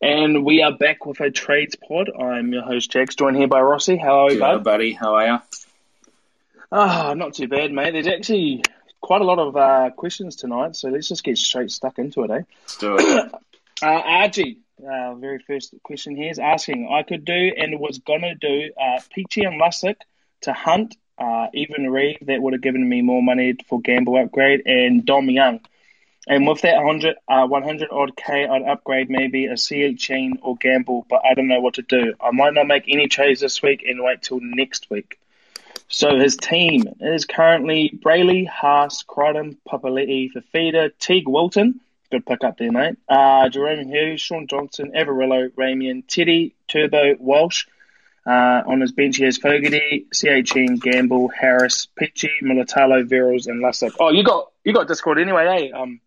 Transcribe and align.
And 0.00 0.44
we 0.44 0.62
are 0.62 0.76
back 0.76 1.06
with 1.06 1.20
a 1.20 1.30
trades 1.30 1.74
pod. 1.74 2.08
I'm 2.16 2.52
your 2.52 2.62
host, 2.62 2.92
Jax, 2.92 3.16
joined 3.16 3.36
here 3.36 3.48
by 3.48 3.60
Rossi. 3.60 3.96
How 3.96 4.26
are 4.26 4.32
you, 4.32 4.38
Hello, 4.38 4.58
bud? 4.58 4.64
buddy. 4.64 4.92
How 4.92 5.16
are 5.16 5.26
you? 5.26 5.38
Ah, 6.70 7.14
not 7.16 7.34
too 7.34 7.48
bad, 7.48 7.72
mate. 7.72 7.92
There's 7.92 8.06
actually 8.06 8.62
quite 9.00 9.22
a 9.22 9.24
lot 9.24 9.40
of 9.40 9.56
uh, 9.56 9.90
questions 9.90 10.36
tonight, 10.36 10.76
so 10.76 10.88
let's 10.88 11.08
just 11.08 11.24
get 11.24 11.36
straight 11.36 11.72
stuck 11.72 11.98
into 11.98 12.22
it, 12.22 12.30
eh? 12.30 12.42
Let's 12.62 12.76
do 12.78 12.96
it. 12.98 13.32
Uh, 13.80 14.28
uh, 14.84 15.14
very 15.14 15.38
first 15.38 15.72
question 15.84 16.16
here 16.16 16.32
is 16.32 16.40
asking, 16.40 16.88
I 16.92 17.04
could 17.04 17.24
do 17.24 17.52
and 17.56 17.78
was 17.78 17.98
gonna 17.98 18.34
do 18.34 18.72
uh, 18.76 18.98
Peachey 19.16 19.46
and 19.46 19.60
Lussick 19.60 19.94
to 20.40 20.52
Hunt, 20.52 20.96
uh, 21.16 21.46
even 21.54 21.88
Reeve, 21.88 22.18
that 22.22 22.42
would 22.42 22.54
have 22.54 22.62
given 22.62 22.88
me 22.88 23.02
more 23.02 23.22
money 23.22 23.54
for 23.68 23.80
gamble 23.80 24.16
upgrade, 24.16 24.62
and 24.66 25.06
Dom 25.06 25.30
Young. 25.30 25.60
And 26.26 26.46
with 26.46 26.60
that 26.62 26.76
100, 26.76 27.16
uh, 27.28 27.46
100 27.46 27.88
odd 27.90 28.16
K, 28.16 28.46
I'd 28.46 28.62
upgrade 28.62 29.08
maybe 29.08 29.46
a 29.46 29.56
CH 29.56 29.98
chain 29.98 30.38
or 30.42 30.56
gamble, 30.56 31.06
but 31.08 31.22
I 31.24 31.34
don't 31.34 31.48
know 31.48 31.60
what 31.60 31.74
to 31.74 31.82
do. 31.82 32.14
I 32.20 32.32
might 32.32 32.54
not 32.54 32.66
make 32.66 32.84
any 32.88 33.08
trades 33.08 33.40
this 33.40 33.62
week 33.62 33.84
and 33.86 34.02
wait 34.02 34.22
till 34.22 34.40
next 34.40 34.90
week. 34.90 35.18
So 35.88 36.18
his 36.18 36.36
team 36.36 36.84
is 37.00 37.24
currently 37.24 37.98
Brailey, 38.04 38.46
Haas, 38.46 39.02
Crichton, 39.04 39.56
Papali'i, 39.66 40.30
Fifita, 40.30 40.90
Teague 40.98 41.28
Wilton. 41.28 41.80
Good 42.10 42.26
pick 42.26 42.44
up 42.44 42.58
there, 42.58 42.72
mate. 42.72 42.96
Uh, 43.08 43.48
Jahrome 43.48 43.88
Hughes, 43.88 44.20
Shaun 44.20 44.46
Johnson, 44.46 44.92
Averillo, 44.94 45.50
Ramien, 45.52 46.06
Teddy, 46.06 46.54
Turbo, 46.66 47.16
Walsh. 47.18 47.66
Uh, 48.26 48.62
on 48.66 48.82
his 48.82 48.92
bench, 48.92 49.16
he 49.16 49.24
has 49.24 49.38
Fogarty, 49.38 50.06
CHN, 50.14 50.80
Gamble, 50.80 51.28
Harris, 51.28 51.88
Peachey, 51.98 52.42
Mulitalo, 52.42 53.08
Verrills, 53.08 53.46
and 53.46 53.64
Lussick. 53.64 53.94
Oh, 53.98 54.10
you 54.10 54.22
got 54.22 54.50
you 54.64 54.74
got 54.74 54.88
Discord 54.88 55.18
anyway, 55.18 55.70
eh? 55.72 55.78
Um, 55.78 56.00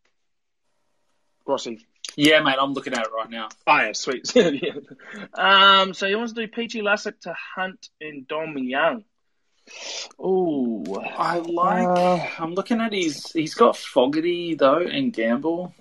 Rossi. 1.45 1.85
Yeah, 2.15 2.41
mate. 2.41 2.57
I'm 2.59 2.73
looking 2.73 2.93
at 2.93 3.05
it 3.05 3.11
right 3.15 3.29
now. 3.29 3.49
Oh, 3.67 3.77
yeah, 3.77 3.91
sweet. 3.93 4.31
yeah. 4.35 4.71
Um, 5.33 5.93
so 5.93 6.07
he 6.07 6.15
wants 6.15 6.33
to 6.33 6.45
do 6.45 6.51
Peachey 6.51 6.81
Lussick 6.81 7.19
to 7.21 7.35
Hunt 7.55 7.89
and 8.01 8.27
Dom 8.27 8.57
Young. 8.57 9.03
Oh, 10.19 10.83
I 11.17 11.39
like. 11.39 11.87
Uh, 11.87 12.27
I'm 12.39 12.53
looking 12.53 12.81
at 12.81 12.93
his. 12.93 13.31
He's 13.31 13.53
got 13.53 13.77
Fogarty 13.77 14.55
though 14.55 14.79
and 14.79 15.13
Gamble. 15.13 15.73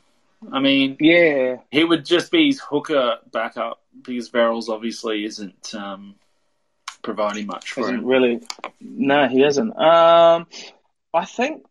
I 0.50 0.60
mean, 0.60 0.96
yeah. 1.00 1.56
he 1.70 1.84
would 1.84 2.04
just 2.04 2.30
be 2.30 2.46
his 2.46 2.60
hooker 2.60 3.18
backup 3.30 3.80
because 4.02 4.30
Verrills 4.30 4.68
obviously 4.68 5.24
isn't 5.24 5.74
um, 5.74 6.14
providing 7.02 7.46
much 7.46 7.72
for 7.72 7.82
Isn't 7.82 7.96
him. 7.96 8.06
really. 8.06 8.40
No, 8.80 9.28
he 9.28 9.42
isn't. 9.42 9.76
Um, 9.78 10.46
I 11.12 11.24
think. 11.26 11.64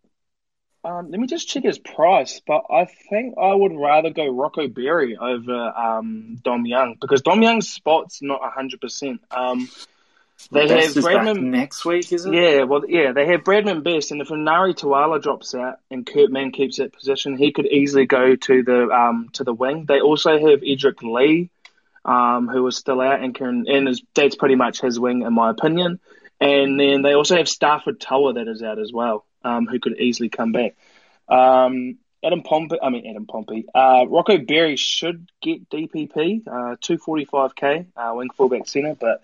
Um, 0.84 1.12
let 1.12 1.20
me 1.20 1.28
just 1.28 1.50
check 1.50 1.64
his 1.64 1.78
price, 1.78 2.42
but 2.48 2.66
I 2.70 2.86
think 2.86 3.36
I 3.38 3.54
would 3.54 3.76
rather 3.76 4.12
go 4.12 4.28
Rocco 4.30 4.68
Berry 4.70 5.18
over 5.18 5.54
um, 5.54 6.40
Dom 6.42 6.66
Young 6.66 6.96
because 7.00 7.22
Dom 7.22 7.42
Young's 7.42 7.68
spot's 7.68 8.22
not 8.22 8.42
hundred 8.54 8.80
percent. 8.80 9.22
Um, 9.30 9.70
they 10.52 10.62
have 10.62 10.70
Best 10.70 10.96
back 10.96 11.04
Bradman. 11.04 11.44
next 11.44 11.84
week, 11.84 12.12
is 12.14 12.26
it? 12.26 12.34
Yeah, 12.34 12.64
well, 12.64 12.84
yeah, 12.88 13.12
they 13.12 13.26
have 13.28 13.42
Bradman 13.42 13.84
Best, 13.84 14.12
and 14.12 14.22
if 14.22 14.30
Nari 14.32 14.74
Tuala 14.74 15.22
drops 15.22 15.54
out 15.54 15.80
and 15.92 16.06
Kurt 16.06 16.32
Mann 16.32 16.52
keeps 16.52 16.78
that 16.78 16.94
position, 16.94 17.38
he 17.38 17.52
could 17.52 17.68
easily 17.68 18.06
go 18.06 18.36
to 18.36 18.64
the 18.64 18.90
um 18.90 19.30
to 19.34 19.44
the 19.44 19.54
wing. 19.54 19.86
They 19.86 20.00
also 20.00 20.32
have 20.32 20.62
Edrick 20.62 21.04
Lee, 21.04 21.50
um, 22.06 22.48
who 22.48 22.66
is 22.68 22.78
still 22.78 23.02
out 23.02 23.22
and 23.22 23.36
can 23.36 23.66
and 23.68 23.90
is 23.90 24.02
that's 24.16 24.36
pretty 24.36 24.56
much 24.56 24.80
his 24.80 25.00
wing 25.00 25.24
in 25.24 25.34
my 25.34 25.50
opinion. 25.50 26.00
And 26.40 26.80
then 26.80 27.02
they 27.02 27.14
also 27.14 27.36
have 27.36 27.50
Stafford 27.50 28.00
Tower 28.00 28.34
that 28.34 28.48
is 28.48 28.64
out 28.64 28.80
as 28.80 28.94
well, 28.94 29.26
um, 29.44 29.68
who 29.68 29.80
could 29.80 29.98
easily 30.00 30.30
come 30.30 30.52
back. 30.52 30.76
Um, 31.28 31.98
Adam 32.24 32.42
Pompey, 32.44 32.78
I 32.82 32.90
mean 32.90 33.08
Adam 33.08 33.26
Pompey, 33.26 33.66
uh, 33.74 34.06
Rocco 34.08 34.38
Berry 34.40 34.76
should 34.76 35.30
get 35.42 35.70
DPP, 35.70 36.48
uh, 36.48 36.76
two 36.82 36.98
forty 36.98 37.26
five 37.26 37.56
k, 37.56 37.86
uh, 37.96 38.12
wing 38.16 38.30
fullback 38.36 38.68
centre, 38.68 38.96
but. 39.00 39.22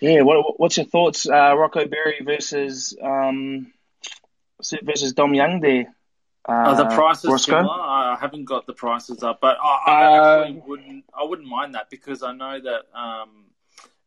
Yeah, 0.00 0.22
what, 0.22 0.58
what's 0.60 0.76
your 0.76 0.86
thoughts, 0.86 1.26
uh, 1.26 1.54
Rocco 1.56 1.86
Berry 1.86 2.20
versus 2.22 2.94
um, 3.00 3.72
versus 4.82 5.12
Dom 5.14 5.32
Young 5.34 5.60
there? 5.60 5.94
Uh, 6.46 6.52
Are 6.52 6.76
the 6.76 6.86
prices 6.86 7.30
Roscoe? 7.30 7.60
similar? 7.60 7.80
I 7.80 8.18
haven't 8.20 8.44
got 8.44 8.66
the 8.66 8.74
prices 8.74 9.22
up, 9.22 9.40
but 9.40 9.56
I, 9.62 9.78
I 9.86 10.04
Uh, 10.04 10.40
actually 10.42 10.62
wouldn't. 10.66 11.04
I 11.18 11.24
wouldn't 11.24 11.48
mind 11.48 11.74
that 11.74 11.88
because 11.90 12.22
I 12.22 12.32
know 12.32 12.60
that. 12.60 12.82
Um, 12.98 13.30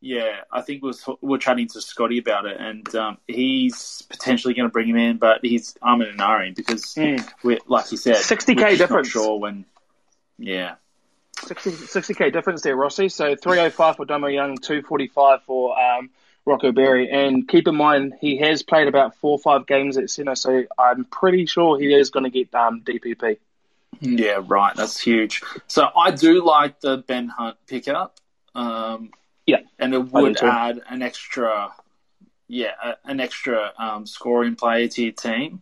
yeah, 0.02 0.42
I 0.52 0.62
think 0.62 0.84
was 0.84 1.04
we 1.22 1.36
are 1.36 1.40
chatting 1.40 1.68
to 1.70 1.82
Scotty 1.82 2.20
about 2.20 2.46
it, 2.46 2.58
and 2.60 2.94
um, 2.96 3.18
he's 3.28 4.04
potentially 4.10 4.54
going 4.54 4.68
to 4.70 4.72
bring 4.72 4.88
him 4.90 4.98
in, 4.98 5.18
but 5.18 5.40
he's 5.44 5.76
I'm 5.82 6.02
in 6.02 6.10
an 6.10 6.20
hurry 6.20 6.52
because, 6.52 6.84
Mm. 6.96 7.28
we 7.44 7.60
like 7.68 7.92
you 7.92 7.98
said, 7.98 8.16
60K 8.18 8.56
we're 8.56 8.56
just 8.56 8.80
not 8.80 8.88
difference. 8.88 9.08
Sure 9.10 9.40
when. 9.40 9.66
Yeah, 10.40 10.76
60, 11.46 12.14
k 12.14 12.30
difference 12.30 12.62
there, 12.62 12.76
Rossi. 12.76 13.10
So 13.10 13.36
305 13.36 13.96
for 13.96 14.06
Dom 14.06 14.24
Young, 14.30 14.58
245 14.58 15.42
for 15.44 15.80
um, 15.80 16.10
Rocco 16.46 16.72
Berry. 16.72 17.10
And 17.10 17.48
keep 17.48 17.68
in 17.68 17.76
mind, 17.76 18.14
he 18.22 18.38
has 18.38 18.62
played 18.64 18.88
about 18.88 19.16
four 19.16 19.32
or 19.32 19.40
five 19.40 19.66
games 19.66 19.98
at 19.98 20.10
centre, 20.10 20.36
so 20.36 20.64
I'm 20.78 21.06
pretty 21.06 21.46
sure 21.48 21.80
he 21.80 21.94
is 21.94 22.12
going 22.12 22.26
to 22.26 22.30
get 22.30 22.54
um, 22.54 22.82
DPP. 22.82 23.38
yeah, 24.00 24.42
right. 24.46 24.76
That's 24.76 25.00
huge. 25.00 25.42
So 25.68 25.88
I 25.96 26.12
do 26.12 26.46
like 26.46 26.80
the 26.82 26.98
Ben 26.98 27.28
Hunt 27.30 27.58
pickup. 27.68 28.16
Um, 28.54 29.12
Yeah, 29.48 29.62
and 29.80 29.94
it 29.94 30.12
would 30.12 30.38
add 30.44 30.82
an 30.90 31.02
extra, 31.02 31.74
yeah, 32.48 32.74
a- 32.84 33.10
an 33.10 33.20
extra 33.20 33.72
um, 33.80 34.06
scoring 34.06 34.56
player 34.56 34.88
to 34.90 35.04
your 35.04 35.14
team. 35.14 35.62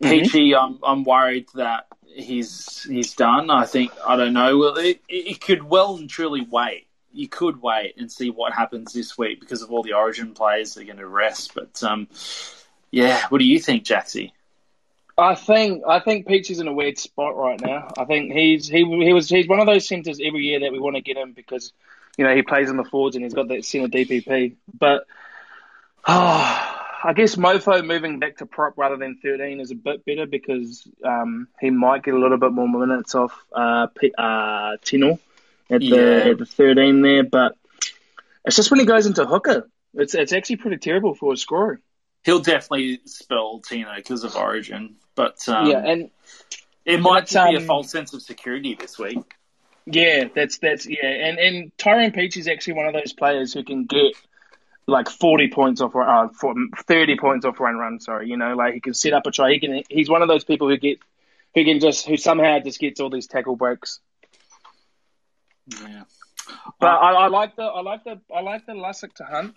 Mm-hmm. 0.00 0.06
Peachey, 0.06 0.56
I'm 0.56 0.78
I'm 0.82 1.04
worried 1.04 1.48
that 1.54 1.86
he's 2.06 2.84
he's 2.84 3.14
done. 3.14 3.50
I 3.50 3.66
think 3.66 3.92
I 4.06 4.16
don't 4.16 4.32
know. 4.32 4.58
Well, 4.58 4.76
it, 4.78 5.00
it 5.08 5.40
could 5.40 5.62
well 5.62 5.96
and 5.96 6.08
truly 6.08 6.46
wait. 6.48 6.86
You 7.12 7.28
could 7.28 7.60
wait 7.62 7.94
and 7.96 8.10
see 8.10 8.30
what 8.30 8.52
happens 8.52 8.92
this 8.92 9.16
week 9.16 9.40
because 9.40 9.62
of 9.62 9.70
all 9.70 9.82
the 9.82 9.92
Origin 9.92 10.34
players 10.34 10.74
that 10.74 10.82
are 10.82 10.86
going 10.86 10.98
to 10.98 11.06
rest. 11.06 11.54
But 11.54 11.82
um, 11.82 12.08
yeah, 12.90 13.22
what 13.28 13.38
do 13.38 13.44
you 13.44 13.60
think, 13.60 13.84
Jaxie? 13.84 14.32
I 15.16 15.36
think 15.36 15.84
I 15.86 16.00
think 16.00 16.26
Peachey's 16.26 16.60
in 16.60 16.68
a 16.68 16.72
weird 16.72 16.98
spot 16.98 17.36
right 17.36 17.60
now. 17.60 17.88
I 17.96 18.04
think 18.04 18.32
he's 18.32 18.66
he 18.66 18.84
he 18.84 19.12
was 19.12 19.28
he's 19.28 19.48
one 19.48 19.60
of 19.60 19.66
those 19.66 19.86
centres 19.86 20.20
every 20.22 20.42
year 20.42 20.60
that 20.60 20.72
we 20.72 20.80
want 20.80 20.96
to 20.96 21.02
get 21.02 21.16
him 21.16 21.32
because 21.32 21.72
you 22.16 22.24
know 22.24 22.34
he 22.34 22.42
plays 22.42 22.70
in 22.70 22.76
the 22.76 22.84
forwards 22.84 23.16
and 23.16 23.24
he's 23.24 23.34
got 23.34 23.48
that 23.48 23.64
centre 23.64 23.88
DPP. 23.88 24.56
But 24.72 25.06
oh, 26.06 26.74
I 27.04 27.12
guess 27.14 27.36
Mofo 27.36 27.84
moving 27.84 28.18
back 28.18 28.38
to 28.38 28.46
prop 28.46 28.74
rather 28.76 28.96
than 28.96 29.18
thirteen 29.22 29.60
is 29.60 29.70
a 29.70 29.74
bit 29.74 30.04
better 30.04 30.26
because 30.26 30.86
um, 31.04 31.48
he 31.60 31.70
might 31.70 32.02
get 32.02 32.14
a 32.14 32.18
little 32.18 32.38
bit 32.38 32.52
more 32.52 32.68
minutes 32.68 33.14
off 33.14 33.32
uh, 33.52 33.88
P- 33.88 34.14
uh, 34.16 34.76
Tino 34.82 35.18
at 35.70 35.80
the 35.80 35.86
Yeah. 35.86 36.30
at 36.30 36.38
the 36.38 36.46
thirteen 36.46 37.02
there. 37.02 37.24
But 37.24 37.56
it's 38.44 38.56
just 38.56 38.70
when 38.70 38.80
he 38.80 38.86
goes 38.86 39.06
into 39.06 39.24
hooker, 39.26 39.68
it's 39.94 40.14
it's 40.14 40.32
actually 40.32 40.56
pretty 40.56 40.78
terrible 40.78 41.14
for 41.14 41.32
a 41.32 41.36
scorer. 41.36 41.80
He'll 42.24 42.40
definitely 42.40 43.00
spell 43.04 43.60
Tino 43.60 43.92
because 43.96 44.24
of 44.24 44.34
Origin, 44.34 44.96
but 45.14 45.46
um, 45.48 45.66
yeah, 45.66 45.84
and 45.84 46.10
it 46.86 47.00
might 47.00 47.28
be 47.28 47.36
a 47.36 47.58
um, 47.58 47.66
false 47.66 47.90
sense 47.90 48.14
of 48.14 48.22
security 48.22 48.74
this 48.74 48.98
week. 48.98 49.34
Yeah, 49.86 50.24
that's 50.34 50.58
that's 50.58 50.86
yeah, 50.86 51.06
and 51.06 51.38
and 51.38 51.78
Tyrone 51.78 52.12
Peach 52.12 52.36
is 52.36 52.48
actually 52.48 52.74
one 52.74 52.86
of 52.86 52.94
those 52.94 53.12
players 53.12 53.52
who 53.52 53.62
can 53.62 53.84
get 53.84 54.14
like 54.86 55.10
forty 55.10 55.48
points 55.48 55.82
off, 55.82 55.94
uh, 55.94 56.28
for 56.28 56.54
thirty 56.86 57.16
points 57.16 57.44
off 57.44 57.60
run 57.60 57.76
run. 57.76 58.00
Sorry, 58.00 58.28
you 58.28 58.38
know, 58.38 58.54
like 58.54 58.74
he 58.74 58.80
can 58.80 58.94
set 58.94 59.12
up 59.12 59.26
a 59.26 59.30
try. 59.30 59.52
He 59.52 59.60
can. 59.60 59.82
He's 59.90 60.08
one 60.08 60.22
of 60.22 60.28
those 60.28 60.44
people 60.44 60.68
who 60.68 60.78
get 60.78 61.00
who 61.54 61.64
can 61.64 61.80
just 61.80 62.06
who 62.06 62.16
somehow 62.16 62.60
just 62.60 62.80
gets 62.80 62.98
all 62.98 63.10
these 63.10 63.26
tackle 63.26 63.56
breaks. 63.56 64.00
Yeah. 65.68 66.04
But 66.80 66.86
I, 66.86 67.12
I 67.12 67.26
like 67.28 67.56
the 67.56 67.64
I 67.64 67.80
like 67.82 68.04
the 68.04 68.20
I 68.34 68.40
like 68.40 68.64
the 68.64 68.72
Lussick 68.72 69.12
to 69.14 69.24
hunt. 69.24 69.54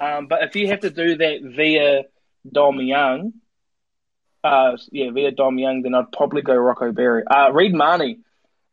Um, 0.00 0.26
but 0.26 0.42
if 0.42 0.56
you 0.56 0.68
have 0.68 0.80
to 0.80 0.90
do 0.90 1.16
that 1.16 1.42
via 1.42 2.02
Dom 2.50 2.80
Young, 2.80 3.34
uh, 4.44 4.76
yeah, 4.92 5.10
via 5.10 5.32
Dom 5.32 5.58
Young, 5.58 5.82
then 5.82 5.94
I'd 5.94 6.12
probably 6.12 6.42
go 6.42 6.54
Rocco 6.54 6.92
Berry. 6.92 7.24
Uh, 7.26 7.50
Reed 7.52 7.72
Marnie. 7.72 8.18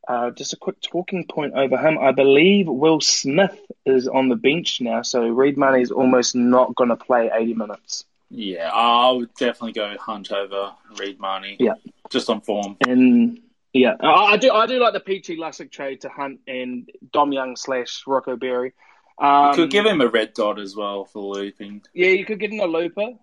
Uh, 0.07 0.31
just 0.31 0.53
a 0.53 0.57
quick 0.57 0.79
talking 0.81 1.25
point 1.25 1.53
over 1.53 1.77
him. 1.77 1.97
I 1.97 2.11
believe 2.11 2.67
Will 2.67 3.01
Smith 3.01 3.59
is 3.85 4.07
on 4.07 4.29
the 4.29 4.35
bench 4.35 4.81
now, 4.81 5.01
so 5.01 5.27
Reed 5.27 5.57
Money 5.57 5.81
is 5.81 5.91
almost 5.91 6.35
not 6.35 6.75
going 6.75 6.89
to 6.89 6.95
play 6.95 7.31
80 7.33 7.53
minutes. 7.55 8.05
Yeah, 8.29 8.69
I 8.71 9.11
would 9.11 9.33
definitely 9.35 9.73
go 9.73 9.95
Hunt 9.97 10.31
over 10.31 10.73
Reed 10.99 11.19
Marnie. 11.19 11.57
Yeah. 11.59 11.73
Just 12.09 12.29
on 12.29 12.41
form. 12.41 12.77
And 12.87 13.39
yeah, 13.73 13.95
I, 13.99 14.37
do 14.37 14.51
I 14.51 14.65
do 14.67 14.79
like 14.79 14.93
the 14.93 14.99
Peachey 14.99 15.37
Lussick 15.37 15.71
trade 15.71 16.01
to 16.01 16.09
Hunt 16.09 16.39
and 16.47 16.89
Dom 17.11 17.31
Young 17.31 17.55
slash 17.55 18.03
Rocco 18.07 18.35
Berry. 18.35 18.73
Um, 19.17 19.53
Could 19.53 19.69
give 19.69 19.85
him 19.85 20.01
a 20.01 20.07
red 20.07 20.33
dot 20.33 20.59
as 20.59 20.75
well 20.75 21.05
for 21.05 21.21
looping. 21.21 21.81
Yeah, 21.93 22.09
you 22.09 22.25
could 22.25 22.39
get 22.39 22.51
him 22.51 22.59
a 22.59 22.65
looper. 22.65 23.13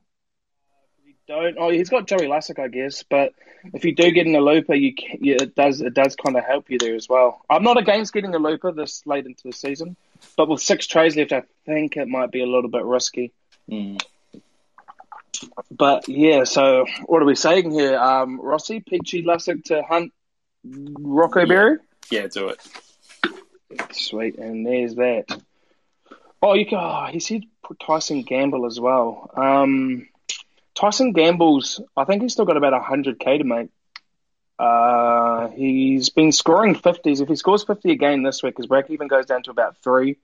Don't. 1.32 1.56
Oh, 1.58 1.70
he's 1.70 1.88
got 1.88 2.06
Joey 2.06 2.26
Lussick, 2.26 2.58
I 2.58 2.68
guess. 2.68 3.04
But 3.04 3.32
if 3.72 3.86
you 3.86 3.94
do 3.94 4.10
get 4.10 4.26
in 4.26 4.34
a 4.34 4.40
looper, 4.40 4.74
you, 4.74 4.94
can, 4.94 5.18
yeah, 5.22 5.36
it 5.40 5.54
does 5.54 5.80
it 5.80 5.94
does 5.94 6.14
kind 6.14 6.36
of 6.36 6.44
help 6.44 6.68
you 6.68 6.76
there 6.78 6.94
as 6.94 7.08
well. 7.08 7.40
I'm 7.48 7.62
not 7.62 7.78
against 7.78 8.12
getting 8.12 8.34
a 8.34 8.38
looper 8.38 8.70
this 8.70 9.02
late 9.06 9.24
into 9.24 9.44
the 9.44 9.52
season, 9.54 9.96
but 10.36 10.46
with 10.46 10.60
six 10.60 10.86
trays 10.86 11.16
left, 11.16 11.32
I 11.32 11.44
think 11.64 11.96
it 11.96 12.06
might 12.06 12.30
be 12.32 12.42
a 12.42 12.46
little 12.46 12.68
bit 12.68 12.84
risky. 12.84 13.32
Mm. 13.70 13.98
But 15.70 16.06
yeah, 16.06 16.44
so 16.44 16.84
what 17.06 17.22
are 17.22 17.24
we 17.24 17.34
saying 17.34 17.70
here? 17.70 17.98
Um, 17.98 18.38
Rossi, 18.38 18.80
Peachey 18.80 19.24
Lussick 19.24 19.64
to 19.64 19.82
Hunt, 19.82 20.12
Rocco 20.64 21.40
Yeah. 21.40 21.46
Berry. 21.46 21.78
Yeah, 22.10 22.26
do 22.26 22.48
it. 22.48 22.60
Sweet, 23.92 24.36
and 24.36 24.66
there's 24.66 24.96
that. 24.96 25.24
Oh, 26.42 26.52
you 26.52 26.66
can, 26.66 26.78
oh, 26.78 27.06
he 27.10 27.20
said 27.20 27.44
Tyson 27.80 28.22
Gamble 28.22 28.66
as 28.66 28.78
well. 28.78 29.30
Um, 29.34 30.08
Tyson 30.74 31.12
Gamble's, 31.12 31.80
I 31.96 32.04
think 32.04 32.22
he's 32.22 32.32
still 32.32 32.44
got 32.44 32.56
about 32.56 32.80
100k 32.82 33.38
to 33.38 33.44
make. 33.44 33.68
Uh, 34.58 35.48
he's 35.48 36.10
been 36.10 36.32
scoring 36.32 36.74
50s. 36.74 37.20
If 37.20 37.28
he 37.28 37.36
scores 37.36 37.64
50 37.64 37.90
again 37.90 38.22
this 38.22 38.42
week, 38.42 38.56
his 38.56 38.66
break 38.66 38.90
even 38.90 39.08
goes 39.08 39.26
down 39.26 39.42
to 39.44 39.50
about 39.50 39.76
three, 39.78 40.16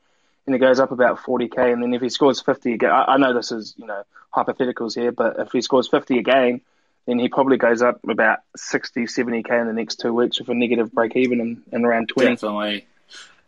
and 0.46 0.54
it 0.54 0.58
goes 0.58 0.80
up 0.80 0.92
about 0.92 1.18
40k. 1.18 1.72
And 1.72 1.82
then 1.82 1.92
if 1.92 2.02
he 2.02 2.08
scores 2.08 2.40
50 2.40 2.72
again, 2.74 2.90
I, 2.90 3.04
I 3.04 3.16
know 3.16 3.34
this 3.34 3.52
is 3.52 3.74
you 3.76 3.86
know 3.86 4.02
hypotheticals 4.34 4.94
here, 4.94 5.12
but 5.12 5.38
if 5.38 5.52
he 5.52 5.60
scores 5.60 5.88
50 5.88 6.18
again, 6.18 6.60
then 7.06 7.18
he 7.18 7.28
probably 7.28 7.56
goes 7.56 7.82
up 7.82 8.00
about 8.06 8.40
60, 8.56 9.04
70k 9.04 9.60
in 9.60 9.66
the 9.66 9.72
next 9.72 9.96
two 9.96 10.12
weeks 10.12 10.38
with 10.38 10.48
a 10.50 10.54
negative 10.54 10.92
break 10.92 11.16
even 11.16 11.40
in, 11.40 11.62
in 11.72 11.84
around 11.84 12.10
20. 12.10 12.30
Definitely. 12.30 12.86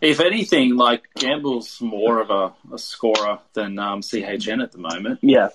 If 0.00 0.20
anything, 0.20 0.76
like 0.76 1.02
Gamble's 1.14 1.78
more 1.80 2.20
of 2.20 2.30
a, 2.30 2.54
a 2.74 2.78
scorer 2.78 3.38
than 3.52 3.78
um, 3.78 4.00
CHN 4.00 4.62
at 4.62 4.72
the 4.72 4.78
moment. 4.78 5.18
Yeah. 5.20 5.50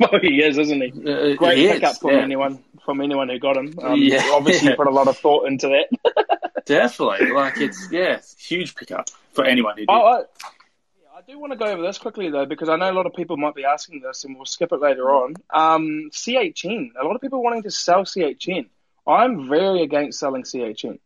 Well, 0.00 0.18
he 0.22 0.42
is, 0.42 0.58
isn't 0.58 0.80
he? 0.80 0.90
Uh, 0.90 1.36
Great 1.36 1.58
he 1.58 1.68
pickup 1.68 1.92
is, 1.92 1.98
from 1.98 2.10
yeah. 2.12 2.18
anyone 2.18 2.62
from 2.84 3.00
anyone 3.00 3.28
who 3.28 3.38
got 3.38 3.56
him. 3.56 3.74
Um, 3.82 4.00
Yeah. 4.00 4.30
Obviously, 4.32 4.74
put 4.76 4.86
a 4.86 4.90
lot 4.90 5.08
of 5.08 5.18
thought 5.18 5.46
into 5.46 5.68
that. 5.68 6.64
Definitely. 6.66 7.32
Like, 7.32 7.58
it's, 7.58 7.88
yeah, 7.90 8.14
it's 8.14 8.36
huge 8.38 8.74
pickup 8.74 9.10
for 9.32 9.44
anyone 9.44 9.74
who 9.74 9.82
did. 9.82 9.90
Oh, 9.90 10.02
I, 10.02 10.18
yeah, 10.18 11.08
I 11.16 11.20
do 11.26 11.38
want 11.38 11.52
to 11.52 11.58
go 11.58 11.66
over 11.66 11.82
this 11.82 11.98
quickly 11.98 12.30
though, 12.30 12.46
because 12.46 12.68
I 12.68 12.76
know 12.76 12.90
a 12.90 12.94
lot 12.94 13.06
of 13.06 13.14
people 13.14 13.36
might 13.36 13.54
be 13.54 13.64
asking 13.64 14.00
this, 14.00 14.24
and 14.24 14.36
we'll 14.36 14.46
skip 14.46 14.72
it 14.72 14.80
later 14.80 15.10
on. 15.10 15.34
Um, 15.52 16.10
CHN. 16.12 16.90
A 17.00 17.04
lot 17.04 17.16
of 17.16 17.20
people 17.20 17.42
wanting 17.42 17.64
to 17.64 17.70
sell 17.70 18.04
CHN. 18.04 18.68
I'm 19.06 19.48
very 19.48 19.82
against 19.82 20.18
selling 20.18 20.42
CHN. 20.44 20.98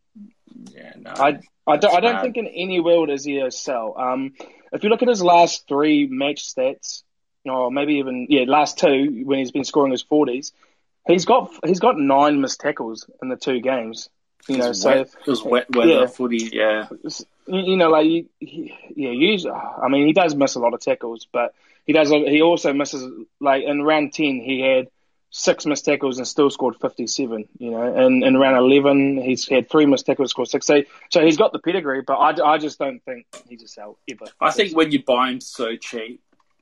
yeah, 0.73 0.93
no. 0.97 1.13
I 1.15 1.39
I 1.67 1.77
don't, 1.77 1.95
I 1.95 1.99
don't 1.99 2.21
think 2.21 2.37
in 2.37 2.47
any 2.47 2.79
world 2.79 3.09
is 3.09 3.23
he 3.23 3.39
a 3.39 3.51
sell. 3.51 3.95
Um, 3.97 4.33
if 4.73 4.83
you 4.83 4.89
look 4.89 5.01
at 5.01 5.07
his 5.07 5.21
last 5.21 5.67
three 5.67 6.07
match 6.07 6.43
stats, 6.43 7.03
or 7.45 7.71
maybe 7.71 7.95
even 7.95 8.27
yeah, 8.29 8.45
last 8.47 8.77
two 8.77 9.23
when 9.25 9.39
he's 9.39 9.51
been 9.51 9.63
scoring 9.63 9.91
his 9.91 10.01
forties, 10.01 10.53
he's 11.07 11.25
got 11.25 11.51
he's 11.65 11.79
got 11.79 11.97
nine 11.97 12.41
missed 12.41 12.59
tackles 12.59 13.09
in 13.21 13.29
the 13.29 13.35
two 13.35 13.59
games. 13.59 14.09
You 14.47 14.57
know, 14.57 14.73
so 14.73 14.89
wet, 14.89 15.07
it 15.07 15.27
was 15.27 15.43
wet 15.43 15.75
weather 15.75 15.91
yeah. 15.91 16.05
footy, 16.07 16.49
yeah. 16.51 16.87
you 17.45 17.77
know, 17.77 17.89
like 17.89 18.05
he, 18.05 18.25
he- 18.39 18.75
yeah, 18.95 19.11
usually, 19.11 19.53
I 19.53 19.87
mean, 19.87 20.07
he 20.07 20.13
does 20.13 20.33
miss 20.33 20.55
a 20.55 20.59
lot 20.59 20.73
of 20.73 20.79
tackles, 20.79 21.27
but 21.31 21.53
he 21.85 21.93
does. 21.93 22.09
He 22.09 22.41
also 22.41 22.73
misses 22.73 23.07
like 23.39 23.63
in 23.63 23.83
round 23.83 24.13
ten, 24.13 24.41
he 24.41 24.61
had 24.61 24.87
six 25.29 25.65
missed 25.65 25.85
tackles 25.85 26.17
and 26.17 26.27
still 26.27 26.49
scored 26.49 26.75
fifty-seven. 26.81 27.49
You 27.59 27.71
know, 27.71 27.95
and 27.95 28.23
in 28.23 28.35
round 28.35 28.57
eleven, 28.57 29.21
he's 29.21 29.47
had 29.47 29.69
three 29.69 29.85
missed 29.85 30.07
tackles, 30.07 30.31
scored 30.31 30.49
six. 30.49 30.65
So, 30.65 30.81
so 31.09 31.23
he's 31.23 31.37
got 31.37 31.53
the 31.53 31.59
pedigree, 31.59 32.01
but 32.01 32.15
I, 32.15 32.53
I 32.53 32.57
just 32.57 32.79
don't 32.79 33.03
think 33.03 33.27
he's 33.47 33.61
a 33.61 33.67
sell 33.67 33.99
ever. 34.09 34.25
I 34.39 34.51
think 34.51 34.75
when 34.75 34.91
you 34.91 35.03
buy 35.03 35.29
him 35.29 35.39
so 35.39 35.75
cheap, 35.75 36.19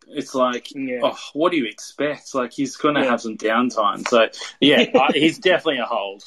it's 0.09 0.33
like, 0.35 0.73
Yeah. 0.75 0.99
oh, 1.03 1.17
what 1.33 1.51
do 1.51 1.57
you 1.57 1.65
expect? 1.67 2.33
Like, 2.35 2.53
he's 2.53 2.75
going 2.77 2.95
to 2.95 3.01
Yeah. 3.01 3.11
have 3.11 3.21
some 3.21 3.37
downtime. 3.37 4.07
So, 4.07 4.27
yeah, 4.59 4.85
I, 4.95 5.09
he's 5.13 5.39
definitely 5.39 5.79
a 5.79 5.85
hold. 5.85 6.23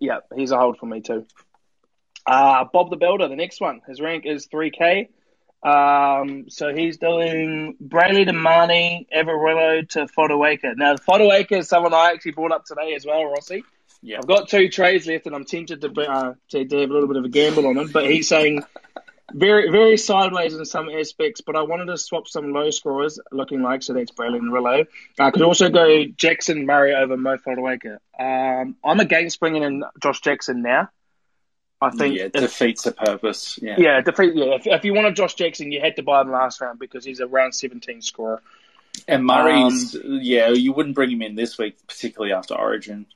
yeah, 0.00 0.18
he's 0.34 0.50
a 0.50 0.58
hold 0.58 0.78
for 0.78 0.86
me 0.86 1.00
too. 1.00 1.26
Uh, 2.26 2.64
Bob 2.72 2.90
the 2.90 2.96
Builder, 2.96 3.28
the 3.28 3.36
next 3.36 3.60
one. 3.60 3.80
His 3.86 4.00
rank 4.00 4.24
is 4.26 4.46
3K. 4.46 5.08
Um, 5.62 6.48
so 6.48 6.74
he's 6.74 6.96
doing 6.98 7.76
Brailey 7.82 8.24
to 8.24 8.32
Marnie, 8.32 9.06
Averillo 9.14 9.86
to 9.90 10.06
Fotuaika. 10.06 10.76
Now, 10.76 10.96
Fotuaika 10.96 11.58
is 11.58 11.68
someone 11.68 11.92
I 11.92 12.12
actually 12.12 12.32
brought 12.32 12.52
up 12.52 12.64
today 12.64 12.94
as 12.94 13.04
well, 13.04 13.24
Rossi. 13.24 13.64
Yeah. 14.02 14.18
I've 14.18 14.26
got 14.26 14.48
two 14.48 14.70
trades 14.70 15.06
left, 15.06 15.26
and 15.26 15.34
I'm 15.34 15.44
tempted 15.44 15.82
to, 15.82 15.88
uh, 16.10 16.34
to, 16.50 16.64
to 16.64 16.80
have 16.80 16.88
a 16.90 16.92
little 16.92 17.08
bit 17.08 17.18
of 17.18 17.24
a 17.26 17.28
gamble 17.28 17.66
on 17.66 17.76
him. 17.76 17.90
But 17.92 18.10
he's 18.10 18.28
saying 18.28 18.62
very 19.32 19.70
very 19.70 19.96
sideways 19.96 20.54
in 20.54 20.64
some 20.64 20.88
aspects, 20.88 21.40
but 21.40 21.56
I 21.56 21.62
wanted 21.62 21.86
to 21.86 21.98
swap 21.98 22.28
some 22.28 22.52
low 22.52 22.70
scorers, 22.70 23.18
looking 23.32 23.62
like 23.62 23.82
so 23.82 23.94
that's 23.94 24.12
Braylon 24.12 24.38
and 24.38 24.52
Rillo. 24.52 24.86
I 25.18 25.30
could 25.30 25.42
also 25.42 25.68
go 25.68 26.04
Jackson 26.04 26.66
Murray 26.66 26.94
over 26.94 27.16
Mo 27.16 27.36
Fotuaika. 27.36 27.98
Um, 28.18 28.76
I'm 28.84 29.00
against 29.00 29.40
bringing 29.40 29.62
in 29.62 29.84
Josh 30.02 30.20
Jackson 30.20 30.62
now. 30.62 30.88
I 31.82 31.90
think 31.90 32.16
yeah, 32.16 32.24
it 32.24 32.32
defeats 32.34 32.82
the 32.82 32.92
purpose. 32.92 33.58
Yeah. 33.62 33.76
yeah, 33.78 34.00
defeat, 34.02 34.34
yeah. 34.34 34.56
If, 34.56 34.66
if 34.66 34.84
you 34.84 34.92
wanted 34.92 35.16
Josh 35.16 35.34
Jackson, 35.34 35.72
you 35.72 35.80
had 35.80 35.96
to 35.96 36.02
buy 36.02 36.20
him 36.20 36.30
last 36.30 36.60
round 36.60 36.78
because 36.78 37.04
he's 37.06 37.20
a 37.20 37.26
round 37.26 37.54
17 37.54 38.02
scorer. 38.02 38.42
And 39.08 39.24
Murray's, 39.24 39.96
yeah, 40.04 40.50
you 40.50 40.72
wouldn't 40.72 40.94
bring 40.94 41.10
him 41.10 41.22
in 41.22 41.36
this 41.36 41.56
week, 41.56 41.76
particularly 41.86 42.34
after 42.34 42.54
Origin. 42.54 43.06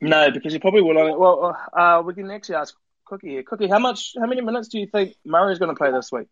No, 0.00 0.30
because 0.30 0.52
he 0.52 0.58
probably 0.58 0.82
will. 0.82 1.18
Well, 1.18 1.58
uh, 1.72 2.02
we 2.04 2.14
can 2.14 2.30
actually 2.30 2.56
ask 2.56 2.76
Cookie 3.06 3.28
here. 3.30 3.42
Cookie, 3.42 3.68
how 3.68 3.78
much, 3.78 4.14
how 4.18 4.26
many 4.26 4.40
minutes 4.42 4.68
do 4.68 4.78
you 4.78 4.86
think 4.86 5.14
Murray's 5.24 5.58
going 5.58 5.74
to 5.74 5.78
play 5.78 5.90
this 5.92 6.10
week? 6.12 6.26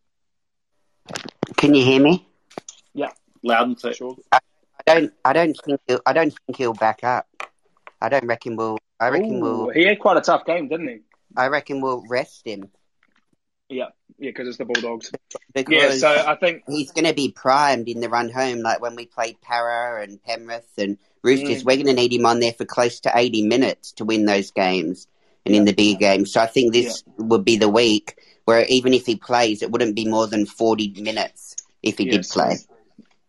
Can 1.56 1.75
you 1.75 1.85
hear 1.85 2.00
me? 2.03 2.26
Yeah, 2.93 3.11
loud 3.43 3.69
and 3.69 3.81
clear. 3.81 3.94
Sure. 3.94 4.17
I 4.32 4.38
don't. 4.87 5.12
I 5.25 5.32
don't 5.32 5.56
think. 5.65 5.81
He'll, 5.87 6.00
I 6.05 6.12
don't 6.12 6.31
think 6.47 6.56
he'll 6.59 6.75
back 6.75 7.05
up. 7.05 7.26
I 8.00 8.09
don't 8.09 8.26
reckon 8.26 8.56
we'll. 8.56 8.79
I 9.00 9.09
reckon 9.09 9.37
Ooh, 9.37 9.41
we'll. 9.41 9.69
he 9.71 9.85
had 9.85 9.99
quite 9.99 10.17
a 10.17 10.21
tough 10.21 10.44
game, 10.44 10.69
didn't 10.69 10.88
he? 10.88 10.99
I 11.37 11.49
reckon 11.49 11.81
we'll 11.81 12.05
rest 12.09 12.43
him 12.47 12.69
Yeah, 13.69 13.87
yeah, 14.19 14.31
because 14.31 14.49
it's 14.49 14.59
the 14.59 14.65
Bulldogs. 14.65 15.11
because 15.53 15.75
Yeah, 15.75 15.91
so 15.91 16.09
I 16.31 16.37
think 16.37 16.62
he's 16.69 16.93
going 16.93 17.06
to 17.06 17.15
be 17.15 17.32
primed 17.32 17.88
in 17.88 18.00
the 18.00 18.09
run 18.09 18.31
home. 18.31 18.61
Like 18.61 18.81
when 18.81 18.94
we 18.94 19.06
played 19.06 19.41
Para 19.41 20.03
and 20.03 20.23
Penrith 20.23 20.71
and 20.79 20.97
Roosters, 21.23 21.62
Mm. 21.62 21.67
we're 21.67 21.76
going 21.76 21.87
to 21.87 21.93
need 21.94 22.12
him 22.12 22.25
on 22.26 22.41
there 22.41 22.53
for 22.53 22.65
close 22.65 23.00
to 23.00 23.12
eighty 23.15 23.47
minutes 23.47 23.93
to 23.94 24.05
win 24.05 24.25
those 24.26 24.50
games 24.53 25.06
and 25.46 25.55
in 25.55 25.64
the 25.64 25.73
big 25.73 25.99
games. 25.99 26.32
So 26.32 26.41
I 26.41 26.46
think 26.46 26.73
this 26.73 27.02
would 27.19 27.44
be 27.44 27.56
the 27.56 27.69
week 27.69 28.17
where 28.44 28.64
even 28.67 28.94
if 28.94 29.06
he 29.06 29.17
plays, 29.17 29.62
it 29.62 29.70
wouldn't 29.70 29.94
be 29.94 30.06
more 30.06 30.26
than 30.26 30.46
forty 30.46 30.93
minutes 31.00 31.56
if 31.82 31.99
he 31.99 32.06
did 32.06 32.26
play. 32.26 32.56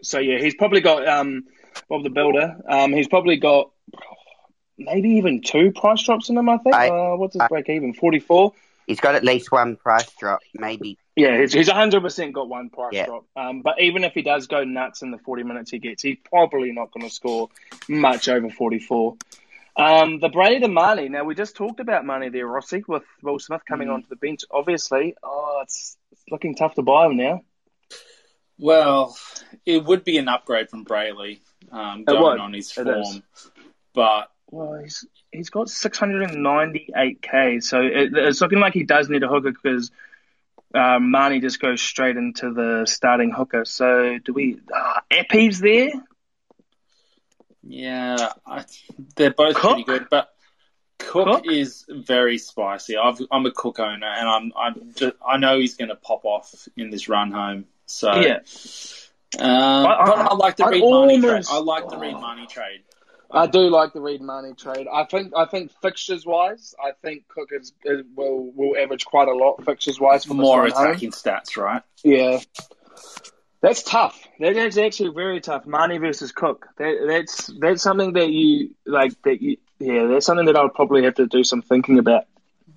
so. 0.02 0.20
Yeah, 0.20 0.40
he's 0.40 0.56
probably 0.56 0.82
got 0.82 1.08
um, 1.08 1.46
Bob 1.90 2.04
the 2.04 2.10
Builder. 2.10 2.56
Um, 2.68 2.94
he's 2.94 3.08
probably 3.08 3.38
got 3.38 3.72
maybe 4.78 5.10
even 5.12 5.42
two 5.42 5.72
price 5.72 6.04
drops 6.04 6.30
in 6.30 6.38
him. 6.38 6.50
I 6.50 6.58
think. 6.58 6.76
I- 6.76 6.90
uh, 6.90 7.16
what's 7.16 7.34
his 7.34 7.42
I- 7.42 7.48
break 7.48 7.70
even? 7.70 7.94
Forty 7.94 8.20
four. 8.20 8.54
He's 8.88 9.00
got 9.00 9.16
at 9.16 9.24
least 9.24 9.52
one 9.52 9.78
price 9.78 10.08
drop, 10.20 10.42
maybe. 10.54 11.00
Yeah, 11.16 11.40
he's, 11.42 11.52
he's 11.54 11.70
100% 11.70 12.34
got 12.34 12.48
one 12.48 12.70
price 12.70 12.94
Yeah. 12.94 13.08
drop. 13.08 13.26
Um, 13.36 13.64
but 13.64 13.82
even 13.82 14.04
if 14.04 14.14
he 14.14 14.22
does 14.22 14.46
go 14.46 14.64
nuts 14.64 15.02
in 15.02 15.10
the 15.10 15.18
40 15.18 15.42
minutes 15.42 15.72
he 15.72 15.80
gets, 15.80 16.04
he's 16.04 16.18
probably 16.24 16.72
not 16.72 16.92
going 16.92 17.04
to 17.04 17.12
score 17.12 17.50
much 17.90 18.30
over 18.30 18.48
44. 18.48 19.16
Um, 19.78 20.20
the 20.20 20.30
Brady 20.30 20.62
to 20.62 20.68
Marnie. 20.68 21.10
Now, 21.10 21.26
we 21.26 21.36
just 21.36 21.56
talked 21.56 21.80
about 21.82 22.06
Marnie 22.06 22.32
there, 22.32 22.48
Rossi, 22.48 22.84
with 22.88 23.04
Will 23.22 23.40
Smith 23.40 23.62
coming 23.68 23.90
Mm. 23.90 23.96
onto 23.96 24.08
the 24.08 24.16
bench. 24.16 24.42
Obviously, 24.50 25.16
oh, 25.22 25.60
it's, 25.64 25.98
it's 26.12 26.24
looking 26.32 26.56
tough 26.56 26.76
to 26.76 26.82
buy 26.82 27.08
him 27.08 27.18
now. 27.18 27.42
Well, 28.58 29.18
it 29.66 29.84
would 29.84 30.06
be 30.06 30.18
an 30.18 30.30
upgrade 30.30 30.70
from 30.70 30.86
Brailey 30.86 31.42
um, 31.72 32.06
going 32.06 32.22
would. 32.24 32.40
on 32.40 32.54
his 32.54 32.72
form. 32.72 33.22
But 33.94 34.30
Well, 34.50 34.80
he's 34.82 35.06
he's 35.32 35.50
got 35.50 35.68
698k, 35.68 37.62
so 37.62 37.82
it, 37.82 38.16
it's 38.16 38.40
looking 38.40 38.60
like 38.60 38.74
he 38.74 38.84
does 38.84 39.10
need 39.10 39.24
a 39.24 39.28
hooker 39.28 39.52
because 39.52 39.92
um, 40.74 41.12
Marnie 41.14 41.42
just 41.42 41.60
goes 41.60 41.82
straight 41.82 42.16
into 42.16 42.54
the 42.54 42.86
starting 42.86 43.32
hooker. 43.32 43.66
So 43.66 44.20
do 44.24 44.32
we? 44.32 44.60
Uh, 44.74 45.02
Epi's 45.12 45.60
there. 45.60 45.90
Yeah, 47.66 48.30
I, 48.46 48.66
they're 49.16 49.32
both 49.32 49.56
Cook? 49.56 49.72
pretty 49.72 49.84
good. 49.84 50.08
But 50.10 50.30
Cook, 51.00 51.28
Cook? 51.28 51.46
is 51.52 51.86
very 51.90 52.38
spicy. 52.38 52.96
I've, 52.98 53.20
I'm 53.32 53.46
a 53.46 53.52
Cook 53.52 53.80
owner, 53.80 54.08
and 54.08 54.28
I'm 54.30 54.52
I'm 54.58 54.94
just, 54.96 55.16
I 55.28 55.38
know 55.38 55.60
he's 55.60 55.76
going 55.76 55.90
to 55.90 55.96
pop 55.96 56.24
off 56.26 56.68
in 56.78 56.90
this 56.90 57.10
run 57.10 57.32
home. 57.32 57.66
So 57.86 58.14
Yeah. 58.16 58.40
Um, 59.38 59.86
I- 59.86 60.04
but 60.06 60.18
I 60.32 60.36
like 60.36 60.56
the 60.56 60.66
read 60.66 60.74
Reed 60.82 60.84
money 60.84 61.22
trade. 61.22 61.46
I 61.52 61.60
like 61.60 61.90
the 61.90 61.98
Reed 61.98 62.14
money 62.14 62.48
trade. 62.48 62.82
I 63.32 63.48
do 63.48 63.60
like 63.70 63.92
the 63.92 64.00
Reed 64.00 64.22
Marnie 64.22 64.56
trade. 64.58 64.88
I 64.92 65.04
think 65.04 65.34
I 65.36 65.46
think 65.46 65.72
fixtures 65.82 66.26
wise, 66.26 66.74
I 66.82 66.92
think 67.02 67.28
Cook 67.28 67.50
is, 67.52 67.74
is 67.84 68.04
will 68.16 68.52
will 68.54 68.78
average 68.78 69.04
quite 69.04 69.28
a 69.28 69.34
lot 69.34 69.66
fixtures 69.66 70.00
wise 70.00 70.24
for 70.24 70.36
More 70.36 70.62
run 70.62 70.72
home. 70.72 70.88
attacking 70.92 71.12
stats, 71.12 71.58
right? 71.58 71.82
Yeah, 72.04 72.40
that's 73.66 73.82
tough. 73.84 74.16
That 74.40 74.56
is 74.56 74.78
actually 74.78 75.14
very 75.14 75.42
tough. 75.42 75.66
Marnie 75.66 76.00
versus 76.00 76.32
Cook. 76.32 76.68
That, 76.78 77.06
that's 77.08 77.48
that's 77.60 77.82
something 77.82 78.14
that 78.14 78.30
you 78.30 78.76
like. 78.86 79.20
That 79.24 79.42
you 79.42 79.58
yeah. 79.80 80.06
That's 80.06 80.26
something 80.26 80.46
that 80.46 80.56
I 80.56 80.62
would 80.64 80.74
probably 80.76 81.04
have 81.06 81.16
to 81.16 81.26
do 81.28 81.44
some 81.44 81.62
thinking 81.62 82.00
about 82.00 82.26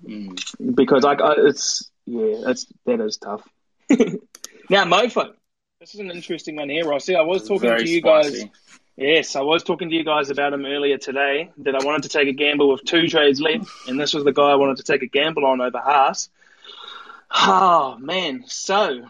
Mm. 0.05 0.39
because 0.75 1.03
I, 1.03 1.11
I 1.13 1.33
it's 1.49 1.91
yeah. 2.05 2.49
It's 2.49 2.65
that 2.85 3.01
is 3.01 3.17
tough. 3.17 3.45
now 3.89 4.85
Mofo. 4.85 5.33
This 5.81 5.93
is 5.93 5.99
an 5.99 6.09
interesting 6.11 6.55
one 6.55 6.69
here, 6.69 6.85
Rossi. 6.87 7.15
I 7.15 7.21
was 7.21 7.43
talking 7.47 7.69
Very 7.69 7.83
to 7.83 7.89
you 7.89 7.99
spicy. 7.99 8.39
guys. 8.43 8.49
Yes, 8.95 9.35
I 9.35 9.41
was 9.41 9.63
talking 9.63 9.89
to 9.89 9.95
you 9.95 10.03
guys 10.05 10.29
about 10.29 10.53
him 10.53 10.65
earlier 10.65 10.97
today. 10.97 11.51
That 11.59 11.75
I 11.75 11.83
wanted 11.85 12.03
to 12.03 12.09
take 12.09 12.27
a 12.29 12.33
gamble 12.33 12.69
with 12.71 12.83
two 12.85 13.07
trades 13.09 13.39
left, 13.41 13.67
and 13.87 13.99
this 13.99 14.13
was 14.13 14.23
the 14.23 14.31
guy 14.31 14.49
I 14.51 14.55
wanted 14.55 14.77
to 14.77 14.83
take 14.83 15.03
a 15.03 15.07
gamble 15.07 15.45
on 15.45 15.59
over 15.61 15.79
Haas. 15.79 16.29
Oh 17.31 17.97
man! 17.99 18.43
So, 18.47 19.01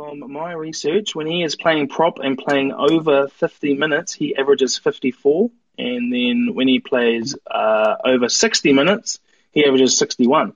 from 0.00 0.32
my 0.32 0.52
research, 0.52 1.14
when 1.14 1.26
he 1.26 1.42
is 1.42 1.56
playing 1.56 1.88
prop 1.88 2.18
and 2.20 2.38
playing 2.38 2.72
over 2.72 3.28
50 3.28 3.74
minutes, 3.74 4.14
he 4.14 4.36
averages 4.36 4.78
54, 4.78 5.50
and 5.78 6.12
then 6.12 6.54
when 6.54 6.68
he 6.68 6.80
plays 6.80 7.36
uh, 7.50 7.96
over 8.04 8.28
60 8.28 8.72
minutes, 8.72 9.20
he 9.52 9.64
averages 9.64 9.98
61. 9.98 10.54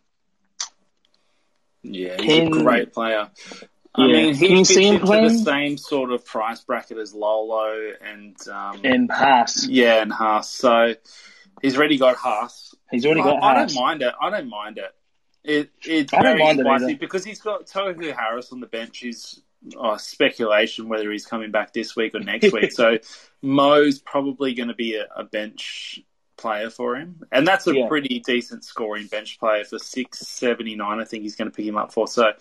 Yeah, 1.83 2.17
he's 2.19 2.27
can, 2.27 2.47
a 2.47 2.63
great 2.63 2.95
player. 2.95 3.29
I 3.95 4.07
yeah. 4.07 4.13
mean, 4.13 4.35
he 4.35 4.49
can 4.49 4.65
fits 4.65 4.77
him 4.77 4.95
into 4.95 5.07
playing? 5.07 5.25
the 5.25 5.39
same 5.45 5.77
sort 5.77 6.13
of 6.13 6.25
price 6.25 6.61
bracket 6.63 6.97
as 6.97 7.13
Lolo 7.13 7.93
and 8.03 8.37
um, 8.49 8.81
and 8.83 9.11
Haas. 9.11 9.69
Yeah, 9.69 10.01
and 10.01 10.11
Haas. 10.11 10.51
So 10.51 10.95
he's 11.61 11.77
already 11.77 11.99
got 11.99 12.17
Haas. 12.17 12.75
He's 12.91 13.05
already 13.05 13.23
got. 13.23 13.43
I, 13.43 13.53
I 13.53 13.61
Haas. 13.61 13.75
don't 13.75 13.85
mind 13.85 14.03
it. 14.03 14.15
I 14.19 14.31
don't 14.31 14.49
mind 14.49 14.79
it. 14.79 14.95
It 15.45 15.71
it's 15.85 16.13
I 16.15 16.23
don't 16.23 16.39
very 16.39 16.55
spicy 16.59 16.95
because 16.95 17.25
he's 17.25 17.41
got 17.41 17.67
Tohu 17.67 18.15
Harris 18.17 18.51
on 18.51 18.61
the 18.61 18.67
bench. 18.67 18.99
He's 18.99 19.43
oh, 19.77 19.97
speculation 19.99 20.89
whether 20.89 21.11
he's 21.13 21.27
coming 21.27 21.51
back 21.51 21.73
this 21.73 21.95
week 21.95 22.15
or 22.15 22.21
next 22.21 22.53
week. 22.53 22.73
So 22.75 22.99
Mo's 23.43 23.99
probably 23.99 24.55
going 24.55 24.69
to 24.69 24.75
be 24.75 24.97
a, 24.97 25.07
a 25.15 25.25
bench 25.25 26.01
player 26.37 26.71
for 26.71 26.97
him, 26.97 27.23
and 27.31 27.47
that's 27.47 27.67
a 27.67 27.75
Yeah. 27.75 27.89
pretty 27.89 28.21
decent 28.21 28.65
scoring 28.65 29.07
bench 29.07 29.39
player 29.39 29.65
for 29.65 29.79
six 29.79 30.21
seventy 30.21 30.77
nine. 30.77 30.99
I 30.99 31.05
think 31.05 31.23
he's 31.25 31.37
going 31.37 31.51
to 31.51 31.55
pick 31.55 31.67
him 31.67 31.77
up 31.77 31.93
for. 31.93 32.09
So 32.09 32.33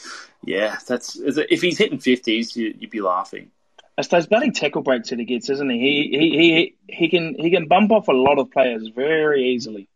yeah, 0.44 0.78
that's 0.88 1.18
if 1.18 1.62
he's 1.62 1.78
hitting 1.78 2.00
fifties, 2.00 2.56
you, 2.56 2.74
you'd 2.78 2.90
be 2.90 3.02
laughing. 3.02 3.52
It's 3.98 4.08
those 4.08 4.26
bloody 4.26 4.50
tackle 4.52 4.82
breaks 4.82 5.10
that 5.12 5.20
he 5.20 5.26
gets, 5.26 5.50
isn't 5.50 5.70
he? 5.70 5.78
He 5.78 6.18
he 6.18 6.38
he 6.40 6.76
he 6.96 7.10
can 7.10 7.36
he 7.38 7.52
can 7.52 7.68
bump 7.68 7.92
off 7.92 8.08
a 8.08 8.14
lot 8.14 8.40
of 8.40 8.50
players 8.50 8.88
very 8.88 9.50
easily. 9.50 9.88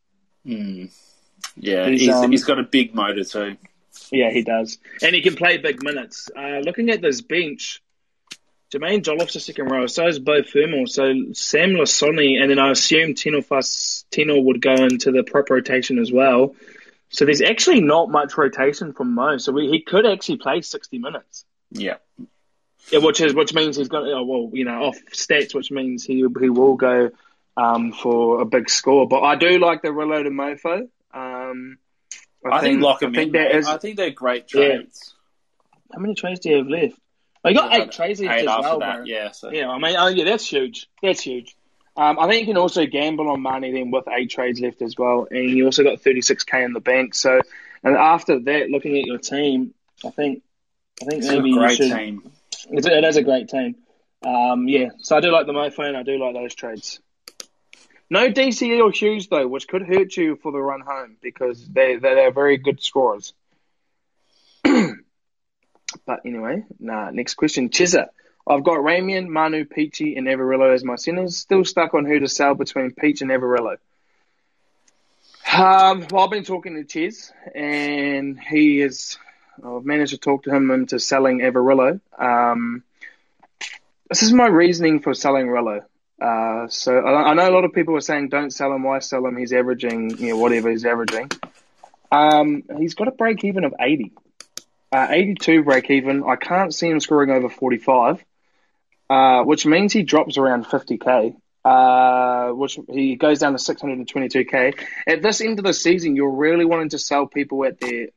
Mm. 0.45 0.91
Yeah, 1.59 1.89
He's, 1.89 2.01
he's, 2.01 2.09
um, 2.09 2.31
he's 2.31 2.43
got 2.43 2.59
a 2.59 2.63
big 2.63 2.93
motor 2.93 3.23
too. 3.23 3.57
Yeah, 4.11 4.29
he 4.31 4.43
does, 4.43 4.77
and 5.01 5.15
he 5.15 5.21
can 5.21 5.35
play 5.35 5.57
big 5.57 5.83
minutes. 5.83 6.29
Uh, 6.35 6.59
looking 6.59 6.89
at 6.89 7.01
this 7.01 7.21
bench, 7.21 7.81
Jaimin 8.71 9.01
Jolliffe's 9.01 9.35
a 9.35 9.39
second 9.39 9.69
row, 9.69 9.87
so 9.87 10.07
is 10.07 10.19
Beau 10.19 10.43
Fermor, 10.43 10.87
so 10.87 11.13
Sam 11.33 11.71
Lisone, 11.71 12.41
and 12.41 12.51
then 12.51 12.59
I 12.59 12.71
assume 12.71 13.15
Tino 13.15 13.41
Fas 13.41 14.05
Tino 14.11 14.39
would 14.39 14.61
go 14.61 14.73
into 14.73 15.11
the 15.11 15.23
prop 15.23 15.49
rotation 15.49 15.99
as 15.99 16.11
well. 16.11 16.55
So 17.09 17.25
there's 17.25 17.41
actually 17.41 17.81
not 17.81 18.09
much 18.09 18.37
rotation 18.37 18.93
from 18.93 19.13
Mo, 19.13 19.37
so 19.37 19.53
we, 19.53 19.69
he 19.69 19.81
could 19.81 20.05
actually 20.05 20.37
play 20.37 20.61
60 20.61 20.99
minutes. 20.99 21.45
Yeah. 21.71 21.95
Yeah, 22.91 22.99
which 22.99 23.19
is 23.19 23.33
which 23.33 23.53
means 23.53 23.75
he's 23.75 23.89
got 23.89 24.03
oh, 24.03 24.23
well, 24.23 24.49
you 24.53 24.63
know, 24.63 24.83
off 24.83 24.97
stats, 25.11 25.53
which 25.53 25.71
means 25.71 26.05
he 26.05 26.25
he 26.39 26.49
will 26.49 26.75
go 26.75 27.11
um, 27.57 27.91
for 27.91 28.41
a 28.41 28.45
big 28.45 28.69
score. 28.69 29.07
But 29.07 29.21
I 29.21 29.35
do 29.35 29.59
like 29.59 29.81
the 29.81 29.91
reloaded 29.91 30.31
mofo. 30.31 30.87
Um, 31.51 31.77
I, 32.51 32.61
think, 32.61 32.81
lock 32.81 33.01
him 33.01 33.11
I 33.11 33.15
think 33.15 33.27
in. 33.27 33.31
that 33.33 33.51
mate. 33.51 33.55
is- 33.59 33.67
I 33.67 33.77
think 33.77 33.97
they're 33.97 34.11
great 34.11 34.45
Yeah. 34.53 34.67
trades. 34.77 35.13
how 35.93 35.99
many 35.99 36.15
trades 36.15 36.41
do 36.41 36.49
you 36.49 36.57
have 36.57 36.67
left? 36.67 36.95
Oh, 37.45 37.49
you 37.49 37.55
got 37.55 37.71
Yeah, 37.71 37.83
eight 37.83 37.91
trades 37.91 38.19
left 38.19 38.33
Eight 38.39 38.41
as 38.41 38.47
after 38.47 38.61
well, 38.63 38.79
that, 38.79 38.95
bro. 38.97 39.05
yeah. 39.05 39.31
So 39.31 39.51
Yeah, 39.51 39.69
I 39.69 39.77
mean, 39.79 39.95
oh, 39.97 40.07
yeah, 40.07 40.25
that's 40.25 40.49
huge. 40.51 40.87
That's 41.01 41.21
huge. 41.21 41.55
Um, 41.95 42.19
I 42.19 42.27
think 42.27 42.41
you 42.41 42.53
can 42.53 42.57
also 42.61 42.85
gamble 42.85 43.29
on 43.29 43.41
money 43.41 43.71
then 43.71 43.89
with 43.89 44.03
eight 44.09 44.29
trades 44.29 44.59
left 44.59 44.81
as 44.81 44.95
well, 44.97 45.27
and 45.31 45.49
you 45.49 45.65
also 45.65 45.83
got 45.83 45.99
36k 46.01 46.63
in 46.63 46.73
the 46.73 46.79
bank. 46.81 47.15
So, 47.15 47.39
and 47.83 47.95
after 47.95 48.39
that, 48.39 48.69
looking 48.69 48.97
at 48.97 49.05
your 49.05 49.17
team, 49.17 49.73
I 50.05 50.09
think, 50.11 50.43
I 51.01 51.05
think 51.05 51.23
it's 51.23 51.27
maybe 51.31 51.49
a 51.51 51.53
you 51.53 51.59
great 51.59 51.77
should. 51.77 51.91
team. 51.91 52.31
It's, 52.69 52.85
it 52.85 53.03
is 53.03 53.17
a 53.17 53.23
great 53.23 53.47
team. 53.49 53.75
Um, 54.25 54.67
yeah, 54.67 54.89
so 54.99 55.15
I 55.15 55.21
do 55.21 55.31
like 55.31 55.45
the 55.47 55.53
mofo 55.53 55.87
and 55.87 55.95
I 55.95 56.03
do 56.03 56.17
like 56.19 56.33
those 56.33 56.53
trades. 56.53 56.99
No 58.09 58.29
DCE 58.29 58.81
or 58.81 58.91
Hughes 58.91 59.27
though, 59.27 59.47
which 59.47 59.67
could 59.67 59.85
hurt 59.85 60.15
you 60.15 60.37
for 60.37 60.51
the 60.51 60.59
run 60.59 60.81
home 60.81 61.17
because 61.21 61.67
they 61.67 61.97
they're 61.97 62.31
very 62.31 62.57
good 62.57 62.81
scorers. 62.81 63.33
but 64.63 66.21
anyway, 66.25 66.63
nah. 66.79 67.11
Next 67.11 67.35
question, 67.35 67.69
Chizza. 67.69 68.07
I've 68.49 68.63
got 68.63 68.77
Ramien, 68.77 69.27
Manu, 69.27 69.65
Peachey, 69.65 70.17
and 70.17 70.25
Averillo 70.25 70.73
as 70.73 70.83
my 70.83 70.95
centers. 70.95 71.35
Still 71.35 71.65
stuck 71.65 71.93
on 71.93 72.05
who 72.05 72.19
to 72.19 72.29
sell 72.29 72.55
between 72.55 72.91
Peach 72.91 73.21
and 73.21 73.29
Averillo. 73.29 73.77
Um, 75.53 76.07
well, 76.09 76.23
I've 76.23 76.31
been 76.31 76.45
talking 76.45 76.75
to 76.75 76.85
Chiz, 76.85 77.31
and 77.53 78.39
he 78.39 78.81
is. 78.81 79.17
I've 79.65 79.83
managed 79.83 80.11
to 80.11 80.17
talk 80.17 80.43
to 80.43 80.55
him 80.55 80.71
into 80.71 80.99
selling 80.99 81.39
Averillo. 81.39 81.99
Um, 82.17 82.83
this 84.07 84.23
is 84.23 84.31
my 84.31 84.47
reasoning 84.47 85.01
for 85.01 85.13
selling 85.13 85.47
Rillo. 85.47 85.83
Uh, 86.19 86.67
so 86.67 86.97
I, 86.97 87.29
I 87.29 87.33
know 87.33 87.49
a 87.49 87.53
lot 87.53 87.63
of 87.63 87.73
people 87.73 87.95
are 87.95 88.01
saying 88.01 88.29
don't 88.29 88.51
sell 88.51 88.73
him. 88.73 88.83
Why 88.83 88.99
sell 88.99 89.25
him? 89.25 89.37
He's 89.37 89.53
averaging, 89.53 90.17
you 90.17 90.29
know, 90.29 90.37
whatever 90.37 90.69
he's 90.69 90.85
averaging. 90.85 91.29
Um, 92.11 92.63
he's 92.77 92.95
got 92.95 93.07
a 93.07 93.11
break 93.11 93.43
even 93.43 93.63
of 93.63 93.73
80. 93.79 94.11
Uh, 94.91 95.07
82 95.09 95.63
break 95.63 95.89
even. 95.89 96.23
I 96.23 96.37
can't 96.37 96.73
see 96.73 96.89
him 96.89 96.99
scoring 96.99 97.29
over 97.29 97.49
45, 97.49 98.23
uh, 99.09 99.43
which 99.43 99.65
means 99.65 99.93
he 99.93 100.03
drops 100.03 100.37
around 100.37 100.65
50k. 100.65 101.35
Uh, 101.65 102.51
which 102.51 102.79
he 102.87 103.17
goes 103.17 103.39
down 103.39 103.51
to 103.51 103.57
622k. 103.57 104.79
At 105.05 105.21
this 105.21 105.41
end 105.41 105.59
of 105.59 105.65
the 105.65 105.73
season, 105.73 106.15
you're 106.15 106.31
really 106.31 106.63
wanting 106.63 106.89
to 106.89 106.99
sell 106.99 107.27
people 107.27 107.65
at 107.65 107.77
their 107.77 108.07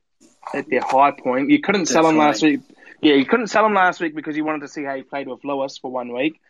at 0.55 0.69
their 0.69 0.83
high 0.83 1.11
point. 1.11 1.51
You 1.51 1.61
couldn't 1.61 1.87
sell 1.87 2.09
him 2.09 2.17
last 2.17 2.43
week. 2.43 2.61
Yeah, 3.01 3.15
you 3.15 3.25
couldn't 3.25 3.49
sell 3.49 3.67
him 3.67 3.75
last 3.75 3.99
week 4.01 4.15
because 4.15 4.37
you 4.37 4.45
wanted 4.45 4.61
to 4.61 4.69
see 4.69 4.85
how 4.85 4.95
he 4.95 5.03
played 5.03 5.27
with 5.27 5.43
Lewis 5.43 5.79
for 5.79 5.91
one 5.91 6.13
week. 6.13 6.41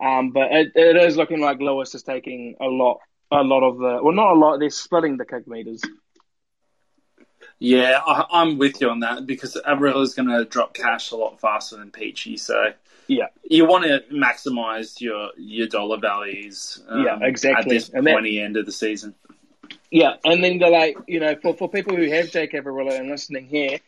Um, 0.00 0.30
but 0.30 0.50
it, 0.52 0.72
it 0.74 0.96
is 0.96 1.16
looking 1.16 1.40
like 1.40 1.58
Lewis 1.60 1.94
is 1.94 2.02
taking 2.02 2.56
a 2.60 2.66
lot, 2.66 3.00
a 3.30 3.42
lot 3.42 3.62
of 3.62 3.78
the, 3.78 4.00
well, 4.02 4.14
not 4.14 4.32
a 4.32 4.38
lot. 4.38 4.58
They're 4.58 4.70
splitting 4.70 5.16
the 5.18 5.24
kick 5.26 5.46
meters. 5.46 5.82
Yeah, 7.58 8.00
I, 8.06 8.24
I'm 8.30 8.56
with 8.58 8.80
you 8.80 8.88
on 8.88 9.00
that 9.00 9.26
because 9.26 9.56
Averillo's 9.66 10.14
going 10.14 10.28
to 10.28 10.44
drop 10.46 10.72
cash 10.74 11.10
a 11.10 11.16
lot 11.16 11.40
faster 11.40 11.76
than 11.76 11.90
Peachey. 11.90 12.38
So 12.38 12.72
Yeah, 13.06 13.26
you 13.44 13.66
want 13.66 13.84
to 13.84 14.00
maximize 14.12 15.00
your 15.00 15.30
your 15.36 15.66
dollar 15.66 15.98
values. 15.98 16.82
um, 16.88 17.04
Yeah, 17.04 17.18
exactly. 17.20 17.76
At 17.76 17.80
this 17.80 17.90
And 17.90 18.06
pointy 18.06 18.40
end 18.40 18.56
of 18.56 18.64
the 18.64 18.72
season. 18.72 19.14
yeah. 19.90 20.14
And 20.24 20.42
then 20.42 20.58
they're 20.58 20.70
like, 20.70 20.96
you 21.06 21.20
know, 21.20 21.36
for, 21.42 21.54
for 21.54 21.68
people 21.68 21.94
who 21.96 22.10
have 22.10 22.30
Jake 22.30 22.52
Averillo 22.52 22.98
and 22.98 23.10
listening 23.10 23.46
here, 23.46 23.78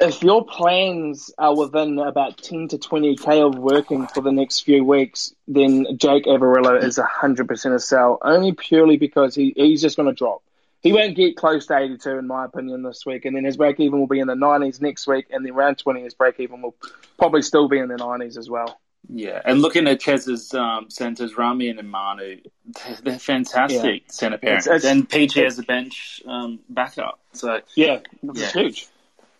if 0.00 0.22
your 0.22 0.44
plans 0.44 1.30
are 1.38 1.54
within 1.56 1.98
about 1.98 2.38
10 2.38 2.68
to 2.68 2.78
20k 2.78 3.46
of 3.46 3.58
working 3.58 4.06
for 4.06 4.20
the 4.22 4.32
next 4.32 4.60
few 4.60 4.82
weeks, 4.84 5.34
then 5.46 5.86
Jake 5.96 6.24
Averillo 6.24 6.82
is 6.82 6.98
100% 6.98 7.74
a 7.74 7.78
sell, 7.78 8.18
only 8.22 8.52
purely 8.52 8.96
because 8.96 9.34
he, 9.34 9.52
he's 9.56 9.82
just 9.82 9.96
going 9.96 10.08
to 10.08 10.14
drop. 10.14 10.42
He 10.82 10.94
won't 10.94 11.14
get 11.14 11.36
close 11.36 11.66
to 11.66 11.76
82, 11.76 12.10
in 12.18 12.26
my 12.26 12.46
opinion, 12.46 12.82
this 12.82 13.04
week. 13.04 13.26
And 13.26 13.36
then 13.36 13.44
his 13.44 13.58
break 13.58 13.78
even 13.80 14.00
will 14.00 14.06
be 14.06 14.18
in 14.20 14.26
the 14.28 14.34
90s 14.34 14.80
next 14.80 15.06
week. 15.06 15.26
And 15.30 15.44
then 15.44 15.52
round 15.52 15.76
20, 15.76 16.00
his 16.02 16.14
break 16.14 16.40
even 16.40 16.62
will 16.62 16.74
probably 17.18 17.42
still 17.42 17.68
be 17.68 17.78
in 17.78 17.88
the 17.88 17.96
90s 17.96 18.38
as 18.38 18.48
well. 18.48 18.80
Yeah, 19.12 19.40
and 19.44 19.60
looking 19.60 19.86
at 19.88 20.00
Chez's 20.00 20.54
um, 20.54 20.88
centers, 20.88 21.36
Rami 21.36 21.68
and 21.68 21.90
Manu, 21.90 22.38
they're, 22.86 22.96
they're 23.02 23.18
fantastic 23.18 24.04
centre 24.10 24.38
pairings. 24.38 24.58
It's- 24.60 24.66
it's- 24.68 24.84
and 24.84 25.08
Peachey 25.08 25.42
has 25.44 25.58
a 25.58 25.62
bench 25.62 26.22
um, 26.26 26.60
backup, 26.70 27.18
so 27.32 27.60
Yeah, 27.74 28.00
Yeah. 28.22 28.46
huge. 28.50 28.86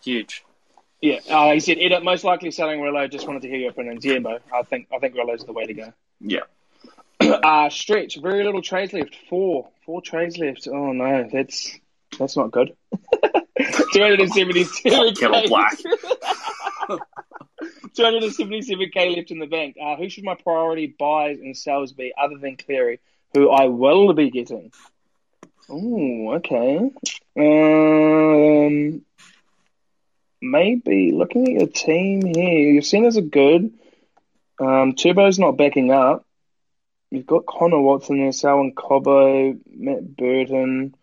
huge. 0.03 0.45
Yeah, 1.01 1.21
uh, 1.31 1.53
he 1.53 1.61
said, 1.61 1.79
Ed, 1.79 1.99
most 2.03 2.25
likely 2.25 2.51
selling 2.51 2.81
Rillo. 2.81 3.11
Just 3.11 3.27
wanted 3.27 3.43
to 3.43 3.49
hear 3.49 3.59
your 3.59 3.71
opinions. 3.71 4.05
Yeah, 4.05 4.19
Mo, 4.19 4.39
I 4.55 4.63
think 4.63 4.89
I 4.95 4.99
think 4.99 5.15
Rillo's 5.15 5.45
the 5.45 5.53
way 5.53 5.65
to 5.65 5.73
go. 5.75 5.93
Yeah, 6.21 6.41
Uh, 7.21 7.69
stretch, 7.71 8.17
very 8.21 8.45
little 8.45 8.63
trades 8.63 8.93
left. 8.93 9.15
Four, 9.29 9.69
four 9.85 10.01
trades 10.03 10.39
left. 10.39 10.67
Oh 10.69 10.93
no, 10.93 11.29
that's 11.31 11.79
that's 12.19 12.37
not 12.37 12.51
good. 12.51 12.75
Two 13.93 14.01
hundred 14.03 14.21
and 14.21 14.33
seventy-seven. 14.33 15.15
Kettle 15.15 15.43
black. 15.49 15.79
Two 17.95 18.05
hundred 18.05 18.23
and 18.23 18.33
seventy-seven 18.33 18.91
k 18.93 19.15
left 19.15 19.31
in 19.31 19.39
the 19.39 19.47
bank. 19.47 19.77
Uh, 19.81 19.97
who 19.97 20.09
should 20.09 20.25
my 20.25 20.35
priority 20.35 20.87
buys 20.99 21.39
and 21.41 21.57
sells 21.57 21.93
be 21.93 22.13
other 22.21 22.39
than 22.39 22.57
Cleary, 22.57 23.01
who 23.35 23.51
I 23.51 23.67
will 23.67 24.13
be 24.15 24.31
getting? 24.31 24.73
Oh, 25.69 26.33
okay. 26.37 26.91
Um, 27.39 29.03
maybe 30.41 31.13
looking 31.13 31.47
at 31.47 31.53
your 31.61 31.69
team 31.69 32.23
here, 32.25 32.73
your 32.73 32.83
centers 32.83 33.17
are 33.17 33.23
good. 33.23 33.73
Um, 34.59 34.95
Turbo's 34.95 35.39
not 35.39 35.57
backing 35.57 35.91
up. 35.91 36.25
You've 37.11 37.27
got 37.27 37.47
Connor 37.47 37.81
Watson 37.81 38.19
there, 38.21 38.33
Selwyn 38.33 38.73
Cobbo, 38.75 39.59
Matt 39.75 40.17
Burton. 40.17 40.95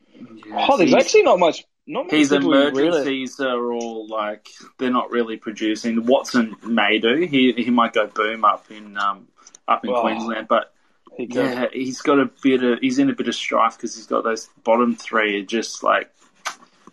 Oh, 0.52 0.78
there's 0.78 0.94
actually 0.94 1.24
not 1.24 1.40
much. 1.40 1.66
Not 1.86 2.08
many 2.08 2.20
His 2.20 2.30
who 2.30 2.40
really. 2.52 2.68
emergencies 2.68 3.40
are 3.40 3.72
all 3.72 4.08
like 4.08 4.50
they're 4.78 4.92
not 4.92 5.12
really 5.12 5.38
producing. 5.38 6.06
Watson 6.06 6.56
may 6.64 7.00
do. 7.00 7.16
He 7.16 7.54
he 7.54 7.70
might 7.72 7.94
go 7.94 8.08
boom 8.08 8.44
up 8.46 8.70
in 8.70 8.98
um 8.98 9.28
up 9.68 9.84
in 9.86 9.92
Oh, 9.92 10.02
Queensland, 10.02 10.48
but 10.48 10.74
He 11.16 11.28
yeah, 11.30 11.68
he's 11.72 12.02
got 12.02 12.20
a 12.20 12.30
bit 12.42 12.64
of 12.64 12.80
he's 12.80 13.00
in 13.00 13.10
a 13.10 13.14
bit 13.14 13.28
of 13.28 13.36
strife 13.36 13.78
because 13.78 13.96
he's 13.96 14.08
got 14.08 14.24
those 14.24 14.50
bottom 14.64 14.96
three. 14.96 15.40
Are 15.42 15.46
just 15.46 15.82
like, 15.82 16.12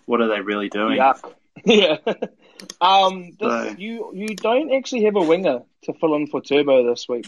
what 0.06 0.20
are 0.20 0.28
they 0.28 0.40
really 0.40 0.68
doing? 0.68 0.98
Yuck. 0.98 1.32
Yeah. 1.66 1.96
um, 2.80 3.30
this, 3.38 3.38
So- 3.40 3.74
you 3.78 4.12
you 4.14 4.28
don't 4.36 4.72
actually 4.74 5.04
have 5.04 5.16
a 5.16 5.22
winger 5.22 5.62
to 5.84 5.92
fill 5.94 6.14
in 6.14 6.26
for 6.26 6.40
Turbo 6.40 6.88
this 6.90 7.06
week. 7.08 7.26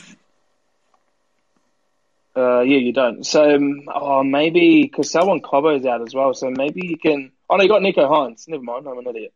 Uh, 2.37 2.61
yeah, 2.61 2.77
you 2.77 2.93
don't. 2.93 3.25
So, 3.25 3.55
um, 3.55 3.89
oh, 3.95 4.23
maybe 4.23 4.83
because 4.83 5.11
Selwyn 5.11 5.41
Cobbo's 5.41 5.87
out 5.87 6.03
as 6.03 6.15
well. 6.15 6.35
So 6.35 6.51
maybe 6.51 6.87
you 6.87 6.99
can. 6.99 7.33
Oh, 7.49 7.57
no, 7.57 7.63
you 7.63 7.69
got 7.69 7.81
Nicho 7.81 8.09
Hynes. 8.11 8.47
Never 8.47 8.63
mind, 8.63 8.87
I'm 8.87 8.99
an 8.99 9.07
idiot. 9.07 9.33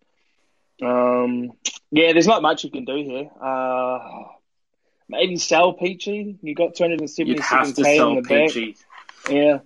Um, 0.83 1.53
yeah, 1.91 2.13
there's 2.13 2.27
not 2.27 2.43
much 2.43 2.65
you 2.65 2.71
can 2.71 2.85
do 2.85 2.97
here. 2.97 3.31
Uh, 3.43 4.25
maybe 5.09 5.37
sell 5.37 5.77
Peachey. 5.77 6.37
You 6.43 6.55
got 6.55 6.79
You'd 6.79 7.41
have 7.41 7.75
to 7.75 7.83
277k 7.83 8.19
in 8.19 8.23
the. 8.23 8.29
Peachey. 8.29 8.77
Yeah. 9.31 9.59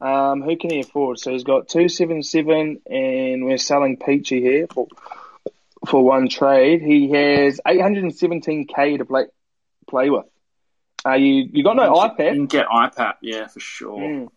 Um, 0.00 0.42
who 0.42 0.56
can 0.56 0.70
he 0.70 0.80
afford? 0.80 1.18
So 1.18 1.30
he's 1.30 1.44
got 1.44 1.68
two 1.68 1.88
seven 1.88 2.22
seven, 2.22 2.80
and 2.86 3.44
we're 3.44 3.58
selling 3.58 3.96
Peachey 3.98 4.40
here 4.40 4.66
for 4.72 4.88
for 5.86 6.02
one 6.04 6.28
trade. 6.28 6.82
He 6.82 7.10
has 7.10 7.60
817k 7.66 8.98
to 8.98 9.04
play 9.04 9.26
play 9.88 10.10
with. 10.10 10.26
Uh, 11.06 11.14
you 11.14 11.48
you 11.52 11.64
got 11.64 11.76
no 11.76 11.84
You 11.84 11.90
iPad, 12.10 12.32
can 12.32 12.46
get 12.46 12.66
iPad, 12.66 13.14
yeah, 13.22 13.46
for 13.46 13.60
sure. 13.60 13.98
Mm. 13.98 14.28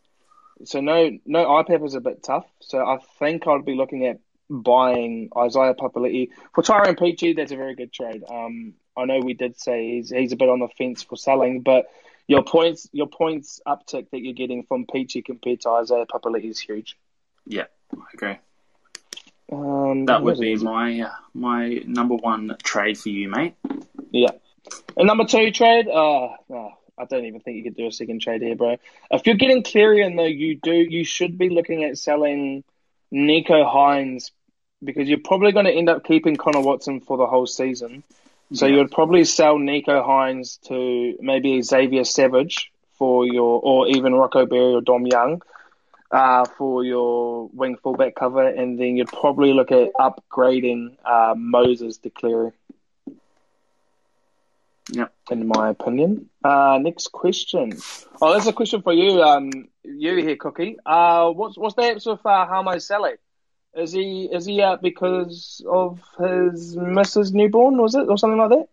so 0.66 0.80
no 0.82 1.12
no 1.26 1.46
iPad 1.46 1.86
is 1.86 1.96
a 1.96 2.02
bit 2.02 2.24
tough. 2.24 2.46
So 2.62 2.80
I 2.80 3.00
think 3.20 3.48
I'd 3.48 3.66
be 3.66 3.76
looking 3.76 4.06
at 4.06 4.20
buying 4.50 5.30
Isaiah 5.38 5.74
Papali'i 5.74 6.30
for 6.54 6.62
Tyrone 6.62 6.96
Peachey. 6.96 7.36
That's 7.36 7.52
a 7.52 7.58
very 7.58 7.76
good 7.76 7.92
trade. 7.92 8.24
Um, 8.30 8.74
I 8.96 9.06
know 9.06 9.20
we 9.20 9.34
did 9.34 9.60
say 9.60 9.96
he's 9.96 10.10
he's 10.10 10.32
a 10.32 10.38
bit 10.38 10.50
on 10.50 10.60
the 10.60 10.70
fence 10.78 11.04
for 11.04 11.16
selling, 11.16 11.62
but 11.62 11.86
your 12.34 12.44
points 12.44 12.90
your 12.92 13.08
points 13.08 13.62
uptick 13.68 14.10
that 14.12 14.22
you're 14.22 14.34
getting 14.34 14.64
from 14.64 14.86
Peachey 14.86 15.24
compared 15.24 15.62
to 15.62 15.70
Isaiah 15.70 16.06
Papali'i 16.06 16.50
is 16.50 16.60
huge. 16.60 16.98
Yeah, 17.46 17.66
I 17.96 18.06
agree. 18.14 18.38
Um, 19.52 20.06
That 20.06 20.24
would 20.24 20.40
be 20.40 20.56
my 20.56 21.02
uh, 21.02 21.12
my 21.34 21.82
number 21.86 22.16
one 22.16 22.56
trade 22.64 22.98
for 22.98 23.10
you, 23.10 23.30
mate. 23.30 23.56
Yeah. 24.12 24.32
And 24.98 25.08
number 25.08 25.26
two 25.26 25.52
trade, 25.52 25.88
uh, 25.88 26.30
oh, 26.50 26.72
I 26.98 27.06
don't 27.06 27.26
even 27.26 27.42
think 27.42 27.58
you 27.58 27.64
could 27.64 27.76
do 27.76 27.88
a 27.88 27.92
second 27.92 28.22
trade 28.22 28.42
here, 28.42 28.56
bro. 28.56 28.78
If 29.12 29.26
you're 29.26 29.36
getting 29.36 29.64
Clarion 29.64 30.16
though, 30.16 30.26
you 30.26 30.56
do 30.56 30.74
you 30.74 31.04
should 31.04 31.38
be 31.38 31.50
looking 31.50 31.84
at 31.84 31.98
selling 31.98 32.64
Nicho 33.14 33.64
Hynes 33.72 34.32
because 34.84 35.08
you're 35.08 35.20
probably 35.24 35.52
going 35.52 35.66
to 35.66 35.72
end 35.72 35.90
up 35.90 36.04
keeping 36.04 36.36
Connor 36.36 36.62
Watson 36.62 37.00
for 37.00 37.18
the 37.18 37.28
whole 37.28 37.48
season. 37.48 38.04
So 38.54 38.66
Yeah. 38.66 38.74
you 38.74 38.78
would 38.80 38.92
probably 38.92 39.24
sell 39.26 39.58
Nicho 39.58 40.06
Hynes 40.06 40.58
to 40.68 41.18
maybe 41.20 41.62
Xavier 41.62 42.04
Savage 42.04 42.72
for 42.98 43.26
your, 43.26 43.60
or 43.64 43.88
even 43.88 44.14
Rocco 44.14 44.46
Berry 44.46 44.76
or 44.76 44.82
Dom 44.82 45.06
Young 45.08 45.42
uh, 46.12 46.46
for 46.46 46.84
your 46.84 47.50
wing 47.54 47.78
fullback 47.82 48.14
cover, 48.16 48.48
and 48.48 48.80
then 48.80 48.96
you'd 48.98 49.08
probably 49.08 49.54
look 49.54 49.72
at 49.72 49.92
upgrading 49.94 50.96
uh, 51.04 51.34
Moses 51.36 51.98
to 51.98 52.10
Cleary 52.12 52.52
Yep. 54.92 55.14
in 55.32 55.48
my 55.48 55.70
opinion. 55.70 56.30
Uh, 56.44 56.78
next 56.82 57.12
question. 57.12 57.72
Oh, 58.22 58.32
there's 58.34 58.48
a 58.48 58.54
question 58.54 58.82
for 58.84 58.94
you. 58.94 59.24
Um, 59.24 59.50
you 59.84 60.16
here, 60.18 60.36
Cookie. 60.36 60.78
Uh, 60.86 61.32
what's 61.32 61.58
what's 61.58 61.76
the 61.76 61.84
answer 61.84 62.18
for 62.18 62.30
uh, 62.32 62.46
Hame 62.64 62.80
Sele? 62.80 63.14
Is 63.76 63.92
he 63.92 64.30
is 64.32 64.46
he 64.46 64.62
out 64.62 64.82
because 64.82 65.64
of 65.68 66.00
his 66.20 66.76
Mrs. 66.76 67.34
newborn? 67.34 67.78
Was 67.78 67.96
it 67.96 68.08
or 68.08 68.18
something 68.18 68.38
like 68.38 68.50
that? 68.50 68.68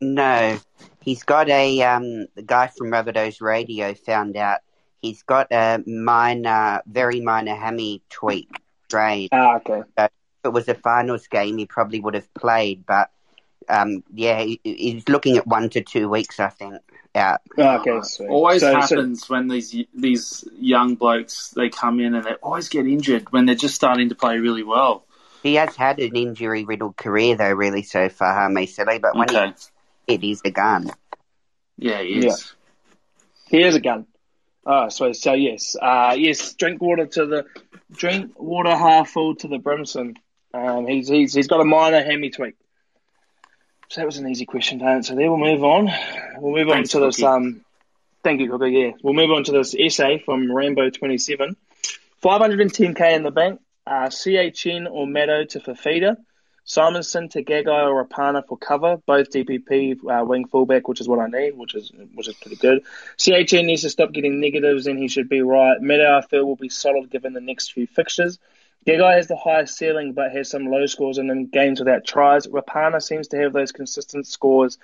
No, 0.00 0.58
he's 1.02 1.22
got 1.22 1.48
a 1.48 1.82
um. 1.82 2.26
The 2.34 2.42
guy 2.42 2.68
from 2.68 2.88
Rabbitohs 2.88 3.40
Radio 3.40 3.94
found 3.94 4.36
out 4.36 4.60
he's 5.02 5.22
got 5.22 5.48
a 5.52 5.82
minor, 5.86 6.82
very 6.86 7.20
minor 7.20 7.54
hammy 7.54 8.02
tweak 8.10 8.48
strain. 8.84 9.28
Ah, 9.32 9.56
okay. 9.56 9.82
If 9.98 10.10
it 10.44 10.52
was 10.52 10.68
a 10.68 10.74
finals 10.74 11.26
game, 11.28 11.58
he 11.58 11.66
probably 11.66 12.00
would 12.00 12.14
have 12.14 12.32
played, 12.34 12.86
but 12.86 13.10
um, 13.68 14.04
yeah, 14.14 14.40
he, 14.42 14.60
he's 14.62 15.08
looking 15.08 15.36
at 15.36 15.46
one 15.46 15.68
to 15.70 15.82
two 15.82 16.08
weeks, 16.08 16.38
I 16.40 16.48
think, 16.48 16.80
out. 17.16 17.40
Ah, 17.58 17.80
okay. 17.80 17.98
Sweet. 18.02 18.28
Always 18.28 18.60
So- 18.60 18.72
so- 18.72 18.80
happens 18.80 19.28
when 19.28 19.48
these 19.48 19.74
these 19.94 20.44
young 20.58 20.94
blokes 20.94 21.50
they 21.50 21.68
come 21.70 21.98
in 22.00 22.14
and 22.14 22.24
they 22.24 22.34
always 22.42 22.68
get 22.68 22.86
injured 22.86 23.32
when 23.32 23.46
they're 23.46 23.54
just 23.54 23.74
starting 23.74 24.10
to 24.10 24.14
play 24.14 24.38
really 24.38 24.62
well. 24.62 25.04
He 25.42 25.54
has 25.54 25.76
had 25.76 25.98
an 26.00 26.16
injury-riddled 26.16 26.96
career, 26.96 27.36
though, 27.36 27.52
really, 27.52 27.82
so 27.82 28.08
far, 28.08 28.48
Hame 28.48 28.66
Sele, 28.66 28.98
but 28.98 29.14
when 29.14 29.30
Okay, 29.30 29.46
he's 29.52 29.70
fit, 30.08 30.20
he's 30.22 30.42
a 30.44 30.50
gun. 30.50 30.90
yeah, 31.78 32.02
he 32.02 32.26
is. 32.26 32.52
He 33.48 33.62
has 33.62 33.74
a 33.76 33.80
gun. 33.80 34.06
Oh, 34.64 34.88
so 34.88 35.12
so 35.12 35.32
yes, 35.34 35.76
uh, 35.80 36.16
yes. 36.18 36.54
Drink 36.54 36.82
water 36.82 37.06
to 37.06 37.26
the 37.26 37.46
drink 37.92 38.32
water 38.36 38.74
half 38.74 39.10
full 39.10 39.36
to 39.36 39.46
the 39.48 39.58
brimson. 39.58 40.16
Um, 40.52 40.86
he's 40.88 41.06
he's 41.08 41.32
he's 41.34 41.46
got 41.46 41.60
a 41.60 41.64
minor 41.64 42.02
hammy 42.02 42.30
tweak. 42.30 42.56
So 43.88 44.00
that 44.00 44.06
was 44.06 44.18
an 44.18 44.28
easy 44.28 44.46
question 44.46 44.80
to 44.80 44.84
answer. 44.84 45.14
There, 45.14 45.30
we'll 45.30 45.38
move 45.38 45.62
on. 45.62 45.90
We'll 46.38 46.54
move 46.54 46.68
Thanks, 46.68 46.94
on 46.94 47.02
to 47.02 47.06
this. 47.06 47.22
Um, 47.22 47.64
thank 48.24 48.40
you, 48.40 48.50
Cookie. 48.50 48.70
Yeah, 48.70 48.90
we'll 49.02 49.14
move 49.14 49.30
on 49.30 49.44
to 49.44 49.52
this 49.52 49.74
essay 49.74 50.18
from 50.18 50.50
Rainbow 50.50 50.90
Twenty 50.90 51.18
Seven. 51.18 51.56
Five 52.20 52.40
hundred 52.40 52.60
and 52.60 52.72
ten 52.72 52.94
k 52.94 53.14
in 53.14 53.22
the 53.22 53.30
bank. 53.30 53.60
Uh, 53.86 54.08
CHN 54.08 54.90
or 54.90 55.06
Meadow 55.06 55.44
to 55.44 55.60
Fifita. 55.60 56.16
Simonson 56.68 57.28
to 57.28 57.44
Gagai 57.44 57.88
or 57.88 58.04
Rapana 58.04 58.44
for 58.44 58.58
cover, 58.58 58.96
both 59.06 59.30
DPP 59.30 59.98
uh, 60.04 60.24
wing 60.24 60.48
fullback, 60.48 60.88
which 60.88 61.00
is 61.00 61.06
what 61.06 61.20
I 61.20 61.28
need, 61.28 61.56
which 61.56 61.76
is 61.76 61.92
which 62.14 62.26
is 62.26 62.34
pretty 62.34 62.56
good. 62.56 62.82
CHN 63.18 63.66
needs 63.66 63.82
to 63.82 63.90
stop 63.90 64.12
getting 64.12 64.40
negatives, 64.40 64.88
and 64.88 64.98
he 64.98 65.06
should 65.06 65.28
be 65.28 65.42
right. 65.42 65.80
Meadow, 65.80 66.18
I 66.18 66.22
feel, 66.22 66.44
will 66.44 66.56
be 66.56 66.68
solid 66.68 67.08
given 67.08 67.34
the 67.34 67.40
next 67.40 67.72
few 67.72 67.86
fixtures. 67.86 68.40
Gagai 68.86 69.16
has 69.16 69.26
the 69.26 69.36
highest 69.36 69.76
ceiling, 69.76 70.12
but 70.12 70.30
has 70.32 70.48
some 70.50 70.66
low 70.66 70.86
scores 70.86 71.18
in 71.18 71.26
them 71.26 71.46
games 71.46 71.80
without 71.80 72.04
tries. 72.04 72.46
Rapana 72.46 73.02
seems 73.02 73.28
to 73.28 73.36
have 73.38 73.52
those 73.52 73.72
consistent 73.72 74.26
scores, 74.26 74.78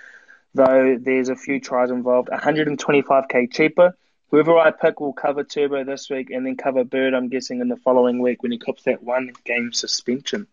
though 0.53 0.97
there's 0.99 1.29
a 1.29 1.35
few 1.35 1.59
tries 1.59 1.89
involved. 1.89 2.29
125k 2.29 3.51
cheaper. 3.53 3.95
Whoever 4.29 4.57
I 4.57 4.71
pick 4.71 4.99
will 4.99 5.13
cover 5.13 5.43
Turbo 5.43 5.83
this 5.83 6.09
week 6.09 6.31
and 6.31 6.45
then 6.45 6.57
cover 6.57 6.83
Bird, 6.83 7.13
I'm 7.13 7.29
guessing, 7.29 7.61
in 7.61 7.67
the 7.69 7.77
following 7.77 8.19
week 8.19 8.41
when 8.43 8.51
he 8.51 8.57
cops 8.57 8.83
that 8.83 9.03
one 9.03 9.31
game 9.45 9.71
suspension. 9.71 10.47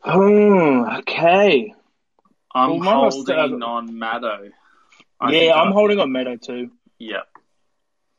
Hmm, 0.00 0.84
okay. 0.98 1.74
I'm 2.54 2.78
Well, 2.78 3.10
holding 3.10 3.62
on 3.62 3.90
Maddo. 3.90 4.50
Yeah, 5.28 5.54
I'm 5.54 5.68
I- 5.68 5.72
holding 5.72 6.00
on 6.00 6.10
Meadow 6.12 6.36
too. 6.36 6.70
Yeah, 6.98 7.22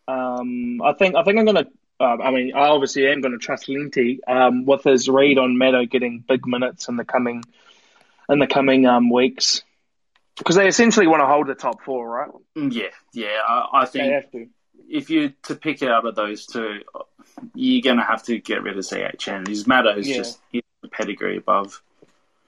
Um, 0.08 0.80
I 0.84 0.94
think 0.94 1.16
I 1.16 1.24
think 1.24 1.40
I'm 1.40 1.46
gonna. 1.46 1.66
Um, 2.00 2.22
I 2.22 2.32
mean, 2.32 2.54
I 2.56 2.68
obviously 2.68 3.08
am 3.08 3.22
gonna 3.22 3.38
trust 3.38 3.70
Linty 3.70 4.20
um, 4.28 4.66
with 4.66 4.84
his 4.84 5.10
read 5.10 5.38
on 5.38 5.58
Meadow 5.58 5.86
getting 5.86 6.20
big 6.28 6.46
minutes 6.46 6.90
in 6.90 6.96
the 6.96 7.06
coming 7.06 7.44
in 8.30 8.40
the 8.40 8.48
coming 8.48 8.86
um, 8.86 9.10
weeks 9.10 9.64
because 10.38 10.56
they 10.56 10.68
essentially 10.68 11.08
want 11.08 11.22
to 11.22 11.26
hold 11.26 11.48
the 11.48 11.56
top 11.56 11.82
four, 11.84 12.08
right? 12.08 12.30
Mm, 12.56 12.74
yeah, 12.74 12.90
yeah. 13.14 13.40
I, 13.48 13.70
I 13.82 13.86
They 13.86 13.92
think 13.92 14.14
have 14.14 14.32
to. 14.32 14.48
if 14.90 15.10
you 15.10 15.34
to 15.44 15.56
pick 15.56 15.82
out 15.82 16.06
of 16.06 16.14
those 16.14 16.46
two, 16.46 16.82
you're 17.56 17.82
gonna 17.82 18.06
have 18.06 18.22
to 18.24 18.38
get 18.38 18.62
rid 18.62 18.78
of 18.78 18.84
CHN. 18.86 19.48
His 19.48 19.66
Maddo's 19.66 20.08
Yeah. 20.08 20.18
just 20.18 20.40
he's 20.52 20.62
the 20.84 20.90
pedigree 20.90 21.38
above. 21.38 21.82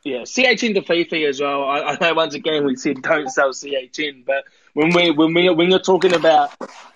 Yeah, 0.03 0.21
CHN 0.21 0.75
to 0.75 0.81
Fifi 0.81 1.25
as 1.25 1.41
well. 1.41 1.65
I, 1.65 1.79
I 1.81 1.97
know 1.99 2.13
once 2.13 2.33
again 2.33 2.65
we 2.65 2.75
said 2.77 3.01
don't 3.01 3.29
sell 3.29 3.49
CHN, 3.49 4.25
but 4.25 4.45
when 4.73 4.93
we 4.93 5.12
when 5.12 5.33
we 5.33 5.49
when 5.49 5.69
you're 5.69 5.79
talking 5.79 6.13
about 6.13 6.53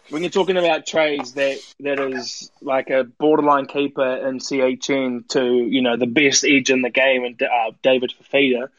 when 0.09 0.21
you're 0.21 0.31
talking 0.31 0.57
about 0.57 0.85
trades 0.85 1.33
that 1.33 1.59
that 1.81 1.99
is 1.99 2.49
like 2.61 2.89
a 2.89 3.03
borderline 3.03 3.65
keeper 3.65 4.27
in 4.27 4.39
CHN 4.39 5.27
to 5.29 5.43
you 5.43 5.81
know 5.81 5.97
the 5.97 6.07
best 6.07 6.45
edge 6.45 6.69
in 6.69 6.81
the 6.81 6.89
game 6.89 7.25
and 7.25 7.41
uh, 7.41 7.71
David 7.81 8.13
Fifita, 8.21 8.69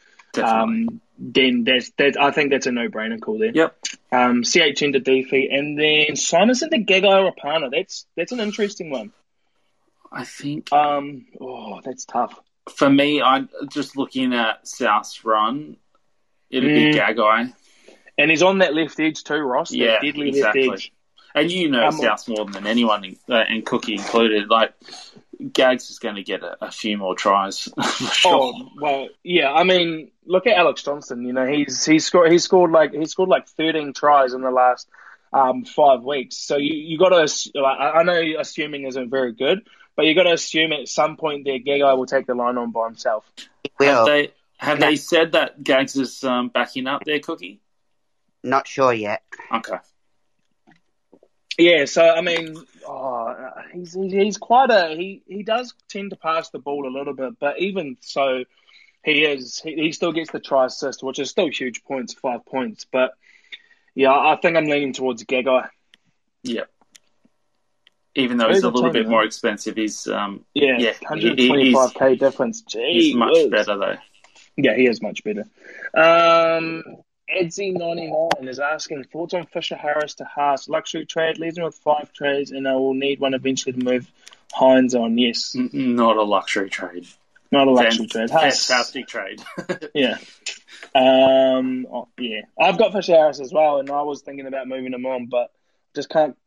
um, 0.41 1.01
then 1.19 1.63
that's 1.63 1.91
that 1.97 2.17
I 2.19 2.31
think 2.31 2.51
that's 2.51 2.65
a 2.65 2.71
no 2.71 2.87
brainer 2.87 3.21
call 3.21 3.37
there. 3.37 3.51
yep. 3.53 3.77
Um, 4.11 4.41
CHN 4.41 4.93
to 4.93 4.99
defeat 4.99 5.51
and 5.51 5.77
then 5.77 6.15
Simonson 6.15 6.71
to 6.71 6.79
Gagai 6.79 7.31
Rapana. 7.31 7.69
That's 7.71 8.05
that's 8.15 8.31
an 8.31 8.39
interesting 8.39 8.89
one. 8.89 9.11
I 10.11 10.23
think 10.23 10.71
Um, 10.71 11.25
oh, 11.39 11.81
that's 11.83 12.05
tough. 12.05 12.39
For 12.69 12.89
me, 12.89 13.21
I'm 13.21 13.49
just 13.69 13.95
looking 13.97 14.33
at 14.33 14.67
South's 14.67 15.23
run. 15.23 15.77
It'd 16.49 16.69
Mm. 16.69 16.93
be 16.93 16.99
Gagai, 16.99 17.53
And 18.17 18.31
he's 18.31 18.41
on 18.43 18.59
that 18.59 18.73
left 18.73 18.99
edge 18.99 19.23
too, 19.23 19.35
Ross. 19.39 19.71
Yeah, 19.73 19.99
exactly. 20.01 20.91
and 21.35 21.51
you 21.51 21.69
know 21.69 21.87
Um, 21.87 21.91
South 21.93 22.27
more 22.29 22.45
than 22.45 22.65
anyone, 22.65 23.17
uh, 23.29 23.33
and 23.35 23.65
Cookie 23.65 23.93
included. 23.93 24.49
Like 24.49 24.73
Gags 25.51 25.89
is 25.89 25.99
going 25.99 26.15
to 26.15 26.23
get 26.23 26.43
a, 26.43 26.55
a 26.65 26.71
few 26.71 26.97
more 26.97 27.13
tries 27.13 27.63
for 27.83 28.05
sure. 28.07 28.53
Oh 28.53 28.69
well, 28.79 29.09
yeah. 29.21 29.51
I 29.51 29.63
mean, 29.65 30.11
look 30.25 30.47
at 30.47 30.55
Alex 30.57 30.81
Johnston. 30.83 31.25
You 31.25 31.33
know, 31.33 31.45
he's 31.45 31.83
he's 31.85 32.05
scored 32.05 32.31
he 32.31 32.37
scored 32.39 32.71
like 32.71 32.93
he 32.93 33.05
scored 33.05 33.27
like 33.29 33.47
thirteen 33.49 33.91
tries 33.91 34.33
in 34.33 34.41
the 34.41 34.51
last 34.51 34.87
um, 35.33 35.65
five 35.65 36.03
weeks. 36.03 36.37
So 36.37 36.55
you 36.55 36.73
you 36.73 36.97
got 36.97 37.09
to 37.09 37.59
like 37.61 37.79
I 37.79 37.89
I 37.99 38.03
know 38.03 38.21
assuming 38.39 38.85
isn't 38.85 39.09
very 39.09 39.33
good, 39.33 39.67
but 39.95 40.05
you've 40.05 40.15
got 40.15 40.23
to 40.23 40.33
assume 40.33 40.71
at 40.73 40.87
some 40.87 41.17
point 41.17 41.45
there 41.45 41.59
Gagai 41.59 41.97
will 41.97 42.05
take 42.05 42.27
the 42.27 42.35
line 42.35 42.57
on 42.57 42.71
by 42.71 42.85
himself. 42.87 43.25
He 43.79 43.85
Have 43.85 44.05
they 44.05 44.31
have 44.57 44.79
they 44.79 44.95
said 44.95 45.33
that 45.33 45.63
Gags 45.63 45.95
is 45.95 46.23
um, 46.23 46.49
backing 46.49 46.87
up 46.87 47.03
their 47.03 47.19
Cookie? 47.19 47.61
Not 48.43 48.67
sure 48.67 48.93
yet. 48.93 49.23
Okay. 49.51 49.77
Yeah. 51.57 51.85
So 51.85 52.07
I 52.07 52.21
mean, 52.21 52.55
oh, 52.87 53.35
he's 53.73 53.93
he's 53.93 54.11
he's 54.11 54.37
quite 54.37 54.69
a 54.69 54.95
he 54.95 55.23
he 55.27 55.43
does 55.43 55.73
tend 55.89 56.11
to 56.11 56.15
pass 56.15 56.49
the 56.49 56.59
ball 56.59 56.87
a 56.87 56.93
little 56.95 57.13
bit, 57.13 57.39
but 57.39 57.59
even 57.59 57.97
so. 58.01 58.43
He 59.03 59.23
is. 59.23 59.59
He, 59.59 59.75
he 59.75 59.91
still 59.91 60.11
gets 60.11 60.31
the 60.31 60.39
try 60.39 60.65
assist, 60.65 61.03
which 61.03 61.19
is 61.19 61.29
still 61.29 61.47
huge 61.47 61.83
points, 61.83 62.15
five 62.15 62.43
points. 62.43 62.87
But 62.91 63.13
yeah, 63.93 64.09
I 64.09 64.35
think 64.41 64.57
I'm 64.57 64.65
leaning 64.65 64.93
towards 64.93 65.23
Gagai. 65.23 65.69
Yep. 66.41 66.67
Even 68.15 68.37
though 68.37 68.47
he's 68.49 68.63
a 68.63 68.69
little 68.69 68.91
bit 68.91 69.07
more 69.09 69.23
expensive, 69.23 69.75
he's 69.75 70.07
um 70.07 70.45
Yeah, 70.53 70.77
Yeah, 70.77 70.93
hundred 71.05 71.37
he- 71.37 71.47
twenty 71.47 71.73
five 71.73 71.93
k 71.93 72.15
difference. 72.15 72.63
he's 72.71 73.15
much 73.15 73.49
better 73.51 73.77
though. 73.77 73.97
Yeah, 74.57 74.75
he 74.75 74.87
is 74.87 75.01
much 75.01 75.23
better. 75.23 75.43
Um, 75.93 76.83
Edsy 77.29 77.73
ninety 77.73 78.07
nine 78.07 78.47
is 78.47 78.59
asking 78.59 79.03
thoughts 79.05 79.33
on 79.33 79.45
Fisher 79.47 79.75
Harris 79.75 80.15
to 80.15 80.25
Haas 80.25 80.69
luxury 80.69 81.05
trade 81.05 81.39
leaves 81.39 81.57
him 81.57 81.65
with 81.65 81.75
five 81.75 82.13
trades, 82.13 82.51
and 82.51 82.67
I 82.67 82.75
will 82.75 82.93
need 82.93 83.19
one 83.19 83.33
eventually 83.33 83.73
to 83.73 83.83
move 83.83 84.09
Hynes 84.53 84.93
on. 84.95 85.17
Yes, 85.17 85.53
Not 85.55 86.17
a 86.17 86.23
luxury 86.23 86.69
trade. 86.69 87.07
Not 87.51 87.67
a 87.67 87.71
luxury 87.71 88.07
trade. 88.07 88.29
Haas, 88.29 88.65
Fantastic 88.67 89.07
trade. 89.07 89.41
yeah. 89.93 90.17
Um, 90.93 91.87
oh, 91.91 92.07
yeah. 92.17 92.41
I've 92.59 92.77
got 92.77 92.93
Fisher 92.93 93.13
Harris 93.13 93.39
as 93.39 93.51
well, 93.51 93.79
and 93.79 93.89
I 93.89 94.03
was 94.03 94.21
thinking 94.21 94.47
about 94.47 94.67
moving 94.67 94.93
him 94.93 95.05
on, 95.05 95.25
but 95.25 95.51
just 95.95 96.09
can't. 96.09 96.37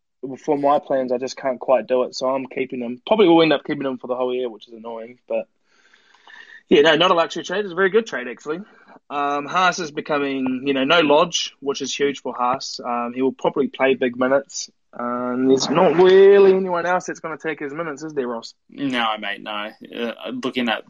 For 0.45 0.59
my 0.59 0.79
plans, 0.81 1.13
I 1.13 1.19
just 1.19 1.37
can't 1.37 1.61
quite 1.61 1.87
do 1.87 2.03
it, 2.03 2.15
so 2.15 2.29
I'm 2.29 2.47
keeping 2.47 2.81
them. 2.81 3.01
Probably 3.07 3.29
will 3.29 3.43
end 3.43 3.53
up 3.53 3.65
keeping 3.65 3.85
them 3.85 3.99
for 3.99 4.09
the 4.09 4.17
whole 4.17 4.35
year, 4.35 4.49
which 4.49 4.67
is 4.67 4.75
annoying. 4.75 5.21
But 5.29 5.49
yeah, 6.69 6.83
no, 6.83 6.97
not 6.97 7.11
a 7.11 7.15
luxury 7.15 7.45
trade. 7.45 7.65
It's 7.65 7.73
a 7.73 7.77
very 7.77 7.91
good 7.91 8.07
trade 8.07 8.29
actually. 8.29 8.61
Um, 9.11 9.47
Haas 9.47 9.79
is 9.79 9.91
becoming, 9.91 10.65
you 10.67 10.75
know, 10.75 10.85
no 10.85 11.01
Lodge, 11.01 11.55
which 11.61 11.81
is 11.81 11.95
huge 11.95 12.21
for 12.21 12.35
Haas. 12.35 12.79
Um, 12.85 13.13
he 13.15 13.23
will 13.23 13.33
probably 13.33 13.69
play 13.69 13.95
big 13.95 14.19
minutes. 14.19 14.71
Um, 14.93 15.49
there's 15.49 15.71
not 15.71 15.97
really 15.97 16.55
anyone 16.55 16.85
else 16.85 17.07
that's 17.07 17.21
going 17.21 17.37
to 17.37 17.43
take 17.43 17.61
his 17.61 17.73
minutes, 17.73 18.03
is 18.03 18.15
there, 18.15 18.27
Ross? 18.27 18.55
No, 18.69 19.17
mate, 19.19 19.43
no. 19.43 19.71
Uh, 19.95 20.31
looking 20.43 20.69
at 20.69 20.85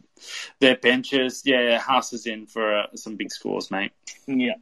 their 0.61 0.77
benches, 0.77 1.43
yeah, 1.45 1.79
Haas 1.79 2.13
is 2.13 2.27
in 2.27 2.47
for 2.47 2.81
uh, 2.81 2.87
some 2.95 3.17
big 3.17 3.31
scores, 3.31 3.71
mate. 3.71 3.93
Yeah. 4.27 4.55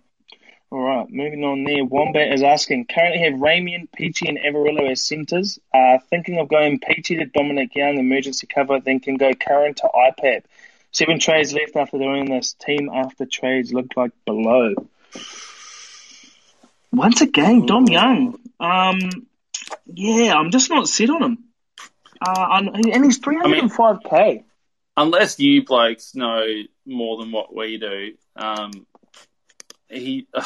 All 0.73 0.83
right, 0.83 1.09
moving 1.09 1.45
on 1.45 1.63
there. 1.63 1.85
Wombat 1.85 2.33
is 2.33 2.43
asking, 2.43 2.87
currently 2.87 3.21
have 3.21 3.35
Ramien, 3.35 3.89
Peachey, 3.97 4.29
and 4.29 4.39
Averillo 4.39 4.91
as 4.91 5.01
centres. 5.01 5.61
Uh, 5.73 5.99
thinking 6.11 6.39
of 6.39 6.49
going 6.49 6.81
Peachey 6.81 7.19
to 7.19 7.25
Dominic 7.25 7.75
Young, 7.77 7.99
emergency 7.99 8.49
cover, 8.49 8.81
then 8.81 8.99
can 8.99 9.17
go 9.17 9.33
current 9.33 9.77
to 9.79 9.89
IPAP. 9.95 10.43
Seven 10.91 11.21
trades 11.21 11.53
left 11.53 11.77
after 11.77 11.99
doing 11.99 12.31
this. 12.31 12.55
Team 12.55 12.91
after 12.93 13.27
trades 13.27 13.73
look 13.73 13.87
like 13.97 14.11
below. 14.25 14.75
Once 16.93 17.21
again, 17.21 17.67
Dom 17.67 17.87
Young. 17.87 18.39
Um, 18.59 18.99
yeah, 19.87 20.35
I'm 20.35 20.51
just 20.51 20.71
not 20.71 20.89
set 20.89 21.11
on 21.11 21.23
him. 21.23 21.45
Uh, 22.21 22.63
and 22.63 23.05
he's 23.05 23.21
305k. 23.21 24.13
I 24.13 24.27
mean, 24.33 24.45
unless 24.97 25.39
you 25.39 25.65
blokes 25.65 26.15
know 26.15 26.45
more 26.87 27.19
than 27.19 27.31
what 27.31 27.55
we 27.55 27.79
do, 27.79 28.15
um, 28.35 28.87
he 29.89 30.27
uh, 30.35 30.45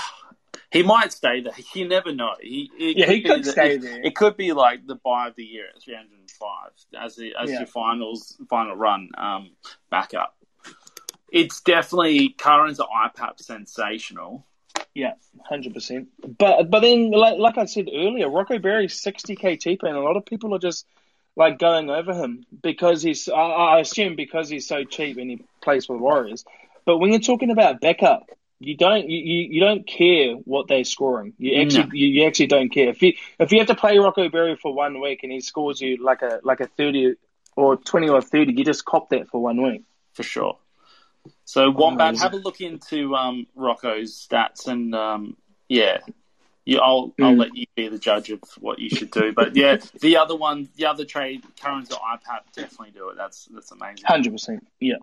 he 0.70 0.83
might 0.83 1.12
stay 1.12 1.40
there. 1.40 1.53
You 1.74 1.88
never 1.88 2.12
know. 2.12 2.35
He 2.40 2.70
yeah, 2.79 3.07
could 3.07 3.14
he 3.14 3.22
could 3.22 3.44
the, 3.44 3.50
stay 3.50 3.74
it, 3.74 3.83
there. 3.83 4.03
It 4.03 4.14
could 4.14 4.37
be 4.37 4.53
like 4.53 4.87
the 4.87 4.94
buy 4.94 5.29
of 5.29 5.35
the 5.37 5.44
year 5.44 5.66
at 5.74 5.83
305 5.83 6.70
as 7.03 7.16
the, 7.16 7.33
as 7.40 7.50
yeah. 7.50 7.59
your 7.59 7.66
finals 7.66 8.37
final 8.48 8.76
run 8.76 9.09
um, 9.18 9.50
backup. 9.90 10.37
It's 11.33 11.61
definitely 11.61 12.31
Curran's 12.31 12.81
IPAP 12.81 13.40
sensational. 13.40 14.46
Yeah, 14.94 15.14
hundred 15.44 15.74
percent. 15.74 16.09
But 16.38 16.70
but 16.70 16.81
then, 16.81 17.11
like, 17.11 17.38
like 17.38 17.59
I 17.59 17.66
said 17.66 17.88
earlier, 17.92 18.29
Rocco 18.29 18.59
Berry's 18.59 19.00
sixty 19.00 19.37
k 19.37 19.57
cheaper, 19.57 19.87
and 19.87 19.96
a 19.96 20.00
lot 20.00 20.16
of 20.16 20.26
people 20.26 20.55
are 20.55 20.59
just 20.59 20.87
like 21.37 21.59
going 21.59 21.90
over 21.90 22.12
him 22.12 22.44
because 22.61 23.03
he's. 23.03 23.29
I, 23.29 23.35
I 23.35 23.81
assume 23.81 24.16
because 24.16 24.48
he's 24.48 24.66
so 24.66 24.83
cheap 24.85 25.16
and 25.16 25.31
he 25.31 25.44
plays 25.62 25.87
for 25.87 25.96
the 25.96 26.03
Warriors. 26.03 26.44
But 26.85 26.98
when 26.98 27.12
you're 27.12 27.20
talking 27.20 27.50
about 27.50 27.81
backup, 27.81 28.29
you 28.60 28.76
don't 28.76 29.08
you, 29.08 29.48
you, 29.50 29.60
don't 29.60 29.86
care 29.86 30.34
what 30.34 30.68
they're 30.68 30.84
scoring. 30.84 31.32
You 31.38 31.62
actually 31.62 31.84
no. 31.84 31.90
you, 31.92 32.06
you, 32.08 32.26
actually 32.26 32.48
don't 32.48 32.68
care 32.68 32.90
if 32.90 33.02
you 33.02 33.14
if 33.38 33.52
you 33.52 33.58
have 33.58 33.68
to 33.68 33.74
play 33.74 33.98
Rocco 33.98 34.28
Berry 34.28 34.56
for 34.56 34.72
one 34.72 35.00
week 35.00 35.20
and 35.22 35.32
he 35.32 35.40
scores 35.40 35.80
you 35.80 35.96
like 36.02 36.20
a 36.22 36.40
like 36.44 36.60
a 36.60 36.66
thirty 36.66 37.14
or 37.56 37.76
twenty 37.76 38.10
or 38.10 38.20
thirty, 38.20 38.52
you 38.52 38.64
just 38.64 38.84
cop 38.84 39.08
that 39.10 39.28
for 39.28 39.42
one 39.42 39.62
week 39.62 39.82
for 40.12 40.22
sure. 40.22 40.58
So 41.44 41.70
Wombat, 41.70 42.18
have 42.18 42.34
a 42.34 42.36
look 42.36 42.60
into 42.60 43.14
um, 43.14 43.46
Rocco's 43.54 44.26
stats, 44.30 44.68
and 44.68 44.94
um, 44.94 45.36
yeah, 45.68 45.98
you, 46.64 46.78
I'll 46.78 47.08
mm. 47.18 47.24
I'll 47.24 47.36
let 47.36 47.54
you 47.54 47.66
be 47.74 47.88
the 47.88 47.98
judge 47.98 48.30
of 48.30 48.40
what 48.58 48.78
you 48.78 48.90
should 48.90 49.10
do. 49.10 49.32
But 49.32 49.56
yeah, 49.56 49.78
the 50.00 50.18
other 50.18 50.36
one, 50.36 50.68
the 50.76 50.86
other 50.86 51.04
trade, 51.04 51.42
Curran's 51.60 51.88
iPad 51.88 52.40
definitely 52.54 52.92
do 52.92 53.08
it. 53.08 53.16
That's 53.16 53.48
that's 53.52 53.72
amazing. 53.72 54.04
Hundred 54.04 54.32
percent. 54.32 54.66
Yeah. 54.78 54.96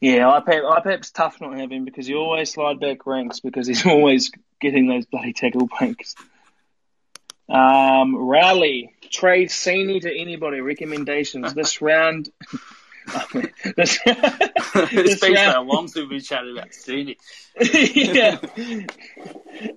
Yeah, 0.00 0.40
IPAP, 0.40 0.62
IPAP's 0.62 1.10
tough 1.10 1.40
not 1.42 1.58
having 1.58 1.84
because 1.84 2.08
you 2.08 2.16
always 2.16 2.50
slide 2.50 2.80
back 2.80 3.06
ranks 3.06 3.40
because 3.40 3.66
he's 3.66 3.84
always 3.86 4.30
getting 4.60 4.88
those 4.88 5.06
bloody 5.06 5.32
tackle 5.32 5.68
breaks. 5.78 6.14
Um, 7.48 8.16
rally, 8.16 8.94
trade 9.10 9.48
Sini 9.48 10.00
to 10.00 10.20
anybody. 10.20 10.60
Recommendations 10.60 11.52
this 11.52 11.82
round. 11.82 12.30
this, 13.76 13.98
it's 14.06 15.20
been 15.20 15.36
so 15.36 15.62
long 15.62 15.88
since 15.88 16.08
we 16.08 16.20
chatted 16.20 16.56
about 16.56 16.70
Sini. 16.70 17.16
yeah. 17.60 18.38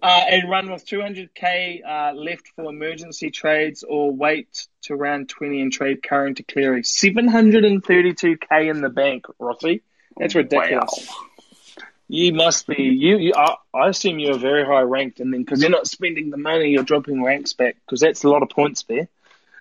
Uh, 0.01 0.23
and 0.29 0.49
run 0.49 0.71
with 0.71 0.85
200k 0.85 1.81
uh, 1.83 2.13
left 2.13 2.47
for 2.55 2.65
emergency 2.65 3.31
trades 3.31 3.83
or 3.83 4.11
wait 4.11 4.67
to 4.83 4.95
round 4.95 5.27
20 5.29 5.61
and 5.61 5.73
trade 5.73 6.03
current 6.03 6.37
to 6.37 6.43
Cleary. 6.43 6.83
732k 6.83 8.69
in 8.69 8.81
the 8.81 8.89
bank, 8.89 9.25
Rossi. 9.39 9.81
That's 10.17 10.35
ridiculous. 10.35 11.07
Wow. 11.09 11.85
You 12.07 12.33
must 12.33 12.67
be 12.67 12.83
you. 12.83 13.17
you 13.17 13.33
I, 13.35 13.55
I 13.73 13.89
assume 13.89 14.19
you're 14.19 14.37
very 14.37 14.65
high 14.65 14.81
ranked, 14.81 15.19
and 15.19 15.33
then 15.33 15.41
because 15.41 15.61
you're 15.61 15.71
not 15.71 15.87
spending 15.87 16.29
the 16.29 16.37
money, 16.37 16.69
you're 16.69 16.83
dropping 16.83 17.23
ranks 17.23 17.53
back 17.53 17.77
because 17.85 18.01
that's 18.01 18.23
a 18.23 18.29
lot 18.29 18.43
of 18.43 18.49
points 18.49 18.83
there. 18.83 19.07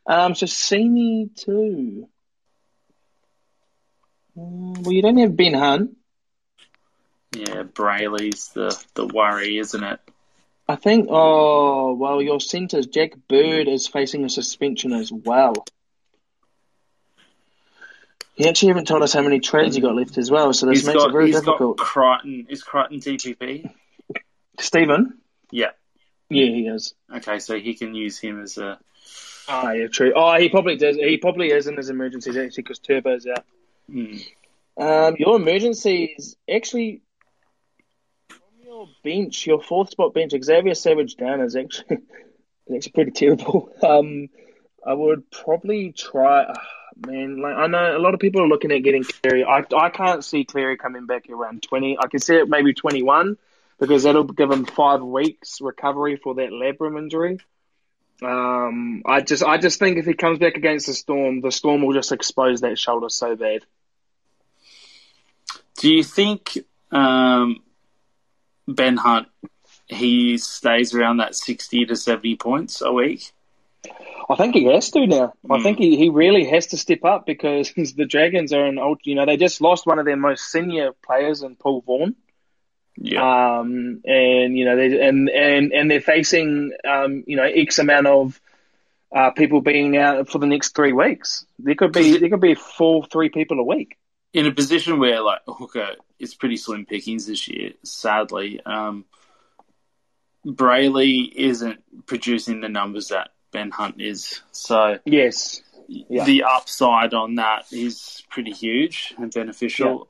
Um, 0.07 0.35
so 0.35 0.47
Sini 0.47 1.35
too. 1.35 2.09
Mm, 4.37 4.79
well, 4.79 4.93
you 4.93 5.03
don't 5.03 5.19
have 5.19 5.37
Ben 5.37 5.55
Hunt. 5.55 5.97
Yeah, 7.33 7.63
Brailey's 7.63 8.49
the, 8.49 8.79
the 8.95 9.07
worry, 9.07 9.59
isn't 9.59 9.83
it? 9.83 10.01
I 10.69 10.77
think, 10.77 11.09
oh, 11.11 11.95
well, 11.95 12.23
your 12.23 12.41
centres, 12.41 12.87
Jack 12.87 13.13
Bird 13.29 13.69
is 13.69 13.89
facing 13.89 14.25
a 14.25 14.29
suspension 14.29 14.93
as 14.93 15.11
well. 15.11 15.55
He 18.35 18.49
actually 18.49 18.69
haven't 18.69 18.87
told 18.87 19.03
us 19.03 19.13
how 19.13 19.23
many 19.23 19.41
trades 19.41 19.75
he 19.77 19.83
got 19.83 19.95
left 19.95 20.17
as 20.17 20.31
well, 20.31 20.53
so 20.53 20.67
this 20.67 20.79
he's 20.79 20.87
makes 20.87 20.99
got, 20.99 21.11
it 21.11 21.13
very 21.13 21.31
difficult. 21.31 21.77
Got 21.77 21.87
Crichton, 21.87 22.47
is 22.49 22.63
Crichton 22.63 23.01
DPP? 23.01 23.71
Stephen? 24.59 25.19
Yeah. 25.51 25.71
Yeah, 26.31 26.47
he 26.47 26.67
is. 26.67 26.95
Okay, 27.15 27.39
so 27.41 27.59
he 27.59 27.75
can 27.75 27.95
use 27.95 28.19
him 28.19 28.41
as 28.41 28.57
a. 28.57 28.79
Oh, 29.49 29.71
yeah, 29.73 29.89
true. 29.89 30.13
Oh, 30.17 30.39
he 30.39 30.49
probably 30.49 30.77
does. 30.77 30.97
He 30.97 31.19
probably 31.19 31.51
is 31.51 31.67
in 31.67 31.77
his 31.77 31.91
emergencies 31.91 32.37
actually 32.37 32.63
because 32.63 32.79
Turbo's 32.79 33.27
out. 33.27 33.45
Mm. 33.91 34.25
Um, 34.79 35.17
your 35.19 35.37
emergencies 35.37 36.37
actually 36.51 37.03
from 38.29 38.41
your 38.65 38.89
bench, 39.05 39.47
your 39.47 39.61
fourth 39.61 39.91
spot 39.91 40.15
bench, 40.15 40.33
Xavier 40.43 40.75
Savage 40.75 41.17
down 41.17 41.43
is 41.43 41.55
actually 41.55 41.97
is 42.67 42.77
actually 42.77 42.93
pretty 42.93 43.11
terrible. 43.11 43.71
Um, 43.83 44.29
I 44.85 44.95
would 44.95 45.31
probably 45.31 45.93
try. 45.93 46.45
Uh, 46.45 46.55
man, 46.97 47.41
like 47.41 47.57
I 47.57 47.67
know 47.67 47.97
a 47.97 48.01
lot 48.01 48.15
of 48.15 48.21
people 48.21 48.43
are 48.43 48.49
looking 48.49 48.73
at 48.73 48.83
getting 48.83 49.05
Cleary. 49.05 49.45
I 49.45 49.65
I 49.77 49.91
can't 49.91 50.25
see 50.25 50.45
Cleary 50.45 50.77
coming 50.77 51.07
back 51.07 51.29
around 51.29 51.63
twenty. 51.63 51.97
I 51.99 52.07
can 52.07 52.21
see 52.21 52.37
it 52.37 52.49
maybe 52.49 52.75
twenty 52.75 53.03
one 53.03 53.37
because 53.79 54.05
that'll 54.05 54.25
give 54.25 54.51
him 54.51 54.65
five 54.65 55.03
weeks 55.03 55.61
recovery 55.61 56.17
for 56.17 56.35
that 56.37 56.51
labrum 56.51 56.99
injury. 56.99 57.39
Um, 58.23 59.03
I 59.05 59.21
just 59.21 59.43
I 59.43 59.59
just 59.59 59.79
think 59.79 59.99
if 59.99 60.07
he 60.07 60.15
comes 60.15 60.39
back 60.39 60.57
against 60.57 60.87
the 60.87 60.95
Storm, 60.95 61.41
the 61.41 61.51
Storm 61.51 61.83
will 61.83 61.93
just 61.93 62.13
expose 62.13 62.61
that 62.61 62.79
shoulder 62.79 63.09
so 63.09 63.35
bad. 63.35 63.65
Do 65.79 65.93
you 65.93 66.05
think 66.05 66.59
um, 66.93 67.63
Ben 68.69 68.97
Hunt 68.97 69.29
he 69.89 70.39
stays 70.39 70.95
around 70.95 71.17
that 71.17 71.35
sixty 71.35 71.85
to 71.85 71.97
seventy 71.97 72.37
points 72.37 72.81
a 72.81 72.93
week? 72.93 73.33
I 74.29 74.37
think 74.37 74.55
he 74.55 74.65
has 74.65 74.91
to 74.93 75.07
now. 75.07 75.35
Mm. 75.47 75.55
I 75.55 75.57
hmm. 75.57 75.63
think 75.63 75.79
he, 75.79 75.97
he 75.97 76.09
really 76.09 76.45
has 76.45 76.69
to 76.69 76.77
step 76.77 77.05
up 77.05 77.27
because 77.27 77.73
the 77.97 78.07
Dragons 78.07 78.53
are 78.53 78.65
an 78.65 78.79
old. 78.79 79.01
You 79.05 79.15
know, 79.15 79.27
they 79.27 79.37
just 79.37 79.61
lost 79.61 79.87
one 79.87 79.99
of 79.99 80.05
their 80.05 80.17
most 80.17 80.51
senior 80.51 80.93
players 81.05 81.43
in 81.43 81.57
Paul 81.57 81.83
Vaughan. 81.83 82.17
Yeah. 82.97 83.59
Um, 83.59 84.03
and 84.05 84.57
you 84.57 84.65
know, 84.65 84.77
they 84.77 85.07
and 85.07 85.29
and 85.31 85.73
and 85.73 85.91
they're 85.91 86.01
facing 86.01 86.73
um, 86.89 87.25
you 87.27 87.37
know, 87.37 87.45
x 87.45 87.79
amount 87.79 88.07
of 88.07 88.41
uh, 89.15 89.31
people 89.31 89.61
being 89.61 89.97
out 89.97 90.29
for 90.29 90.39
the 90.39 90.47
next 90.47 90.75
three 90.75 90.93
weeks. 90.93 91.47
There 91.59 91.75
could 91.75 91.93
be 91.93 92.19
there 92.19 92.29
could 92.29 92.41
be 92.41 92.55
four, 92.55 93.05
three 93.07 93.31
people 93.31 93.59
a 93.61 93.65
week. 93.65 93.97
In 94.33 94.47
a 94.47 94.53
position 94.53 94.99
where 94.99 95.21
like 95.21 95.41
hooker 95.47 95.97
is 96.19 96.35
pretty 96.35 96.57
slim 96.57 96.87
pickings 96.87 97.27
this 97.27 97.49
year, 97.49 97.73
sadly. 97.83 98.61
Um, 98.65 99.05
Brailey 100.47 101.31
isn't 101.33 102.07
producing 102.07 102.61
the 102.61 102.69
numbers 102.69 103.09
that 103.09 103.31
Ben 103.53 103.71
Hunt 103.71 104.01
is. 104.01 104.41
So 104.51 104.99
yes, 105.05 105.63
yeah. 105.89 106.25
the 106.25 106.45
upside 106.45 107.15
on 107.15 107.37
that 107.37 107.73
is 107.73 108.23
pretty 108.31 108.53
huge 108.53 109.15
and 109.19 109.33
beneficial. 109.33 110.09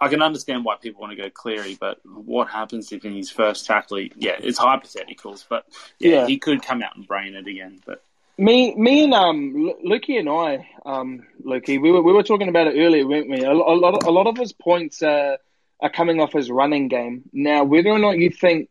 I 0.00 0.08
can 0.08 0.22
understand 0.22 0.64
why 0.64 0.76
people 0.76 1.00
want 1.00 1.16
to 1.16 1.22
go 1.22 1.30
Cleary, 1.30 1.76
but 1.78 1.98
what 2.04 2.48
happens 2.48 2.92
if 2.92 3.04
in 3.04 3.14
his 3.14 3.30
first 3.30 3.66
tackle, 3.66 4.00
yeah, 4.00 4.36
it's 4.38 4.58
hypotheticals, 4.58 5.44
but 5.48 5.64
yeah, 5.98 6.10
yeah, 6.10 6.26
he 6.26 6.38
could 6.38 6.62
come 6.62 6.82
out 6.82 6.96
and 6.96 7.06
brain 7.06 7.34
it 7.34 7.46
again. 7.46 7.80
But 7.86 8.02
me, 8.36 8.74
me 8.74 9.04
and 9.04 9.14
um, 9.14 9.72
Lukey 9.84 10.18
and 10.18 10.28
I, 10.28 10.68
um, 10.84 11.24
Lukey, 11.44 11.80
we 11.80 11.92
were 11.92 12.02
we 12.02 12.12
were 12.12 12.24
talking 12.24 12.48
about 12.48 12.66
it 12.66 12.78
earlier, 12.78 13.06
weren't 13.06 13.30
we? 13.30 13.42
A, 13.42 13.52
a 13.52 13.54
lot, 13.54 13.94
of, 13.94 14.06
a 14.06 14.10
lot 14.10 14.26
of 14.26 14.36
his 14.36 14.52
points 14.52 15.02
uh, 15.02 15.36
are 15.80 15.90
coming 15.90 16.20
off 16.20 16.32
his 16.32 16.50
running 16.50 16.88
game. 16.88 17.22
Now, 17.32 17.64
whether 17.64 17.90
or 17.90 17.98
not 17.98 18.18
you 18.18 18.30
think 18.30 18.68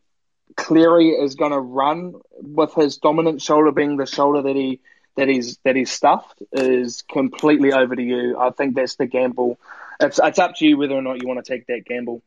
Cleary 0.56 1.10
is 1.10 1.34
going 1.34 1.52
to 1.52 1.60
run 1.60 2.14
with 2.40 2.74
his 2.74 2.98
dominant 2.98 3.42
shoulder 3.42 3.72
being 3.72 3.96
the 3.96 4.06
shoulder 4.06 4.42
that 4.42 4.56
he 4.56 4.80
that 5.16 5.28
he's 5.28 5.58
that 5.64 5.76
he's 5.76 5.92
stuffed 5.92 6.42
is 6.52 7.02
completely 7.02 7.72
over 7.72 7.94
to 7.94 8.02
you. 8.02 8.36
I 8.38 8.50
think 8.50 8.74
that's 8.74 8.96
the 8.96 9.06
gamble 9.06 9.58
it's 10.00 10.20
it's 10.22 10.38
up 10.38 10.56
to 10.56 10.66
you 10.66 10.76
whether 10.76 10.94
or 10.94 11.02
not 11.02 11.20
you 11.20 11.28
want 11.28 11.44
to 11.44 11.50
take 11.50 11.66
that 11.66 11.84
gamble. 11.84 12.22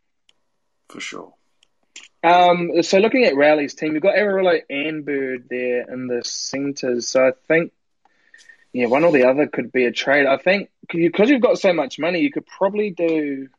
For 0.90 1.00
sure. 1.00 1.34
Um, 2.24 2.82
so 2.82 2.98
looking 2.98 3.26
at 3.26 3.36
Rowley's 3.36 3.76
team, 3.76 3.94
you've 3.94 4.04
got 4.04 4.16
Averillo 4.16 4.60
and 4.70 5.06
Bird 5.06 5.46
there 5.50 5.82
in 5.92 6.08
the 6.08 6.24
centres. 6.24 7.08
So 7.08 7.28
I 7.28 7.32
think, 7.48 7.72
yeah, 8.74 8.88
one 8.88 9.04
or 9.04 9.12
the 9.12 9.28
other 9.28 9.48
could 9.48 9.72
be 9.72 9.86
a 9.86 9.92
trade. 9.92 10.26
I 10.26 10.38
think 10.38 10.70
because 10.90 11.30
you've 11.30 11.42
got 11.42 11.60
so 11.60 11.74
much 11.74 12.00
money, 12.00 12.20
you 12.20 12.32
could 12.32 12.46
probably 12.46 12.92
do. 12.92 13.50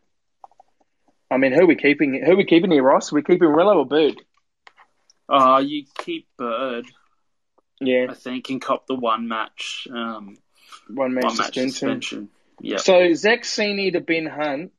I 1.31 1.37
mean, 1.37 1.53
who 1.53 1.63
are 1.63 1.67
we 1.67 1.77
keeping? 1.77 2.23
Who 2.25 2.33
are 2.33 2.37
we 2.37 2.45
keeping 2.45 2.71
here, 2.71 2.83
Ross? 2.83 3.13
Are 3.13 3.17
we 3.17 3.23
keeping 3.23 3.49
Rillo 3.49 3.77
or 3.77 3.87
Bird? 3.87 4.23
Uh, 5.29 5.63
you 5.65 5.85
keep 5.99 6.27
Bird, 6.37 6.87
Yeah, 7.81 8.07
I 8.11 8.15
think, 8.15 8.49
and 8.51 8.61
cop 8.61 8.87
the 8.87 8.95
one 8.95 9.29
match, 9.29 9.87
um, 9.93 10.39
one 10.89 11.15
match 11.15 11.25
one 11.25 11.37
match 11.37 11.47
suspension. 11.47 11.71
suspension. 11.71 12.29
Yeah. 12.61 12.79
So 12.79 13.13
Zach 13.15 13.43
Sini 13.43 13.93
to 13.93 14.01
Ben 14.01 14.27
Hunt 14.27 14.73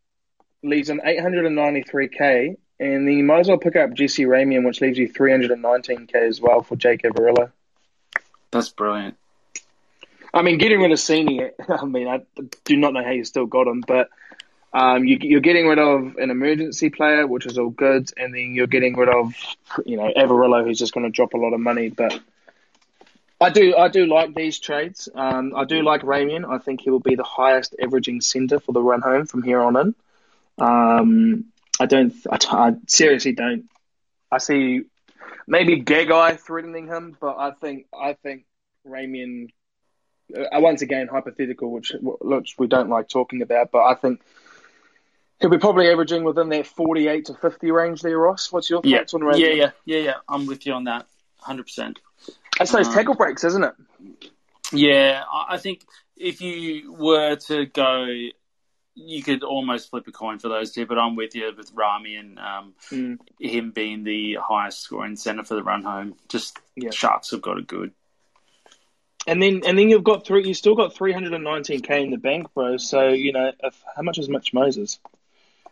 leaves 0.63 0.89
him 0.89 1.01
893k, 1.05 2.57
and 2.79 3.07
then 3.07 3.13
you 3.13 3.23
might 3.23 3.39
as 3.39 3.47
well 3.47 3.57
pick 3.57 3.75
up 3.75 3.93
Jesse 3.93 4.25
Ramien, 4.25 4.65
which 4.65 4.81
leaves 4.81 4.97
you 4.97 5.07
319k 5.11 6.15
as 6.15 6.41
well 6.41 6.61
for 6.61 6.75
Jake 6.75 7.03
Averillo. 7.03 7.51
That's 8.51 8.69
brilliant. 8.69 9.15
I 10.33 10.41
mean, 10.41 10.57
getting 10.57 10.79
rid 10.79 10.91
of 10.91 10.97
Sini, 10.99 11.51
I 11.69 11.85
mean, 11.85 12.07
I 12.07 12.21
do 12.65 12.77
not 12.77 12.93
know 12.93 13.03
how 13.03 13.11
you 13.11 13.23
still 13.23 13.45
got 13.45 13.67
him, 13.67 13.83
but 13.87 14.09
um, 14.71 15.05
you, 15.05 15.17
you're 15.21 15.39
getting 15.41 15.67
rid 15.67 15.79
of 15.79 16.15
an 16.17 16.29
emergency 16.29 16.89
player, 16.89 17.25
which 17.25 17.45
is 17.45 17.57
all 17.57 17.69
good, 17.69 18.11
and 18.17 18.33
then 18.33 18.53
you're 18.53 18.67
getting 18.67 18.95
rid 18.95 19.09
of, 19.09 19.33
you 19.85 19.97
know, 19.97 20.11
Averillo, 20.15 20.63
who's 20.63 20.79
just 20.79 20.93
going 20.93 21.05
to 21.05 21.11
drop 21.11 21.33
a 21.33 21.37
lot 21.37 21.53
of 21.53 21.59
money. 21.59 21.89
But 21.89 22.19
I 23.41 23.49
do, 23.49 23.75
I 23.75 23.87
do 23.87 24.05
like 24.05 24.35
these 24.35 24.59
trades. 24.59 25.09
Um, 25.13 25.53
I 25.55 25.65
do 25.65 25.81
like 25.81 26.01
Ramien. 26.01 26.47
I 26.47 26.59
think 26.59 26.81
he 26.81 26.91
will 26.91 26.99
be 26.99 27.15
the 27.15 27.23
highest 27.23 27.75
averaging 27.81 28.21
centre 28.21 28.59
for 28.59 28.73
the 28.73 28.81
run 28.81 29.01
home 29.01 29.25
from 29.25 29.43
here 29.43 29.61
on 29.61 29.75
in. 29.77 29.95
Um, 30.59 31.45
I 31.79 31.85
don't, 31.85 32.13
I, 32.29 32.37
I 32.51 32.73
seriously 32.87 33.31
don't. 33.31 33.69
I 34.31 34.37
see 34.37 34.81
maybe 35.47 35.81
Gagai 35.81 36.39
threatening 36.39 36.87
him, 36.87 37.17
but 37.19 37.37
I 37.37 37.51
think, 37.51 37.87
I 37.97 38.13
think 38.13 38.45
Ramien 38.87 39.49
uh, 40.35 40.59
once 40.59 40.81
again 40.81 41.07
hypothetical, 41.07 41.71
which 41.71 41.91
which 42.01 42.55
we 42.57 42.67
don't 42.67 42.89
like 42.89 43.07
talking 43.07 43.41
about, 43.41 43.71
but 43.71 43.83
I 43.83 43.95
think 43.95 44.21
he'll 45.39 45.49
be 45.49 45.57
probably 45.57 45.89
averaging 45.89 46.23
within 46.23 46.49
that 46.49 46.67
forty-eight 46.67 47.25
to 47.25 47.33
fifty 47.35 47.71
range 47.71 48.01
there. 48.01 48.17
Ross, 48.17 48.51
what's 48.51 48.69
your 48.69 48.81
Yeah. 48.83 48.99
thoughts 48.99 49.13
on 49.13 49.21
Ray? 49.21 49.37
Yeah, 49.37 49.53
yeah, 49.53 49.71
yeah, 49.85 49.97
yeah. 49.99 50.13
I'm 50.27 50.45
with 50.45 50.65
you 50.65 50.73
on 50.73 50.85
that, 50.85 51.05
hundred 51.39 51.63
percent. 51.63 51.99
It's 52.59 52.71
those 52.71 52.87
Um, 52.87 52.93
tackle 52.93 53.15
breaks, 53.15 53.43
isn't 53.43 53.63
it? 53.63 53.73
Yeah, 54.71 55.23
I 55.31 55.57
think 55.57 55.85
if 56.17 56.41
you 56.41 56.93
were 56.93 57.35
to 57.35 57.65
go, 57.65 58.05
you 58.95 59.23
could 59.23 59.43
almost 59.43 59.89
flip 59.89 60.07
a 60.07 60.11
coin 60.11 60.39
for 60.39 60.49
those 60.49 60.71
two. 60.71 60.85
But 60.85 60.99
I'm 60.99 61.15
with 61.15 61.33
you 61.35 61.51
with 61.55 61.71
Rami 61.73 62.15
and 62.17 62.37
um, 62.37 62.73
Mm. 62.91 63.19
him 63.39 63.71
being 63.71 64.03
the 64.03 64.35
highest 64.35 64.81
scoring 64.81 65.15
centre 65.15 65.43
for 65.43 65.55
the 65.55 65.63
run 65.63 65.83
home. 65.83 66.15
Just 66.27 66.59
Yeah. 66.75 66.91
Sharks 66.91 67.31
have 67.31 67.41
got 67.41 67.57
it 67.57 67.67
good. 67.67 67.93
And 69.27 69.41
then 69.41 69.61
and 69.65 69.77
then 69.77 69.89
you've 69.89 70.03
got 70.03 70.25
three. 70.25 70.47
You 70.47 70.53
still 70.53 70.75
got 70.75 70.93
three 70.95 71.13
hundred 71.13 71.33
and 71.33 71.43
nineteen 71.43 71.81
k 71.81 72.03
in 72.03 72.11
the 72.11 72.17
bank, 72.17 72.53
bro. 72.53 72.77
So 72.77 73.09
you 73.09 73.31
know, 73.31 73.51
if, 73.63 73.81
how 73.95 74.01
much 74.01 74.17
is 74.17 74.29
Mitch 74.29 74.53
Moses? 74.53 74.99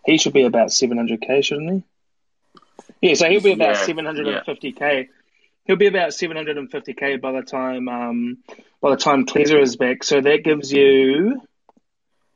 He 0.07 0.17
should 0.17 0.31
be 0.31 0.43
about 0.43 0.71
seven 0.71 0.95
hundred 0.95 1.19
k, 1.21 1.41
shouldn't 1.41 1.83
he? 3.01 3.09
Yeah, 3.09 3.15
so 3.15 3.29
he'll 3.29 3.41
be 3.41 3.51
about 3.51 3.75
Yeah, 3.75 3.85
seven 3.85 4.05
hundred 4.05 4.27
and 4.29 4.45
fifty 4.45 4.71
k. 4.71 5.09
He'll 5.65 5.75
be 5.75 5.87
about 5.87 6.13
seven 6.13 6.37
hundred 6.37 6.57
and 6.57 6.71
fifty 6.71 6.93
k 6.93 7.17
by 7.17 7.33
the 7.33 7.41
time 7.41 7.89
um 7.89 8.37
by 8.81 8.91
the 8.91 8.95
time 8.95 9.25
Cleaser 9.25 9.59
is 9.59 9.75
back. 9.75 10.05
So 10.05 10.21
that 10.21 10.45
gives 10.45 10.71
you 10.71 11.41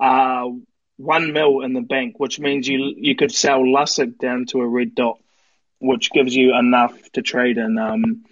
uh 0.02 0.50
one 0.98 1.32
mil 1.32 1.62
in 1.62 1.72
the 1.72 1.82
bank, 1.82 2.20
which 2.20 2.42
means 2.42 2.68
you 2.68 2.94
you 2.98 3.16
could 3.16 3.32
sell 3.32 3.62
Lussick 3.62 4.18
down 4.18 4.48
to 4.48 4.60
a 4.60 4.68
red 4.68 4.94
dot, 4.94 5.18
which 5.80 6.12
gives 6.12 6.36
you 6.36 6.54
enough 6.54 6.94
to 7.14 7.22
trade 7.22 7.58
in 7.58 7.78
um 7.78 8.26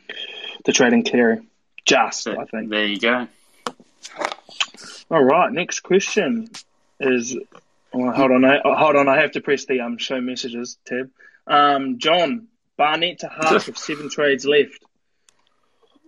to 0.65 0.73
trade 0.73 0.91
in 0.91 1.03
Cleary. 1.03 1.47
Just 1.85 2.23
So 2.23 2.37
I 2.37 2.43
think. 2.43 2.69
there 2.69 2.85
you 2.85 2.99
go. 2.99 3.27
All 5.09 5.23
right, 5.23 5.49
next 5.49 5.79
question 5.79 6.49
is. 6.99 7.37
Well, 7.93 8.11
hold 8.13 8.31
on, 8.31 8.45
I, 8.45 8.59
hold 8.63 8.95
on. 8.95 9.07
I 9.07 9.21
have 9.21 9.31
to 9.31 9.41
press 9.41 9.65
the 9.65 9.81
um 9.81 9.97
show 9.97 10.21
messages 10.21 10.77
tab. 10.85 11.09
Um, 11.47 11.97
John 11.97 12.47
Barnett 12.77 13.19
to 13.19 13.29
half 13.29 13.67
with 13.67 13.77
seven 13.77 14.09
trades 14.11 14.45
left. 14.45 14.83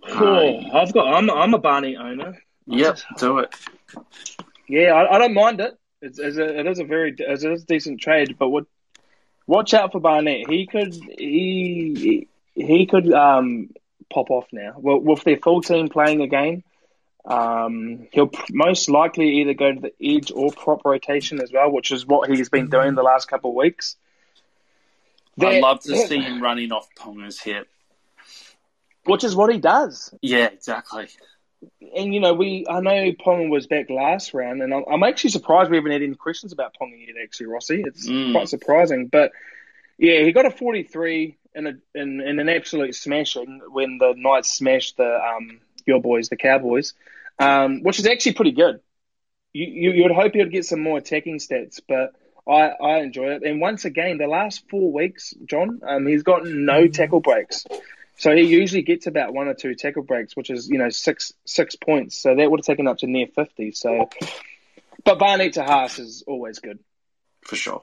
Oh, 0.08 0.60
I've 0.72 0.92
got. 0.92 1.12
I'm 1.12 1.30
I'm 1.30 1.54
a 1.54 1.58
Barnett 1.58 1.96
owner. 1.96 2.38
Yep, 2.66 2.98
do 3.18 3.38
it. 3.38 3.54
Yeah, 4.68 4.94
I, 4.94 5.16
I 5.16 5.18
don't 5.18 5.34
mind 5.34 5.60
it. 5.60 5.76
It's, 6.00 6.18
it's 6.18 6.36
a, 6.36 6.60
it 6.60 6.66
is 6.66 6.78
a 6.78 6.84
very 6.84 7.14
it 7.16 7.30
is 7.30 7.44
a 7.44 7.66
decent 7.66 8.00
trade, 8.00 8.36
but 8.38 8.48
what, 8.48 8.64
watch 9.46 9.74
out 9.74 9.92
for 9.92 10.00
Barnett. 10.00 10.48
He 10.48 10.66
could 10.66 10.94
he 10.94 12.28
he 12.54 12.86
could 12.86 13.12
um 13.12 13.70
pop 14.12 14.30
off 14.30 14.46
now. 14.52 14.74
Well, 14.76 15.00
with 15.00 15.22
their 15.24 15.36
full 15.36 15.62
team 15.62 15.88
playing 15.88 16.20
again, 16.20 16.64
um, 17.24 18.08
he'll 18.12 18.30
most 18.50 18.88
likely 18.88 19.40
either 19.40 19.54
go 19.54 19.72
to 19.72 19.80
the 19.80 19.92
edge 20.02 20.32
or 20.34 20.50
prop 20.52 20.84
rotation 20.84 21.40
as 21.40 21.52
well, 21.52 21.70
which 21.70 21.92
is 21.92 22.04
what 22.06 22.28
he's 22.28 22.48
been 22.48 22.68
doing 22.68 22.94
the 22.94 23.02
last 23.02 23.26
couple 23.28 23.50
of 23.50 23.56
weeks. 23.56 23.96
I'd 25.40 25.62
love 25.62 25.80
to 25.82 25.96
see 25.96 26.18
him 26.20 26.42
running 26.42 26.72
off 26.72 26.88
Ponga's 26.98 27.40
hip. 27.40 27.68
which 29.04 29.24
is 29.24 29.34
what 29.34 29.52
he 29.52 29.58
does. 29.58 30.12
Yeah, 30.20 30.46
exactly. 30.46 31.08
And 31.96 32.12
you 32.12 32.20
know, 32.20 32.34
we 32.34 32.66
I 32.68 32.80
know 32.80 33.12
Ponga 33.12 33.48
was 33.48 33.66
back 33.68 33.88
last 33.88 34.34
round, 34.34 34.62
and 34.62 34.74
I'm, 34.74 34.84
I'm 34.90 35.02
actually 35.04 35.30
surprised 35.30 35.70
we 35.70 35.76
haven't 35.76 35.92
had 35.92 36.02
any 36.02 36.16
questions 36.16 36.52
about 36.52 36.74
Ponga 36.80 36.98
yet. 36.98 37.14
Actually, 37.22 37.46
Rossi, 37.46 37.82
it's 37.86 38.08
Mm. 38.08 38.32
quite 38.32 38.48
surprising. 38.48 39.06
But 39.06 39.30
yeah, 39.96 40.22
he 40.22 40.32
got 40.32 40.44
a 40.46 40.50
43 40.50 41.36
in 41.54 41.66
a 41.68 41.72
in, 41.94 42.20
in 42.20 42.40
an 42.40 42.48
absolute 42.48 42.94
smashing 42.96 43.60
when 43.70 43.98
the 43.98 44.14
Knights 44.16 44.50
smashed 44.50 44.96
the 44.96 45.18
um 45.24 45.60
your 45.86 46.00
boys, 46.00 46.28
the 46.28 46.36
Cowboys, 46.36 46.94
um, 47.38 47.82
which 47.82 47.98
is 47.98 48.06
actually 48.06 48.34
pretty 48.34 48.52
good. 48.52 48.80
You, 49.52 49.66
you 49.66 49.90
you 49.92 50.02
would 50.04 50.12
hope 50.12 50.34
you'd 50.34 50.50
get 50.50 50.64
some 50.64 50.80
more 50.80 50.98
attacking 50.98 51.38
stats, 51.38 51.80
but 51.86 52.14
I 52.50 52.70
I 52.70 52.98
enjoy 53.00 53.34
it. 53.34 53.42
And 53.42 53.60
once 53.60 53.84
again, 53.84 54.18
the 54.18 54.26
last 54.26 54.68
four 54.70 54.92
weeks, 54.92 55.34
John, 55.44 55.80
um, 55.86 56.06
he's 56.06 56.22
gotten 56.22 56.64
no 56.64 56.88
tackle 56.88 57.20
breaks. 57.20 57.64
So 58.16 58.34
he 58.34 58.42
usually 58.42 58.82
gets 58.82 59.06
about 59.06 59.32
one 59.34 59.48
or 59.48 59.54
two 59.54 59.74
tackle 59.74 60.02
breaks, 60.02 60.36
which 60.36 60.50
is 60.50 60.68
you 60.68 60.78
know 60.78 60.90
six 60.90 61.32
six 61.44 61.76
points. 61.76 62.16
So 62.16 62.34
that 62.34 62.50
would 62.50 62.60
have 62.60 62.66
taken 62.66 62.86
up 62.86 62.98
to 62.98 63.06
near 63.06 63.26
fifty. 63.26 63.72
So, 63.72 64.08
but 65.04 65.18
Barnett 65.18 65.54
to 65.54 65.64
Haas 65.64 65.98
is 65.98 66.22
always 66.26 66.58
good. 66.58 66.78
For 67.42 67.56
sure. 67.56 67.80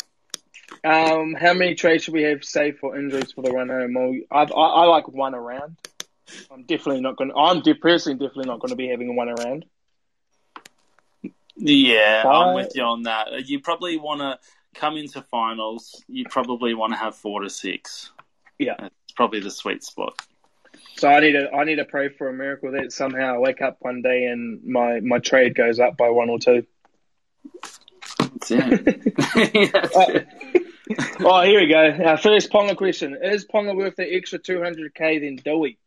Um, 0.84 1.34
how 1.34 1.54
many 1.54 1.76
trades 1.76 2.04
should 2.04 2.14
we 2.14 2.24
have 2.24 2.44
saved 2.44 2.80
for 2.80 2.98
injuries 2.98 3.32
for 3.32 3.42
the 3.42 3.52
run 3.52 3.70
home? 3.70 3.94
Well, 3.96 4.16
I, 4.32 4.44
I 4.44 4.86
like 4.86 5.08
one 5.08 5.36
around. 5.36 5.78
I'm 6.52 6.64
definitely 6.64 7.02
not 7.02 7.18
going. 7.18 7.30
to 7.32 7.36
I'm 7.36 7.62
de- 7.62 7.76
personally 7.76 8.18
definitely 8.18 8.48
not 8.48 8.60
going 8.60 8.70
to 8.70 8.76
be 8.76 8.88
having 8.88 9.16
one 9.16 9.30
around. 9.30 9.66
Yeah, 11.56 12.24
Five. 12.24 12.48
I'm 12.48 12.56
with 12.56 12.76
you 12.76 12.84
on 12.84 13.04
that. 13.04 13.48
You 13.48 13.60
probably 13.60 13.98
want 13.98 14.22
to 14.22 14.40
come 14.80 14.98
into 14.98 15.22
finals. 15.22 16.04
You 16.08 16.26
probably 16.30 16.74
want 16.74 16.94
to 16.94 17.00
have 17.00 17.16
four 17.16 17.42
to 17.42 17.50
six. 17.50 18.12
Yeah. 18.58 18.76
It's 18.80 19.14
probably 19.16 19.42
the 19.42 19.52
sweet 19.52 19.84
spot. 19.84 20.14
So 20.98 21.10
I 21.10 21.20
need 21.20 21.34
to 21.34 21.52
I 21.52 21.64
need 21.64 21.78
to 21.78 21.86
pray 21.86 22.10
for 22.10 22.30
a 22.30 22.34
miracle 22.34 22.72
that 22.74 22.92
somehow 22.92 23.36
I 23.36 23.38
wake 23.40 23.62
up 23.62 23.78
one 23.80 24.02
day 24.02 24.26
and 24.26 24.64
my, 24.64 25.00
my 25.00 25.20
trade 25.20 25.56
goes 25.56 25.80
up 25.80 25.98
by 25.98 26.10
one 26.10 26.30
or 26.30 26.40
two. 26.40 26.66
That's 28.20 28.52
it. 28.52 29.14
That's 29.74 29.98
it. 29.98 30.28
Oh, 31.20 31.44
here 31.44 31.60
we 31.60 31.68
go. 31.68 32.04
Our 32.06 32.18
first 32.18 32.52
Ponga 32.52 32.76
question: 32.76 33.18
Is 33.22 33.46
Ponga 33.46 33.76
worth 33.76 33.96
the 33.96 34.12
extra 34.12 34.40
200k 34.40 35.22
than 35.22 35.36
Dewey? 35.36 35.78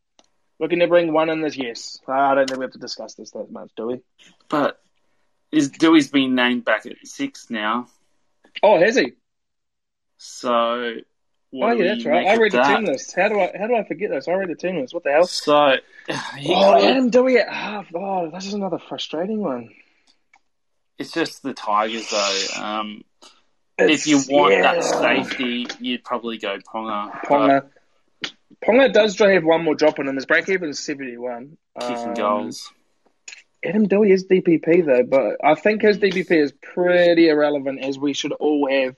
Looking 0.63 0.79
to 0.79 0.87
bring 0.87 1.11
one 1.11 1.29
in 1.29 1.41
this? 1.41 1.57
Yes. 1.57 1.99
I 2.07 2.35
don't 2.35 2.47
think 2.47 2.57
we 2.57 2.63
have 2.63 2.71
to 2.71 2.79
discuss 2.79 3.15
this 3.15 3.31
that 3.31 3.51
much, 3.51 3.71
do 3.75 3.87
we? 3.87 3.99
But 4.47 4.79
is 5.51 5.69
Dewey's 5.69 6.09
been 6.09 6.35
named 6.35 6.63
back 6.63 6.85
at 6.85 6.95
six 7.03 7.49
now? 7.49 7.87
Oh, 8.63 8.79
has 8.79 8.95
he? 8.95 9.11
So 10.15 10.93
what 11.49 11.73
oh, 11.73 11.75
yeah, 11.75 11.87
that's 11.95 12.05
right. 12.05 12.27
I 12.27 12.37
read 12.37 12.53
the 12.53 12.63
team 12.63 12.85
list. 12.85 13.13
How 13.13 13.27
do 13.27 13.41
I 13.41 13.51
how 13.59 13.67
do 13.67 13.75
I 13.75 13.83
forget 13.83 14.09
this? 14.09 14.29
I 14.29 14.35
read 14.35 14.51
the 14.51 14.55
team 14.55 14.79
list. 14.79 14.93
What 14.93 15.03
the 15.03 15.11
hell? 15.11 15.27
So 15.27 15.75
Oh, 16.47 16.89
Adam 16.89 17.09
Dewey 17.09 17.39
at 17.39 17.51
half. 17.51 17.87
Oh, 17.93 18.31
this 18.31 18.45
is 18.45 18.53
another 18.53 18.79
frustrating 18.79 19.41
one. 19.41 19.69
it's 20.97 21.11
just 21.11 21.43
the 21.43 21.53
Tigers 21.53 22.09
though. 22.09 22.63
Um, 22.63 23.03
if 23.77 24.07
you 24.07 24.21
want 24.29 24.53
yeah. 24.53 24.61
that 24.61 24.83
safety, 24.85 25.67
you'd 25.81 26.05
probably 26.05 26.37
go 26.37 26.57
Ponga. 26.59 27.11
Ponga. 27.25 27.69
Ponga 28.61 28.91
does 28.91 29.17
have 29.19 29.43
one 29.43 29.63
more 29.63 29.75
drop 29.75 29.99
in 29.99 30.07
him. 30.07 30.15
His 30.15 30.25
break 30.25 30.49
even 30.49 30.69
is 30.69 30.79
71. 30.79 31.57
But 31.75 31.87
kicking 31.87 32.07
Um, 32.09 32.13
goals. 32.13 32.71
Adam 33.63 33.87
Dewey 33.87 34.11
is 34.11 34.25
DPP 34.25 34.85
though, 34.85 35.03
but 35.03 35.37
I 35.43 35.55
think 35.55 35.81
his 35.81 35.97
DPP 35.97 36.31
is 36.31 36.51
pretty 36.51 37.29
irrelevant 37.29 37.81
as 37.81 37.97
we 37.97 38.13
should 38.13 38.33
all 38.33 38.69
have 38.69 38.95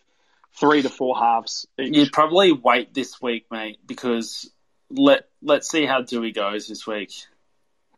three 0.60 0.82
to 0.82 0.90
four 0.90 1.16
halves 1.16 1.68
each. 1.80 1.96
You'd 1.96 2.12
probably 2.12 2.52
wait 2.52 2.94
this 2.94 3.22
week, 3.22 3.46
mate, 3.52 3.78
because 3.86 4.50
let 4.90 5.28
let's 5.42 5.70
see 5.70 5.86
how 5.86 6.02
Dewey 6.02 6.32
goes 6.32 6.68
this 6.68 6.88
week. 6.88 7.12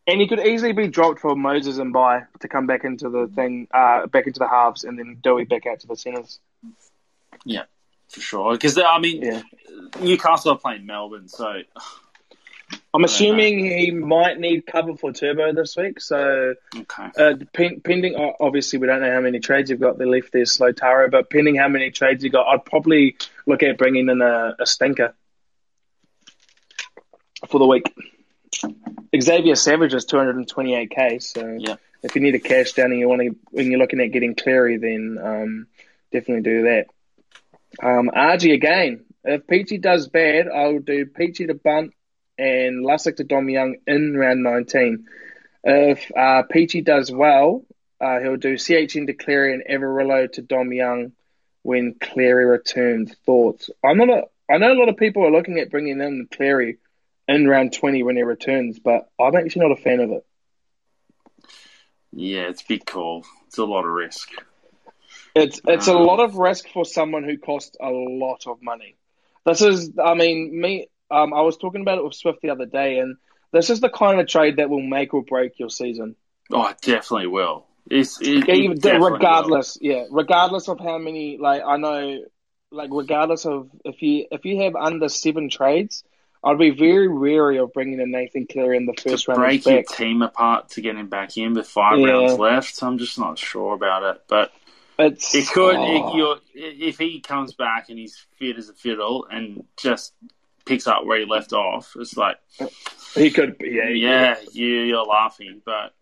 And 0.06 0.22
he 0.22 0.28
could 0.28 0.40
easily 0.40 0.72
be 0.72 0.88
dropped 0.88 1.20
for 1.20 1.36
Moses 1.36 1.78
and 1.80 1.92
by 1.92 2.24
to 2.40 2.48
come 2.48 2.66
back 2.66 2.86
into 2.86 3.10
the 3.10 3.28
thing, 3.28 3.68
uh, 3.74 4.08
back 4.08 4.26
into 4.26 4.40
the 4.40 4.48
halves, 4.48 4.84
and 4.86 4.98
then 4.98 5.18
Dewey 5.22 5.44
back 5.44 5.66
out 5.66 5.82
to 5.82 5.88
the 5.88 5.98
centres. 5.98 6.40
Yeah, 7.44 7.64
for 8.10 8.20
sure. 8.22 8.52
Because 8.54 8.78
I 8.78 9.00
mean, 9.00 9.22
Yeah. 9.24 9.42
Newcastle 10.02 10.52
are 10.52 10.58
playing 10.58 10.86
Melbourne, 10.86 11.28
so 11.28 11.62
I'm 12.94 13.04
assuming 13.04 13.60
he 13.66 13.92
might 13.92 14.40
need 14.40 14.66
cover 14.66 14.96
for 14.98 15.14
Turbo 15.14 15.54
this 15.54 15.78
week. 15.78 16.02
So, 16.02 16.56
okay. 16.76 17.10
uh, 17.18 17.36
pen- 17.54 17.80
pending, 17.82 18.16
obviously, 18.40 18.80
we 18.80 18.88
don't 18.88 19.02
know 19.02 19.12
how 19.12 19.22
many 19.22 19.40
trades 19.40 19.70
you've 19.70 19.80
got. 19.80 19.98
They 19.98 20.06
left 20.06 20.32
there, 20.34 20.44
Slotaro, 20.44 21.10
but 21.12 21.30
pending 21.30 21.56
how 21.56 21.68
many 21.70 21.92
trades 21.92 22.24
you 22.24 22.30
got, 22.30 22.48
I'd 22.48 22.66
probably 22.66 23.16
look 23.46 23.64
at 23.64 23.78
bringing 23.78 24.10
in 24.10 24.22
a, 24.22 24.56
a 24.60 24.66
stinker 24.66 25.14
for 27.48 27.60
the 27.60 27.68
week. 27.68 27.86
Xavier 29.20 29.56
Savage 29.56 29.94
is 29.94 30.06
228k. 30.06 31.22
So, 31.22 31.58
Yeah. 31.60 31.76
if 32.04 32.16
you 32.16 32.22
need 32.22 32.36
a 32.36 32.40
cash 32.40 32.74
down 32.74 32.92
and 32.92 33.00
you 33.00 33.08
want 33.08 33.22
to, 33.22 33.36
when 33.52 33.70
you're 33.72 33.80
looking 33.80 34.02
at 34.02 34.12
getting 34.12 34.36
Cleary, 34.36 34.78
then 34.78 35.18
um, 35.22 35.68
definitely 36.12 36.44
do 36.44 36.64
that. 36.64 36.88
Um, 37.82 38.10
again. 38.10 39.06
If 39.24 39.46
Peachey 39.46 39.82
does 39.82 40.08
bad, 40.08 40.48
I'll 40.48 40.80
do 40.80 41.06
Peachey 41.06 41.48
to 41.48 41.54
bunt 41.54 41.94
and 42.38 42.86
Lussick 42.86 43.18
to 43.18 43.24
Dom 43.24 43.50
Young 43.50 43.76
in 43.86 44.16
round 44.16 44.42
19. 44.42 45.06
If 45.64 46.12
uh, 46.16 46.44
Peachey 46.50 46.84
does 46.84 47.12
well, 47.12 47.66
uh, 48.00 48.20
he'll 48.20 48.38
do 48.38 48.54
CHN 48.54 49.08
to 49.08 49.14
Cleary 49.14 49.54
and 49.54 49.64
Averillo 49.70 50.32
to 50.34 50.42
Dom 50.42 50.72
Young 50.72 51.12
when 51.64 51.96
Cleary 52.00 52.46
returns. 52.46 53.14
Thoughts? 53.26 53.70
I'm 53.84 53.98
not. 53.98 54.10
A, 54.10 54.24
I 54.50 54.60
know 54.60 54.72
a 54.72 54.80
lot 54.80 54.90
of 54.90 54.98
people 54.98 55.26
are 55.26 55.32
looking 55.32 55.60
at 55.60 55.72
bringing 55.72 56.00
in 56.00 56.28
Cleary 56.32 56.78
in 57.28 57.48
round 57.48 57.74
20 57.74 58.04
when 58.04 58.16
he 58.16 58.24
returns, 58.24 58.80
but 58.80 59.10
I'm 59.20 59.36
actually 59.36 59.68
not 59.68 59.78
a 59.78 59.82
fan 59.82 60.00
of 60.00 60.12
it. 60.12 60.26
Yeah, 62.14 62.44
it's 62.44 62.62
a 62.62 62.68
big 62.68 62.86
call. 62.86 63.26
It's 63.48 63.58
a 63.58 63.66
lot 63.66 63.84
of 63.84 63.92
risk. 63.92 64.30
It's 65.42 65.62
it's 65.68 65.88
a 65.88 65.96
Um, 65.96 66.06
lot 66.06 66.20
of 66.20 66.36
risk 66.36 66.68
for 66.70 66.86
someone 66.86 67.24
who 67.24 67.38
costs 67.38 67.76
a 67.80 67.90
lot 67.90 68.48
of 68.48 68.62
money. 68.62 68.96
This 69.46 69.62
is, 69.62 69.92
I 70.04 70.14
mean, 70.14 70.60
me. 70.60 70.88
Um, 71.10 71.34
I 71.34 71.42
was 71.42 71.58
talking 71.58 71.82
about 71.82 72.00
it 72.00 72.04
with 72.04 72.16
Swift 72.16 72.42
the 72.42 72.50
other 72.50 72.66
day, 72.66 73.00
and 73.00 73.16
this 73.54 73.70
is 73.70 73.80
the 73.80 73.90
kind 73.90 74.20
of 74.20 74.28
trade 74.28 74.58
that 74.58 74.70
will 74.70 74.82
make 74.82 75.14
or 75.14 75.24
break 75.24 75.58
your 75.58 75.70
season. 75.70 76.16
Oh, 76.52 76.68
it 76.68 76.82
definitely 76.82 77.28
will. 77.28 77.66
It's 77.90 78.20
it, 78.22 78.50
it 78.50 78.82
definitely 78.82 79.12
regardless, 79.12 79.78
yeah, 79.80 80.06
regardless 80.12 80.68
of 80.68 80.80
how 80.80 80.98
many. 80.98 81.38
Like 81.38 81.62
I 81.66 81.78
know, 81.78 82.26
like 82.72 82.90
regardless 82.92 83.46
of 83.46 83.70
if 83.86 84.02
you 84.02 84.26
if 84.32 84.44
you 84.44 84.64
have 84.64 84.76
under 84.76 85.08
seven 85.08 85.50
trades, 85.50 86.04
I'd 86.44 86.58
be 86.58 86.72
very 86.72 87.08
wary 87.08 87.60
of 87.60 87.72
bringing 87.72 88.02
in 88.02 88.12
Nathan 88.12 88.48
Cleary 88.48 88.76
in 88.76 88.86
the 88.86 88.94
first 88.94 89.26
to 89.26 89.32
round. 89.32 89.40
break 89.42 89.66
your 89.66 89.84
team 89.84 90.22
apart 90.22 90.70
to 90.72 90.82
get 90.82 90.98
him 90.98 91.08
back 91.08 91.38
in 91.38 91.54
with 91.54 91.68
five 91.68 92.00
Yeah. 92.00 92.08
rounds 92.08 92.38
left. 92.38 92.84
I'm 92.84 92.98
just 92.98 93.18
not 93.18 93.40
sure 93.40 93.74
about 93.74 94.04
it, 94.04 94.24
but 94.28 94.52
It's 95.00 95.36
it 95.36 95.48
could. 95.50 95.76
oh. 95.76 96.40
It, 96.54 96.82
if 96.82 96.98
he 96.98 97.20
comes 97.22 97.54
back 97.54 97.90
and 97.90 98.00
he's 98.00 98.26
fit 98.40 98.58
as 98.58 98.70
a 98.70 98.74
fiddle 98.74 99.28
and 99.30 99.64
just 99.78 100.14
picks 100.66 100.88
up 100.88 101.06
where 101.06 101.20
he 101.20 101.26
left 101.26 101.54
off, 101.54 101.96
it's 102.00 102.18
like 102.18 102.38
he 103.14 103.32
could, 103.32 103.58
be, 103.58 103.70
yeah, 103.70 103.90
yeah, 103.90 104.36
you, 104.52 104.66
you're 104.66 105.06
laughing, 105.06 105.62
but 105.64 105.94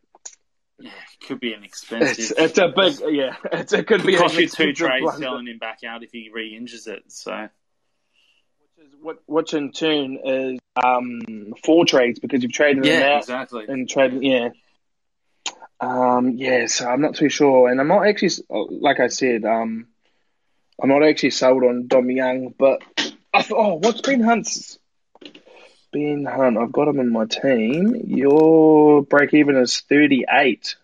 yeah, 0.80 0.90
it 0.90 1.28
could 1.28 1.40
be 1.40 1.54
an 1.54 1.64
expensive. 1.64 2.20
It's 2.20 2.32
it's 2.32 2.58
a 2.58 2.70
big, 2.70 3.16
yeah, 3.16 3.36
it's, 3.52 3.74
it 3.74 3.88
could 3.88 4.06
be 4.06 4.14
could 4.14 4.22
cost 4.22 4.36
an 4.36 4.42
you 4.42 4.48
two 4.48 4.64
expensive 4.64 4.76
trades 4.76 5.04
blunder. 5.04 5.26
selling 5.26 5.48
him 5.48 5.58
back 5.58 5.84
out 5.86 6.04
if 6.04 6.12
he 6.12 6.30
re-injures 6.34 6.88
it. 6.88 7.04
So 7.08 7.48
Which, 8.76 8.88
is, 8.88 8.94
what, 9.02 9.18
which 9.26 9.54
in 9.54 9.72
turn 9.72 10.20
is 10.24 10.60
um, 10.84 11.54
four 11.64 11.86
trades 11.86 12.20
because 12.20 12.44
you've 12.44 12.52
traded 12.52 12.86
him 12.86 13.00
yeah, 13.00 13.16
out 13.16 13.20
exactly. 13.20 13.66
and 13.68 13.90
traded, 13.90 14.24
yeah. 14.24 14.50
Um, 15.86 16.32
yeah, 16.38 16.66
so 16.66 16.88
I'm 16.88 17.02
not 17.02 17.16
too 17.16 17.30
sure, 17.30 17.70
and 17.70 17.80
I'm 17.80 17.88
not 17.88 18.08
actually, 18.08 18.32
like 18.50 19.00
I 19.00 19.08
said, 19.08 19.46
um, 19.46 19.86
I'm 20.82 20.90
not 20.90 21.04
actually 21.04 21.30
sold 21.30 21.64
on 21.64 21.86
Dom 21.86 22.10
Young, 22.10 22.56
but 22.58 22.82
I 23.32 23.44
thought, 23.44 23.58
oh, 23.58 23.76
what's 23.76 24.02
Ben 24.02 24.20
Hunt's? 24.20 24.80
Ben 25.94 26.26
Hunt, 26.26 26.58
I've 26.58 26.72
got 26.72 26.88
him 26.88 27.00
in 27.00 27.12
my 27.12 27.26
team. 27.26 27.96
Your 28.08 29.04
break 29.04 29.36
even 29.36 29.58
is 29.58 29.80
38. 29.82 30.76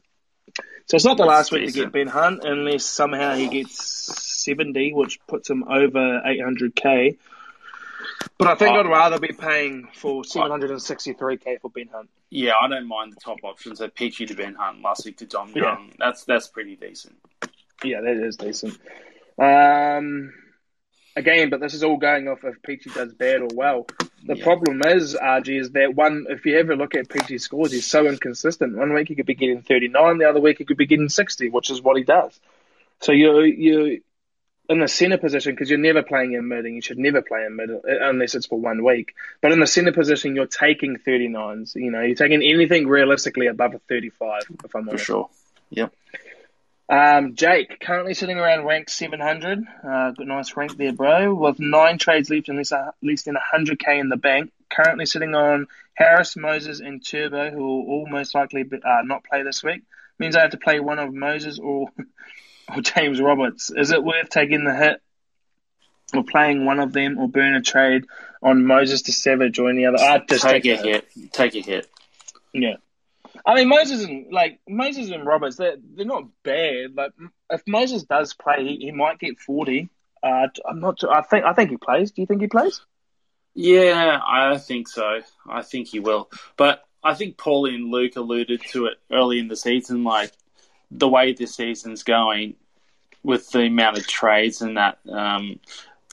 So 0.85 0.95
it's 0.95 1.05
not 1.05 1.17
the 1.17 1.25
last 1.25 1.51
week 1.51 1.65
to 1.65 1.71
get 1.71 1.91
Ben 1.91 2.07
Hunt 2.07 2.41
unless 2.43 2.85
somehow 2.85 3.33
he 3.33 3.47
gets 3.47 4.43
70, 4.43 4.93
which 4.93 5.19
puts 5.25 5.49
him 5.49 5.63
over 5.63 6.21
800k. 6.21 7.17
But 8.37 8.47
I 8.47 8.55
think 8.55 8.75
Oh. 8.75 8.79
I'd 8.79 8.87
rather 8.87 9.19
be 9.19 9.33
paying 9.33 9.87
for 9.93 10.23
763k 10.23 11.59
for 11.61 11.69
Ben 11.69 11.87
Hunt. 11.93 12.09
Yeah, 12.29 12.53
I 12.61 12.67
don't 12.67 12.87
mind 12.87 13.13
the 13.13 13.19
top 13.19 13.37
options. 13.43 13.79
So 13.79 13.87
Peachey 13.87 14.27
to 14.27 14.35
Ben 14.35 14.55
Hunt, 14.55 14.81
last 14.81 15.05
week 15.05 15.17
to 15.17 15.25
Dom 15.25 15.51
Yeah. 15.55 15.63
Young. 15.63 15.91
That's 15.99 16.23
that's 16.25 16.47
pretty 16.47 16.75
decent. 16.75 17.15
Yeah, 17.83 18.01
that 18.01 18.15
is 18.25 18.37
decent. 18.37 18.77
Um, 19.37 20.33
again, 21.15 21.49
but 21.49 21.59
this 21.59 21.73
is 21.73 21.83
all 21.83 21.97
going 21.97 22.27
off 22.27 22.43
if 22.43 22.61
Peachey 22.61 22.93
does 22.93 23.13
bad 23.13 23.41
or 23.41 23.47
well. 23.53 23.87
The 24.25 24.35
Yeah. 24.37 24.43
problem 24.43 24.81
is, 24.85 25.15
RG, 25.15 25.57
is 25.59 25.71
that 25.71 25.95
one, 25.95 26.27
if 26.29 26.45
you 26.45 26.57
ever 26.59 26.75
look 26.75 26.93
at 26.95 27.07
Peachey's 27.09 27.43
scores, 27.43 27.71
he's 27.71 27.87
so 27.87 28.05
inconsistent. 28.07 28.77
One 28.77 28.93
week 28.93 29.07
he 29.07 29.15
could 29.15 29.25
be 29.25 29.33
getting 29.35 29.61
39, 29.63 30.19
the 30.19 30.29
other 30.29 30.39
week 30.39 30.59
he 30.59 30.65
could 30.65 30.77
be 30.77 30.85
getting 30.85 31.09
60, 31.09 31.49
which 31.49 31.69
is 31.71 31.81
what 31.81 31.97
he 31.97 32.03
does. 32.03 32.39
So 32.99 33.11
you're, 33.13 33.45
you're 33.45 33.97
in 34.71 34.79
the 34.79 34.87
centre 34.87 35.17
position 35.17 35.53
because 35.53 35.69
you're 35.69 35.79
never 35.79 36.01
playing 36.03 36.33
in 36.33 36.47
mid 36.47 36.65
and 36.65 36.75
you 36.75 36.81
should 36.81 36.97
never 36.97 37.21
play 37.21 37.45
in 37.45 37.55
mid 37.55 37.69
uh, 37.69 37.79
unless 37.85 38.35
it's 38.35 38.45
for 38.45 38.59
one 38.59 38.83
week. 38.83 39.13
But 39.41 39.51
in 39.51 39.59
the 39.59 39.67
centre 39.67 39.91
position, 39.91 40.35
you're 40.35 40.47
taking 40.47 40.97
39s. 40.97 41.75
You 41.75 41.91
know, 41.91 42.01
you're 42.01 42.15
taking 42.15 42.41
anything 42.41 42.87
realistically 42.87 43.47
above 43.47 43.73
a 43.75 43.79
35, 43.79 44.43
if 44.63 44.75
I'm 44.75 44.83
For 44.83 44.89
honest. 44.89 45.05
sure. 45.05 45.29
Yep. 45.71 45.93
Um, 46.89 47.35
Jake, 47.35 47.79
currently 47.79 48.13
sitting 48.13 48.37
around 48.37 48.65
rank 48.65 48.89
700. 48.89 49.59
Uh, 49.81 50.11
good 50.11 50.27
nice 50.27 50.57
rank 50.57 50.75
there, 50.75 50.91
bro. 50.91 51.33
With 51.33 51.57
nine 51.57 51.97
trades 51.97 52.29
left 52.29 52.49
and 52.49 52.57
less, 52.57 52.73
at 52.73 52.95
least 53.01 53.27
in 53.27 53.35
100k 53.35 53.99
in 53.99 54.09
the 54.09 54.17
bank. 54.17 54.51
Currently 54.69 55.05
sitting 55.05 55.33
on 55.33 55.67
Harris, 55.93 56.35
Moses, 56.35 56.81
and 56.81 57.05
Turbo, 57.05 57.49
who 57.49 57.59
will 57.59 57.85
all 57.87 58.07
most 58.09 58.35
likely 58.35 58.63
be, 58.63 58.75
uh, 58.77 59.03
not 59.03 59.23
play 59.23 59.43
this 59.43 59.63
week. 59.63 59.83
Means 60.19 60.35
I 60.35 60.41
have 60.41 60.51
to 60.51 60.57
play 60.57 60.81
one 60.81 60.99
of 60.99 61.13
Moses 61.13 61.59
or, 61.59 61.87
or 62.75 62.81
James 62.81 63.21
Roberts. 63.21 63.71
Is 63.75 63.91
it 63.91 64.03
worth 64.03 64.29
taking 64.29 64.63
the 64.63 64.73
hit 64.75 65.01
or 66.13 66.23
playing 66.23 66.65
one 66.65 66.79
of 66.79 66.93
them 66.93 67.17
or 67.17 67.27
burn 67.27 67.55
a 67.55 67.61
trade 67.61 68.05
on 68.41 68.65
Moses 68.65 69.03
to 69.03 69.13
Savage 69.13 69.59
or 69.59 69.69
any 69.69 69.85
other? 69.85 69.97
I'd 69.97 70.27
just 70.27 70.43
take, 70.43 70.63
take, 70.63 70.79
a 70.79 70.81
hit. 70.81 71.07
Take 71.31 71.55
a 71.55 71.61
hit. 71.61 71.87
yeah. 72.53 72.75
I 73.45 73.55
mean, 73.55 73.69
Moses 73.69 74.03
and 74.03 74.31
like 74.31 74.59
Moses 74.67 75.09
and 75.09 75.25
Roberts, 75.25 75.55
they're 75.55 75.77
they're 75.95 76.05
not 76.05 76.25
bad. 76.43 76.95
Like 76.95 77.11
if 77.49 77.61
Moses 77.67 78.03
does 78.03 78.33
play, 78.33 78.63
he, 78.63 78.77
he 78.77 78.91
might 78.91 79.19
get 79.19 79.39
forty. 79.39 79.89
Uh, 80.21 80.47
I'm 80.67 80.79
not. 80.79 80.99
sure- 80.99 81.11
I 81.11 81.21
think 81.23 81.45
I 81.45 81.53
think 81.53 81.71
he 81.71 81.77
plays. 81.77 82.11
Do 82.11 82.21
you 82.21 82.27
think 82.27 82.41
he 82.41 82.47
plays? 82.47 82.81
Yeah, 83.53 84.19
I 84.25 84.57
think 84.57 84.87
so. 84.87 85.21
I 85.49 85.61
think 85.61 85.87
he 85.87 85.99
will. 85.99 86.29
But 86.55 86.83
I 87.03 87.15
think 87.15 87.37
Paulie 87.37 87.75
and 87.75 87.89
Luke 87.89 88.15
alluded 88.15 88.61
to 88.69 88.85
it 88.85 88.97
early 89.11 89.39
in 89.39 89.47
the 89.47 89.55
season, 89.55 90.03
like 90.03 90.31
the 90.91 91.07
way 91.07 91.33
this 91.33 91.55
season's 91.55 92.03
going 92.03 92.55
with 93.23 93.49
the 93.51 93.61
amount 93.61 93.97
of 93.97 94.05
trades 94.07 94.61
and 94.61 94.77
that. 94.77 94.99
Um, 95.09 95.59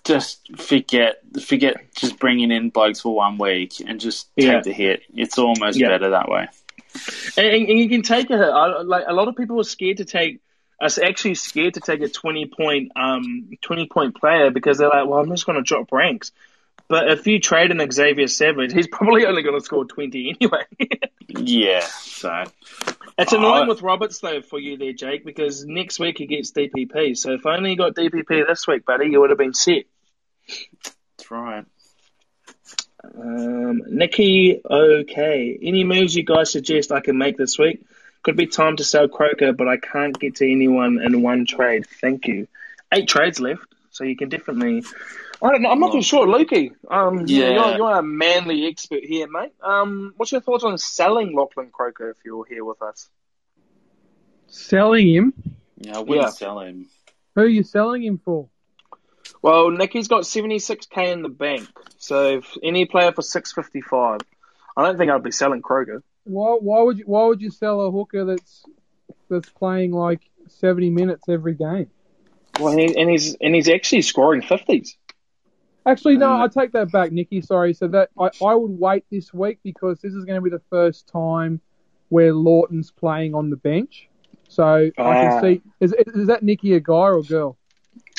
just 0.04 0.56
forget, 0.56 1.20
forget 1.42 1.92
just 1.94 2.18
bringing 2.18 2.50
in 2.50 2.70
blokes 2.70 3.00
for 3.00 3.14
one 3.14 3.36
week 3.36 3.74
and 3.86 4.00
just 4.00 4.34
take 4.36 4.46
Yeah. 4.46 4.60
the 4.60 4.72
hit. 4.72 5.02
It's 5.14 5.38
almost 5.38 5.78
Yeah. 5.78 5.88
better 5.88 6.10
that 6.10 6.28
way. 6.30 6.46
And, 7.36 7.46
and, 7.46 7.78
you 7.78 7.88
can 7.88 8.02
take 8.02 8.30
a 8.30 8.38
hit. 8.38 8.86
Like 8.86 9.04
a 9.06 9.12
lot 9.12 9.28
of 9.28 9.36
people 9.36 9.60
are 9.60 9.64
scared 9.64 9.98
to 9.98 10.04
take. 10.04 10.40
Are 10.80 10.88
actually 11.04 11.34
scared 11.34 11.74
to 11.74 11.80
take 11.80 12.00
a 12.02 12.08
twenty 12.08 12.46
point 12.46 12.92
um 12.94 13.50
twenty 13.60 13.86
point 13.86 14.14
player 14.14 14.50
because 14.50 14.78
they're 14.78 14.88
like, 14.88 15.08
well, 15.08 15.18
I'm 15.18 15.28
just 15.28 15.44
going 15.44 15.56
to 15.56 15.62
drop 15.62 15.90
ranks. 15.90 16.30
But 16.86 17.10
if 17.10 17.26
you 17.26 17.40
trade 17.40 17.70
in 17.70 17.90
Xavier 17.90 18.28
Savage, 18.28 18.72
he's 18.72 18.86
probably 18.86 19.26
only 19.26 19.42
going 19.42 19.58
to 19.58 19.64
score 19.64 19.84
twenty 19.84 20.36
anyway. 20.40 20.64
Yeah, 21.30 21.80
so 21.80 22.44
It's 23.18 23.34
annoying 23.34 23.64
Oh. 23.66 23.68
with 23.68 23.82
Roberts 23.82 24.18
though 24.20 24.40
for 24.40 24.58
you 24.58 24.78
there, 24.78 24.94
Jake, 24.94 25.26
because 25.26 25.66
next 25.66 26.00
week 26.00 26.16
he 26.16 26.24
gets 26.26 26.52
DPP. 26.52 27.18
So 27.18 27.32
if 27.34 27.44
only 27.44 27.72
you 27.72 27.76
got 27.76 27.94
DPP 27.94 28.46
this 28.46 28.66
week, 28.66 28.86
buddy, 28.86 29.08
you 29.10 29.20
would 29.20 29.28
have 29.28 29.38
been 29.38 29.52
set. 29.52 29.84
that's 30.46 31.30
right. 31.30 31.66
Um, 33.14 33.82
Nikki, 33.88 34.60
okay. 34.68 35.58
Any 35.62 35.84
moves 35.84 36.14
you 36.14 36.22
guys 36.24 36.50
suggest 36.50 36.92
I 36.92 37.00
can 37.00 37.18
make 37.18 37.36
this 37.36 37.58
week? 37.58 37.84
Could 38.22 38.36
be 38.36 38.46
time 38.46 38.76
to 38.76 38.84
sell 38.84 39.06
Croker, 39.08 39.52
but 39.52 39.68
I 39.68 39.76
can't 39.76 40.18
get 40.18 40.36
to 40.36 40.50
anyone 40.50 40.98
in 41.02 41.22
one 41.22 41.44
trade. 41.46 41.86
Thank 42.00 42.26
you. 42.26 42.48
Eight 42.92 43.06
trades 43.08 43.38
left, 43.38 43.62
so 43.90 44.04
you 44.04 44.16
can 44.16 44.30
definitely. 44.30 44.82
I 45.40 45.50
don't 45.52 45.62
know. 45.62 45.70
I'm 45.70 45.78
not 45.80 45.92
too 45.92 46.02
sure, 46.02 46.26
Lukey. 46.26 46.72
Um, 46.90 47.26
yeah, 47.26 47.50
Yeah. 47.50 47.54
you're, 47.54 47.76
you're 47.76 47.98
a 47.98 48.02
manly 48.02 48.66
expert 48.66 49.04
here, 49.04 49.28
mate. 49.28 49.52
Um, 49.62 50.12
what's 50.16 50.32
your 50.32 50.40
thoughts 50.40 50.64
on 50.64 50.76
selling 50.78 51.34
Lachlan 51.36 51.70
Croker 51.70 52.10
if 52.10 52.16
you're 52.24 52.44
here 52.44 52.64
with 52.64 52.82
us? 52.82 53.08
Selling 54.48 55.08
him? 55.08 55.32
Yeah, 55.76 55.96
I 55.96 56.00
wouldn't 56.00 56.16
Yeah. 56.26 56.30
sell 56.30 56.60
him. 56.60 56.88
Who 57.34 57.42
are 57.42 57.46
you 57.46 57.62
selling 57.62 58.02
him 58.02 58.18
for? 58.24 58.48
Well, 59.42 59.70
Nicky's 59.70 60.08
got 60.08 60.24
76k 60.24 61.12
in 61.12 61.22
the 61.22 61.28
bank, 61.28 61.68
so 61.98 62.38
if 62.38 62.56
any 62.62 62.86
player 62.86 63.12
for 63.12 63.22
655, 63.22 64.20
I 64.76 64.82
don't 64.84 64.98
think 64.98 65.10
I'd 65.10 65.22
be 65.22 65.30
selling 65.30 65.62
Croker. 65.62 66.02
Why, 66.24 66.56
why 66.60 66.82
would 66.82 66.98
you 66.98 67.04
why 67.06 67.24
would 67.26 67.40
you 67.40 67.50
sell 67.50 67.80
a 67.82 67.90
hooker 67.90 68.24
that's 68.24 68.64
that's 69.30 69.48
playing 69.50 69.92
like 69.92 70.20
seventy 70.48 70.90
minutes 70.90 71.26
every 71.28 71.54
game? 71.54 71.90
Well, 72.60 72.68
and, 72.68 72.80
he, 72.80 73.00
and 73.00 73.08
he's 73.08 73.34
and 73.40 73.54
he's 73.54 73.68
actually 73.70 74.02
scoring 74.02 74.42
fifties. 74.42 74.96
Actually, 75.88 76.18
no, 76.18 76.28
Mm. 76.28 76.42
I 76.42 76.48
take 76.48 76.72
that 76.72 76.92
back, 76.92 77.12
Nikki. 77.12 77.40
Sorry. 77.40 77.72
So 77.72 77.88
that 77.88 78.10
I, 78.18 78.30
I 78.44 78.54
would 78.54 78.78
wait 78.78 79.04
this 79.10 79.32
week 79.32 79.58
because 79.62 80.00
this 80.00 80.12
is 80.12 80.24
going 80.26 80.36
to 80.36 80.42
be 80.42 80.50
the 80.50 80.62
first 80.70 81.08
time 81.08 81.60
where 82.10 82.32
Lawton's 82.34 82.90
playing 82.90 83.34
on 83.34 83.48
the 83.48 83.56
bench. 83.56 84.08
So 84.48 84.64
I 84.64 84.90
Ah. 84.98 85.14
can 85.14 85.40
see 85.40 85.62
is 85.80 85.94
is 86.14 86.26
that 86.26 86.42
Nikki 86.42 86.74
a 86.74 86.80
guy 86.80 86.92
or 86.94 87.18
a 87.18 87.22
girl? 87.22 87.56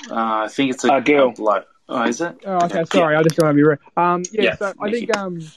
Uh, 0.09 0.45
I 0.45 0.47
think 0.47 0.71
it's 0.71 0.83
a, 0.83 0.95
A 0.95 1.01
girl. 1.01 1.31
bloke. 1.31 1.67
Oh, 1.87 2.03
is 2.03 2.21
it? 2.21 2.35
Oh, 2.45 2.65
okay, 2.65 2.83
sorry, 2.85 3.15
I 3.15 3.23
just 3.23 3.35
don't 3.35 3.45
want 3.47 3.53
to 3.55 3.57
be 3.57 3.63
rude. 3.63 3.79
Um, 3.97 4.23
yeah, 4.31 4.43
Yeah, 4.43 4.55
so 4.57 4.73
I 4.79 4.85
Nicky. 4.89 5.05
think 5.05 5.17
um, 5.17 5.51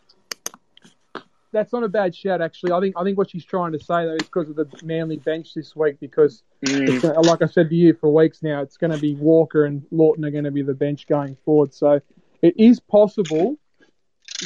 that's 1.53 1.72
not 1.72 1.84
a 1.84 1.88
bad 1.88 2.14
shout 2.14 2.40
actually. 2.40 2.72
I 2.72 2.80
think 2.80 2.94
I 2.96 3.05
think 3.05 3.18
what 3.18 3.30
she's 3.30 3.44
trying 3.44 3.72
to 3.72 3.78
say 3.78 4.07
though 4.07 4.14
is 4.14 4.22
because 4.22 4.48
of 4.48 4.57
the 4.57 4.66
Manly 4.84 5.16
bench 5.18 5.55
this 5.55 5.76
week 5.76 5.98
because 6.00 6.42
Mm. 6.64 6.88
it's 6.88 7.05
like 7.28 7.42
I 7.42 7.46
said 7.46 7.68
to 7.70 7.74
you 7.74 7.92
for 7.94 8.12
weeks 8.12 8.42
now, 8.42 8.62
it's 8.62 8.76
going 8.76 8.92
to 8.92 8.98
be 8.98 9.14
Walker 9.16 9.64
and 9.64 9.84
Lawton 9.90 10.24
are 10.24 10.30
going 10.30 10.44
to 10.44 10.50
be 10.53 10.62
the 10.62 10.74
bench 10.74 11.07
going 11.09 11.36
forward. 11.44 11.74
So 11.74 12.00
it 12.40 12.55
is 12.57 12.78
possible 12.78 13.57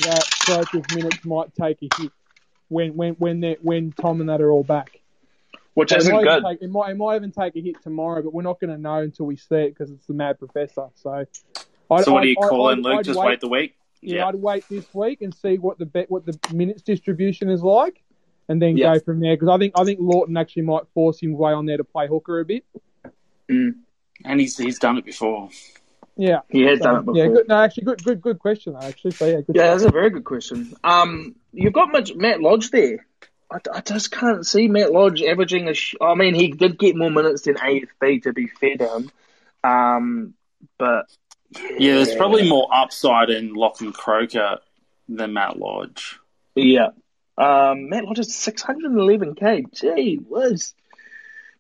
that 0.03 0.25
Croker's 0.47 0.95
minutes 0.97 1.25
might 1.25 1.55
take 1.55 1.79
a 1.83 1.89
hit 2.03 2.13
when 2.69 2.97
when 2.97 3.15
when 3.15 3.41
they 3.41 3.57
when 3.63 3.93
Tom 3.93 4.21
and 4.21 4.29
that 4.31 4.41
are 4.41 4.51
all 4.51 4.65
back. 4.65 5.01
Which 5.75 5.91
So 5.91 5.97
it, 5.97 5.99
isn't 5.99 6.15
might 6.15 6.23
even 6.25 6.41
good. 6.43 6.49
take, 6.49 6.63
it 6.63 6.71
might 6.71 6.91
it 6.91 6.97
might 6.97 7.17
even 7.17 7.31
take 7.33 7.55
a 7.57 7.61
hit 7.61 7.83
tomorrow, 7.83 8.23
but 8.23 8.33
we're 8.33 8.43
not 8.43 8.59
going 8.61 8.71
to 8.75 8.79
know 8.79 8.97
until 8.97 9.27
we 9.27 9.37
see 9.37 9.57
it 9.57 9.69
because 9.75 9.91
it's 9.91 10.07
the 10.07 10.15
Mad 10.15 10.39
Professor. 10.39 10.89
So. 10.95 11.11
I'd- 11.91 12.03
So 12.05 12.13
what 12.15 12.23
do 12.23 12.29
I'd- 12.29 12.29
you 12.31 12.37
call 12.37 12.67
I'd- 12.69 12.79
in, 12.81 12.83
Luke? 12.85 12.99
I'd 13.01 13.05
Just 13.05 13.19
wait 13.21 13.27
wait 13.27 13.41
the 13.41 13.49
week. 13.49 13.77
Yeah, 14.07 14.27
I'd 14.27 14.35
wait 14.37 14.65
this 14.69 14.87
week 14.95 15.23
and 15.23 15.35
see 15.35 15.59
what 15.59 15.79
the 15.79 15.87
bet, 15.87 16.11
what 16.11 16.25
the 16.27 16.39
minutes 16.55 16.83
distribution 16.83 17.51
is 17.51 17.63
like, 17.63 18.03
and 18.49 18.61
then 18.63 18.77
Yeah. 18.77 18.95
go 18.95 19.01
from 19.01 19.21
there. 19.21 19.35
Because 19.37 19.49
I 19.49 19.59
think 19.59 19.73
I 19.79 19.85
think 19.85 19.99
Lawton 20.01 20.37
actually 20.37 20.63
might 20.63 20.85
force 20.95 21.21
him 21.21 21.37
way 21.37 21.53
on 21.53 21.67
there 21.67 21.77
to 21.77 21.85
play 21.85 22.07
hooker 22.07 22.41
a 22.41 22.45
bit. 22.45 22.65
and 23.49 24.41
he's 24.41 24.57
he's 24.57 24.79
done 24.79 24.99
it 24.99 25.05
before. 25.05 25.51
Yeah, 26.19 26.41
He 26.49 26.63
has 26.63 26.79
So, 26.79 26.85
done 26.85 26.97
it 26.97 27.05
before. 27.05 27.17
yeah. 27.19 27.27
Good, 27.29 27.49
no, 27.49 27.57
actually, 27.63 27.85
good, 27.85 28.03
good, 28.03 28.21
good 28.23 28.39
question. 28.39 28.75
Actually, 28.81 29.11
so 29.11 29.27
yeah, 29.27 29.41
good. 29.43 29.55
Yeah, 29.55 29.67
that's 29.73 29.83
a 29.83 29.91
very 29.91 30.09
good 30.09 30.25
question. 30.25 30.73
Um, 30.83 31.35
you've 31.53 31.75
got 31.75 31.93
much, 31.93 32.15
Matt 32.15 32.41
Lodge 32.41 32.71
there. 32.71 33.07
I, 33.53 33.59
I 33.73 33.81
just 33.83 34.11
can't 34.11 34.47
see 34.47 34.67
Matt 34.67 34.93
Lodge 34.93 35.23
averaging 35.23 35.69
a. 35.69 35.75
Sh- 35.75 35.95
I 36.01 36.15
mean, 36.15 36.35
he 36.35 36.49
did 36.53 36.79
get 36.79 36.97
more 36.97 37.11
minutes 37.11 37.43
than 37.43 37.57
AFB 37.57 38.23
to 38.23 38.33
be 38.33 38.47
fair 38.47 38.77
to 38.79 38.89
him. 38.97 39.11
Um, 39.63 40.35
but 40.79 41.05
Yeah, 41.79 41.95
there's 41.95 42.15
probably 42.15 42.49
more 42.49 42.69
upside 42.73 43.31
in 43.31 43.55
Lachlan 43.55 43.93
Croker 43.93 44.59
than 45.09 45.33
Matt 45.33 45.59
Lodge. 45.59 46.19
yeah. 46.55 46.89
Um, 47.39 47.91
Matt 47.91 48.05
Lodge 48.05 48.21
is 48.21 48.29
611k. 48.29 49.73
Gee 49.73 50.17
whiz. 50.17 50.75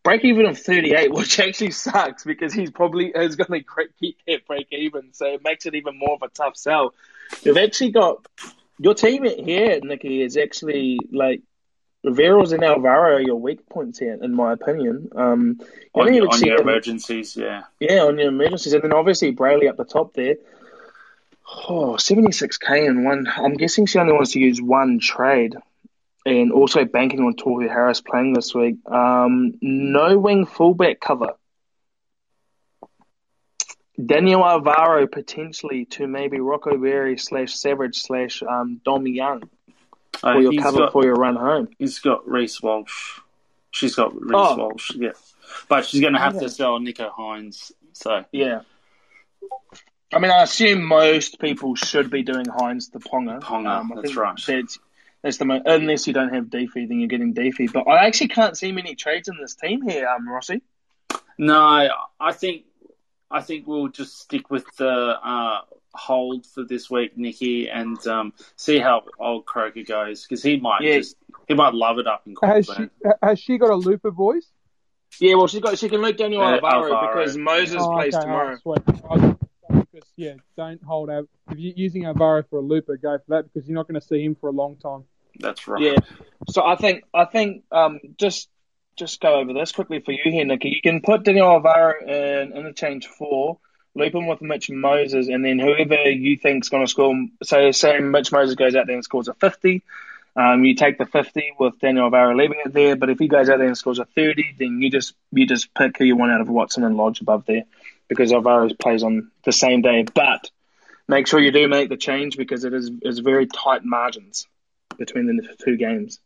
Break 0.02 0.24
even 0.24 0.46
of 0.46 0.58
38, 0.58 1.12
which 1.12 1.40
actually 1.40 1.72
sucks 1.72 2.24
because 2.24 2.52
he's 2.52 2.70
probably 2.70 3.08
is 3.08 3.36
going 3.36 3.64
to 3.64 3.88
keep 4.00 4.18
that 4.26 4.46
break 4.46 4.68
even, 4.70 5.12
so 5.12 5.26
it 5.26 5.42
makes 5.42 5.66
it 5.66 5.74
even 5.74 5.98
more 5.98 6.14
of 6.14 6.22
a 6.22 6.28
tough 6.28 6.56
sell. 6.56 6.94
You've 7.42 7.56
actually 7.56 7.90
got 7.90 8.24
your 8.78 8.94
team 8.94 9.24
here, 9.24 9.80
Nikki, 9.82 10.22
is 10.22 10.36
actually 10.36 11.00
like 11.12 11.42
Riveros 12.06 12.52
and 12.52 12.62
Alvaro 12.62 13.16
are 13.16 13.20
your 13.20 13.36
weak 13.36 13.68
points 13.68 13.98
here, 13.98 14.16
in 14.22 14.32
my 14.34 14.52
opinion. 14.52 15.08
Um, 15.16 15.60
On, 15.94 16.12
your- 16.14 16.28
on 16.32 16.40
your 16.40 16.60
emergencies, 16.60 17.36
yeah. 17.36 17.64
yeah, 17.80 18.04
on 18.04 18.18
your 18.18 18.28
emergencies, 18.28 18.74
and 18.74 18.82
then 18.84 18.92
obviously 18.92 19.34
Brailey 19.34 19.68
up 19.68 19.76
the 19.76 19.84
top 19.84 20.14
there. 20.14 20.36
Oh, 21.68 21.96
76k 21.98 22.86
in 22.86 23.04
one. 23.04 23.26
I'm 23.36 23.54
guessing 23.54 23.86
she 23.86 23.98
only 23.98 24.12
wants 24.12 24.32
to 24.32 24.40
use 24.40 24.60
one 24.62 24.98
trade, 25.00 25.56
and 26.24 26.52
also 26.52 26.84
banking 26.84 27.20
on 27.20 27.34
Tohu 27.34 27.68
Harris 27.68 28.00
playing 28.00 28.32
this 28.34 28.54
week. 28.54 28.76
Um, 28.86 29.54
no 29.60 30.18
wing 30.18 30.46
fullback 30.46 31.00
cover. 31.00 31.34
Daniel 34.04 34.44
Alvaro 34.44 35.06
potentially 35.06 35.86
to 35.86 36.06
maybe 36.06 36.38
Rocco 36.38 36.76
Berry 36.76 37.16
slash 37.16 37.54
Savage 37.54 37.96
slash 37.96 38.42
um, 38.42 38.80
Dom 38.84 39.06
Young 39.06 39.42
for 40.34 40.40
your 40.42 40.62
cover 40.62 40.78
got, 40.78 40.92
for 40.92 41.04
your 41.04 41.14
run 41.14 41.36
home. 41.36 41.68
he's 41.78 41.98
got 42.00 42.28
Reece 42.28 42.60
Walsh. 42.62 43.20
She's 43.70 43.94
got 43.94 44.14
Reese 44.14 44.30
Oh. 44.34 44.56
Walsh, 44.56 44.92
yeah. 44.94 45.10
But 45.68 45.84
she's 45.86 46.00
going 46.00 46.14
to 46.14 46.18
have 46.18 46.36
Okay. 46.36 46.44
to 46.46 46.50
sell 46.50 46.78
Nicho 46.78 47.10
Hynes. 47.12 47.72
So, 47.92 48.24
Yeah. 48.32 48.60
I 50.12 50.18
mean, 50.20 50.30
I 50.30 50.42
assume 50.42 50.84
most 50.84 51.40
people 51.40 51.74
should 51.74 52.10
be 52.10 52.22
doing 52.22 52.46
Hines 52.46 52.88
to 52.90 52.98
Ponga. 53.00 53.40
Ponga, 53.40 53.80
Um, 53.80 53.92
that's 53.96 54.14
right. 54.16 54.38
That's, 54.46 54.78
that's 55.22 55.36
the 55.38 55.44
mo- 55.44 55.62
unless 55.66 56.06
you 56.06 56.12
don't 56.12 56.32
have 56.32 56.48
Defi, 56.48 56.86
then 56.86 57.00
you're 57.00 57.08
getting 57.08 57.32
Defi. 57.32 57.66
But 57.66 57.88
I 57.88 58.06
actually 58.06 58.28
can't 58.28 58.56
see 58.56 58.70
many 58.72 58.94
trades 58.94 59.28
in 59.28 59.36
this 59.40 59.56
team 59.56 59.82
here, 59.82 60.06
um, 60.08 60.28
Rossi. 60.28 60.62
no, 61.38 61.88
I 62.20 62.32
think 62.32 62.64
I 63.30 63.40
think 63.42 63.66
we'll 63.66 63.88
just 63.88 64.18
stick 64.20 64.48
with 64.50 64.64
the 64.76 64.88
uh, 64.88 65.60
hold 65.96 66.46
for 66.46 66.64
this 66.64 66.90
week, 66.90 67.16
Nikki, 67.16 67.68
and 67.68 68.04
um, 68.06 68.32
see 68.56 68.78
how 68.78 69.02
old 69.18 69.46
Croker 69.46 69.82
goes 69.82 70.22
because 70.22 70.42
he 70.42 70.58
might 70.58 70.82
Yeah. 70.82 70.98
just 70.98 71.16
he 71.48 71.54
might 71.54 71.74
love 71.74 71.98
it 71.98 72.06
up 72.06 72.22
in 72.26 72.34
Has 72.42 72.66
she 72.66 72.72
Queensland. 72.72 72.90
has 73.22 73.38
she 73.40 73.58
got 73.58 73.70
a 73.70 73.76
looper 73.76 74.10
voice? 74.10 74.46
Yeah, 75.20 75.34
well, 75.36 75.46
she 75.46 75.60
got 75.60 75.78
she 75.78 75.88
can 75.88 76.02
look 76.02 76.16
Daniel 76.16 76.42
Uh, 76.42 76.56
Alvaro, 76.56 76.92
Alvaro. 76.92 77.08
because 77.08 77.36
Moses 77.36 77.76
Oh, 77.78 77.92
plays 77.94 78.14
okay, 78.14 78.22
tomorrow. 78.24 78.58
alright, 78.64 78.84
sweet. 78.84 79.02
I 79.08 79.14
was 79.14 79.20
gonna 79.22 79.36
say, 79.38 79.86
Because 79.92 80.08
yeah, 80.16 80.34
don't 80.56 80.82
hold 80.82 81.08
out. 81.10 81.28
If 81.50 81.58
you're 81.58 81.72
using 81.74 82.04
Alvaro 82.04 82.42
for 82.50 82.58
a 82.58 82.62
looper, 82.62 82.96
go 82.96 83.16
for 83.18 83.24
that 83.36 83.44
because 83.52 83.66
you're 83.68 83.76
not 83.76 83.88
going 83.88 83.98
to 84.00 84.06
see 84.06 84.22
him 84.22 84.34
for 84.34 84.48
a 84.48 84.52
long 84.52 84.76
time. 84.76 85.04
That's 85.38 85.66
right. 85.68 85.80
Yeah. 85.82 85.98
So 86.50 86.64
I 86.66 86.76
think 86.76 87.04
I 87.14 87.24
think 87.24 87.64
um, 87.72 88.00
just 88.18 88.48
just 88.96 89.20
go 89.20 89.34
over 89.40 89.52
this 89.52 89.72
quickly 89.72 90.00
for 90.00 90.12
you 90.12 90.20
here, 90.24 90.44
Nicky. 90.44 90.68
You 90.70 90.80
can 90.82 91.00
put 91.02 91.22
Daniel 91.24 91.48
Alvaro 91.48 91.94
in 92.06 92.52
interchange 92.56 93.06
four, 93.06 93.58
loop 93.96 94.14
him 94.14 94.26
with 94.26 94.42
Mitch 94.42 94.70
Moses, 94.70 95.28
and 95.28 95.44
then 95.44 95.58
whoever 95.58 96.10
you 96.10 96.36
think's 96.36 96.68
going 96.68 96.84
to 96.84 96.90
score. 96.90 97.14
So 97.42 97.70
say 97.72 97.98
Mitch 97.98 98.30
Moses 98.30 98.54
goes 98.54 98.76
out 98.76 98.86
there 98.86 98.94
and 98.94 99.04
scores 99.04 99.28
a 99.28 99.34
fifty. 99.34 99.82
Um, 100.36 100.64
you 100.64 100.74
take 100.74 100.98
the 100.98 101.06
fifty 101.06 101.52
with 101.58 101.78
Daniel 101.80 102.04
Alvaro 102.04 102.36
leaving 102.36 102.60
it 102.64 102.72
there, 102.72 102.94
but 102.94 103.08
if 103.08 103.18
he 103.18 103.26
goes 103.26 103.48
out 103.48 103.58
there 103.58 103.66
and 103.66 103.76
scores 103.76 103.98
a 103.98 104.04
thirty, 104.04 104.54
then 104.58 104.82
you 104.82 104.90
just 104.90 105.14
you 105.32 105.46
just 105.46 105.72
pick 105.74 105.96
who 105.96 106.04
you 106.04 106.16
want 106.16 106.32
out 106.32 106.42
of 106.42 106.48
Watson 106.48 106.84
and 106.84 106.96
Lodge 106.96 107.22
above 107.22 107.46
there, 107.46 107.64
because 108.08 108.32
Alvaro 108.32 108.68
plays 108.74 109.02
on 109.02 109.30
the 109.44 109.52
same 109.52 109.80
day. 109.80 110.04
But 110.14 110.50
make 111.08 111.26
sure 111.26 111.40
you 111.40 111.52
do 111.52 111.66
make 111.68 111.88
the 111.88 111.96
change 111.96 112.36
because 112.36 112.64
it 112.64 112.74
is 112.74 112.90
is 113.02 113.18
very 113.20 113.46
tight 113.46 113.84
margins 113.84 114.46
between 114.98 115.26
the 115.26 115.56
two 115.64 115.76
games. 115.76 116.20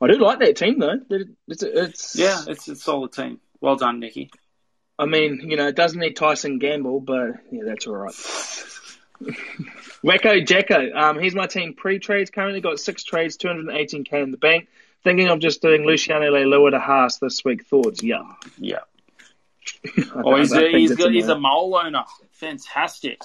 I 0.00 0.06
do 0.06 0.18
like 0.18 0.38
that 0.38 0.56
team 0.56 0.78
though. 0.78 1.00
It's, 1.48 1.62
it's 1.62 2.16
Yeah, 2.16 2.40
it's 2.46 2.68
a 2.68 2.76
solid 2.76 3.12
team. 3.12 3.40
Well 3.60 3.76
done, 3.76 3.98
Nicky. 3.98 4.30
I 4.98 5.06
mean, 5.06 5.48
you 5.48 5.56
know, 5.56 5.68
it 5.68 5.76
doesn't 5.76 6.00
need 6.00 6.16
Tyson 6.16 6.58
Gamble, 6.58 7.00
but 7.00 7.36
yeah, 7.50 7.62
that's 7.64 7.86
all 7.86 7.96
right. 7.96 8.14
Wacko 10.04 10.46
Jacko, 10.46 10.92
um, 10.92 11.18
here's 11.18 11.34
my 11.34 11.46
team 11.46 11.74
pre-trades. 11.74 12.30
Currently 12.30 12.60
got 12.60 12.80
six 12.80 13.04
trades, 13.04 13.36
218k 13.36 14.12
in 14.12 14.30
the 14.30 14.36
bank. 14.36 14.68
Thinking 15.04 15.28
of 15.28 15.38
just 15.38 15.62
doing 15.62 15.84
Luciano 15.86 16.26
Leilua 16.26 16.72
to 16.72 16.80
Haas 16.80 17.18
this 17.18 17.44
week. 17.44 17.66
Thoughts? 17.66 18.02
Yeah. 18.02 18.24
Yeah. 18.58 18.80
Oh, 20.14 20.34
he's 20.36 20.52
a, 20.52 20.70
he's, 20.70 20.96
that's 20.96 21.10
he's 21.10 21.28
a 21.28 21.38
mole 21.38 21.76
owner. 21.76 22.04
Fantastic. 22.32 23.20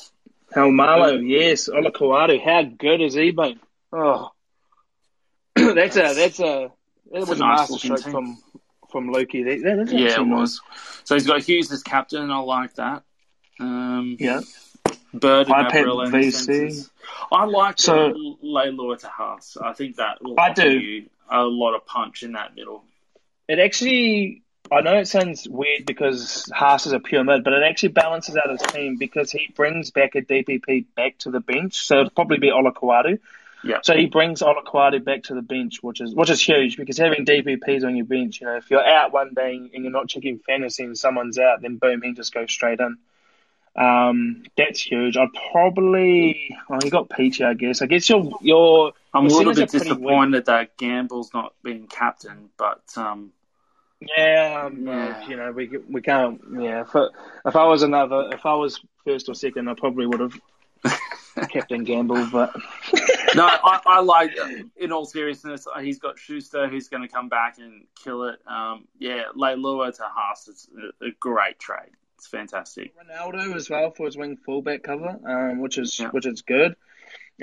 Haumole, 0.53 1.28
yes. 1.28 1.69
Olakau'atu, 1.69 2.43
how 2.43 2.63
good 2.63 2.99
has 2.99 3.13
he 3.13 3.32
been? 3.32 3.59
Oh, 3.91 4.32
that's 5.55 5.95
a 5.95 6.13
that's 6.13 6.39
a 6.39 6.71
that 7.11 7.19
was 7.19 7.30
a 7.30 7.36
nice 7.36 7.69
master 7.69 7.74
looking 7.74 7.97
stroke 7.97 8.03
team. 8.03 8.11
from 8.11 8.38
from 8.94 9.12
Loki. 9.12 9.41
Is 9.41 9.62
Yeah, 9.64 9.82
actually 9.82 10.06
it 10.06 10.18
nice. 10.26 10.39
was. 10.39 10.62
So 11.04 11.16
he's 11.16 11.28
got 11.28 11.41
Hughes 11.44 11.70
as 11.74 11.84
captain. 11.84 12.32
I 12.32 12.38
like 12.39 12.76
that. 12.76 13.04
Um, 13.60 14.16
Yeah. 14.20 14.39
Bird 15.14 15.48
and 15.48 15.68
Avril 15.68 15.98
VC. 16.10 16.89
I 17.32 17.44
like 17.46 17.80
So- 17.80 18.14
to 18.14 18.38
Leilua 18.44 18.98
to 19.00 19.08
Haas. 19.08 19.58
I 19.62 19.74
think 19.74 19.98
that 19.98 20.24
will 20.24 20.39
I 20.39 20.54
do. 20.54 20.72
you 20.80 21.10
a 21.30 21.44
lot 21.44 21.76
of 21.76 21.86
punch 21.86 22.24
in 22.24 22.32
that 22.34 22.56
middle. 22.56 22.84
It 23.48 23.60
actually, 23.60 24.41
I 24.72 24.82
know 24.82 24.98
it 24.98 25.08
sounds 25.08 25.48
weird 25.48 25.86
because 25.86 26.50
Haas 26.56 26.88
is 26.88 26.94
a 26.94 27.00
pure 27.00 27.24
mid, 27.24 27.44
but 27.44 27.54
it 27.54 27.64
actually 27.64 27.89
balances 27.89 28.36
out 28.38 28.50
his 28.50 28.62
team 28.62 28.98
because 28.98 29.32
he 29.32 29.50
brings 29.56 29.91
back 29.91 30.16
a 30.16 30.22
DPP 30.22 30.86
back 30.96 31.18
to 31.20 31.30
the 31.32 31.39
bench. 31.41 31.76
So 31.86 32.00
it'll 32.00 32.10
probably 32.12 32.38
be 32.39 32.50
Olakau'atu. 32.50 33.20
Yeah. 33.64 33.80
So 33.82 33.95
he 33.95 34.07
brings 34.07 34.41
Olakau'atu 34.41 35.03
back 35.03 35.24
to 35.24 35.36
the 35.36 35.41
bench, 35.41 35.82
which 35.82 36.01
is 36.01 36.14
which 36.14 36.30
is 36.30 36.41
huge 36.41 36.76
because 36.78 36.97
having 36.97 37.26
DPPs 37.26 37.86
on 37.86 37.95
your 37.95 38.05
bench, 38.05 38.41
you 38.41 38.47
know, 38.47 38.57
if 38.57 38.70
you're 38.70 38.86
out 38.86 39.14
one 39.14 39.34
day 39.34 39.55
and 39.55 39.84
you're 39.84 39.91
not 39.91 40.09
checking 40.09 40.39
fantasy 40.39 40.84
and 40.84 40.97
someone's 40.97 41.39
out, 41.39 41.61
then 41.61 41.78
boom, 41.78 42.01
he 42.01 42.11
just 42.14 42.34
goes 42.34 42.51
straight 42.51 42.80
in. 42.80 42.97
Um, 43.76 44.43
that's 44.55 44.82
huge. 44.82 45.18
I'd 45.18 45.30
probably, 45.51 46.55
oh, 46.70 46.78
you 46.84 46.91
got 46.91 47.09
Peachy, 47.09 47.43
I 47.43 47.53
guess. 47.55 47.82
I 47.82 47.88
guess 47.88 48.07
your 48.09 48.32
your 48.41 48.93
I'm 49.14 49.26
a 49.26 49.30
little 49.30 49.53
bit 49.53 49.70
disappointed 49.70 50.45
that 50.45 50.78
Gamble's 50.78 51.34
not 51.34 51.53
being 51.64 51.88
captain, 51.88 52.49
but 52.57 52.82
um, 52.97 53.32
Yeah, 53.99 54.64
um, 54.66 54.86
Yeah. 54.86 55.28
you 55.28 55.38
know, 55.38 55.51
we 55.51 55.70
we 55.89 56.01
can't. 56.01 56.41
Yeah, 56.59 56.82
if 56.82 56.95
I, 56.95 57.07
if 57.45 57.55
I 57.55 57.66
was 57.66 57.82
another, 57.84 58.30
if 58.34 58.45
I 58.45 58.53
was 58.55 58.80
first 59.05 59.30
or 59.30 59.36
second, 59.36 59.70
I 59.70 59.74
probably 59.74 60.05
would 60.05 60.20
have 60.20 60.39
kept 61.41 61.71
in 61.71 61.84
Gamble, 61.84 62.27
but 62.31 62.55
no, 63.36 63.45
I, 63.45 63.79
I 63.86 64.01
like. 64.01 64.36
In 64.77 64.91
all 64.91 65.05
seriousness, 65.05 65.67
he's 65.81 65.99
got 65.99 66.19
Schuster 66.19 66.67
who's 66.67 66.89
going 66.89 67.03
to 67.03 67.09
come 67.09 67.29
back 67.29 67.57
and 67.57 67.86
kill 68.03 68.23
it. 68.25 68.39
Um, 68.47 68.88
yeah, 68.99 69.23
Leilua 69.36 69.95
to 69.97 70.03
Haas 70.03 70.47
is 70.47 70.69
a, 71.01 71.05
a 71.05 71.11
great 71.19 71.59
trade. 71.59 71.91
It's 72.17 72.27
fantastic. 72.27 72.93
Ronaldo 72.97 73.55
as 73.55 73.69
well 73.69 73.91
for 73.91 74.05
his 74.05 74.15
wing 74.15 74.38
fullback 74.38 74.84
cover, 74.84 75.19
um, 75.27 75.59
which 75.59 75.77
is 75.77 75.99
yeah. 75.99 76.09
which 76.09 76.25
is 76.25 76.41
good. 76.41 76.75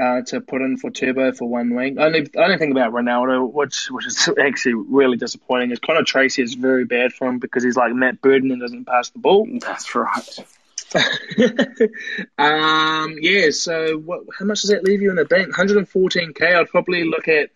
Uh, 0.01 0.23
to 0.23 0.41
put 0.41 0.63
in 0.63 0.77
for 0.77 0.89
Turbo 0.89 1.33
for 1.33 1.49
one 1.49 1.75
week. 1.75 1.97
Only 1.99 2.31
only 2.37 2.57
thing 2.59 2.71
about 2.71 2.93
Ronaldo, 2.93 3.53
which 3.53 3.91
which 3.91 4.07
is 4.07 4.31
actually 4.41 4.75
really 4.75 5.17
disappointing, 5.17 5.73
is 5.73 5.81
Connor 5.81 6.05
Tracey 6.05 6.43
is 6.43 6.55
very 6.55 6.85
bad 6.85 7.13
for 7.13 7.29
him 7.29 7.41
because 7.41 7.65
he's 7.65 7.77
like 7.77 7.93
Matt 7.93 8.23
Burton 8.23 8.53
and 8.53 8.61
doesn't 8.61 8.87
pass 8.87 9.11
the 9.11 9.19
ball. 9.19 9.49
That's 9.61 9.95
right. 9.95 10.39
um, 12.39 13.17
yeah. 13.21 13.51
So 13.51 13.97
what? 13.99 14.23
How 14.39 14.45
much 14.45 14.63
does 14.63 14.71
that 14.71 14.85
leave 14.85 15.03
you 15.03 15.11
in 15.11 15.17
the 15.17 15.25
bank? 15.25 15.55
114k. 15.55 16.55
I'd 16.55 16.69
probably 16.69 17.05
look 17.05 17.29
at. 17.29 17.51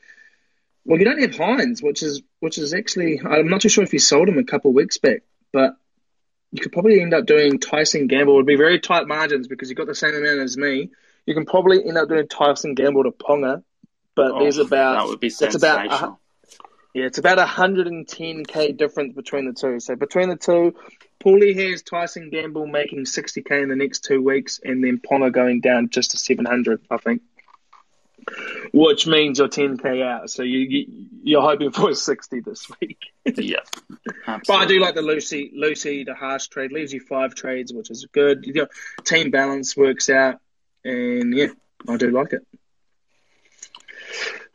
Well, 0.84 0.98
you 0.98 1.04
don't 1.04 1.20
have 1.20 1.30
Hynes, 1.30 1.82
which 1.82 2.02
is 2.02 2.22
which 2.40 2.58
is 2.58 2.74
actually 2.74 3.20
I'm 3.20 3.48
not 3.48 3.62
too 3.62 3.68
sure 3.68 3.84
if 3.84 3.92
you 3.92 3.98
sold 3.98 4.28
him 4.28 4.38
a 4.38 4.44
couple 4.44 4.70
of 4.70 4.74
weeks 4.74 4.98
back, 4.98 5.22
but 5.52 5.76
you 6.52 6.60
could 6.60 6.72
probably 6.72 7.00
end 7.00 7.14
up 7.14 7.26
doing 7.26 7.58
Tyson 7.58 8.06
Gamble. 8.06 8.34
It 8.34 8.36
would 8.36 8.46
be 8.46 8.56
very 8.56 8.78
tight 8.78 9.08
margins 9.08 9.48
because 9.48 9.70
you've 9.70 9.78
got 9.78 9.86
the 9.86 9.94
same 9.94 10.14
amount 10.14 10.40
as 10.40 10.56
me. 10.56 10.90
You 11.26 11.34
can 11.34 11.46
probably 11.46 11.84
end 11.84 11.96
up 11.96 12.08
doing 12.08 12.28
Tyson 12.28 12.74
Gamble 12.74 13.04
to 13.04 13.10
Ponga, 13.10 13.64
but 14.14 14.32
oh, 14.32 14.38
there's 14.40 14.58
about 14.58 14.98
that 14.98 15.06
would 15.08 15.20
be 15.20 15.30
that's 15.30 15.56
about 15.56 15.90
uh, 15.90 16.12
yeah, 16.94 17.06
it's 17.06 17.18
about 17.18 17.38
110k 17.38 18.76
difference 18.76 19.14
between 19.14 19.46
the 19.46 19.52
two. 19.52 19.80
So 19.80 19.96
between 19.96 20.28
the 20.28 20.36
two, 20.36 20.76
Paulie 21.20 21.70
has 21.70 21.82
Tyson 21.82 22.30
Gamble 22.30 22.66
making 22.66 23.04
60k 23.04 23.62
in 23.62 23.68
the 23.68 23.76
next 23.76 24.04
two 24.04 24.22
weeks, 24.22 24.60
and 24.62 24.82
then 24.82 24.98
Ponga 25.00 25.32
going 25.32 25.60
down 25.60 25.88
just 25.88 26.12
to 26.12 26.18
700, 26.18 26.82
I 26.90 26.96
think. 26.98 27.22
Which 28.72 29.06
means 29.06 29.38
you're 29.38 29.48
10k 29.48 30.02
out, 30.02 30.30
so 30.30 30.42
you, 30.42 30.86
you 31.22 31.38
are 31.38 31.42
hoping 31.42 31.70
for 31.72 31.94
60 31.94 32.40
this 32.40 32.68
week. 32.80 32.98
yeah, 33.24 33.58
but 34.26 34.50
I 34.50 34.66
do 34.66 34.80
like 34.80 34.94
the 34.94 35.02
Lucy 35.02 35.52
Lucy 35.54 36.04
the 36.04 36.14
harsh 36.14 36.48
trade 36.48 36.72
leaves 36.72 36.92
you 36.92 37.00
five 37.00 37.34
trades, 37.34 37.72
which 37.72 37.90
is 37.90 38.06
good. 38.10 38.46
You 38.46 38.54
know, 38.54 38.66
team 39.04 39.30
balance 39.30 39.76
works 39.76 40.08
out, 40.08 40.40
and 40.84 41.34
yeah, 41.34 41.48
I 41.88 41.96
do 41.96 42.10
like 42.10 42.32
it. 42.32 42.46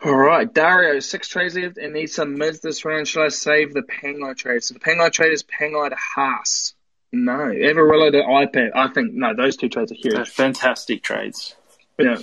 All 0.04 0.16
right, 0.16 0.52
Dario, 0.52 1.00
six 1.00 1.28
trades 1.28 1.56
left 1.56 1.78
and 1.78 1.94
needs 1.94 2.14
some 2.14 2.38
mids 2.38 2.62
this 2.62 2.86
round. 2.86 3.08
Should 3.08 3.26
I 3.26 3.28
save 3.30 3.74
the 3.74 3.82
Pangai 3.82 4.36
trade? 4.36 4.64
So 4.64 4.74
the 4.74 4.80
Pangai 4.80 5.12
trade 5.12 5.34
is 5.34 5.44
Pangai 5.44 5.90
to 5.90 5.96
Haas. 5.96 6.74
No, 7.12 7.34
Averillo 7.34 8.12
to 8.12 8.22
IPAP. 8.22 8.72
I 8.76 8.88
think 8.90 9.14
no, 9.14 9.36
those 9.36 9.58
two 9.58 9.68
trades 9.68 9.92
are 9.92 9.96
huge. 9.96 10.14
They're 10.14 10.26
fantastic 10.26 11.04
trades. 11.04 11.56
Yeah. 11.98 12.18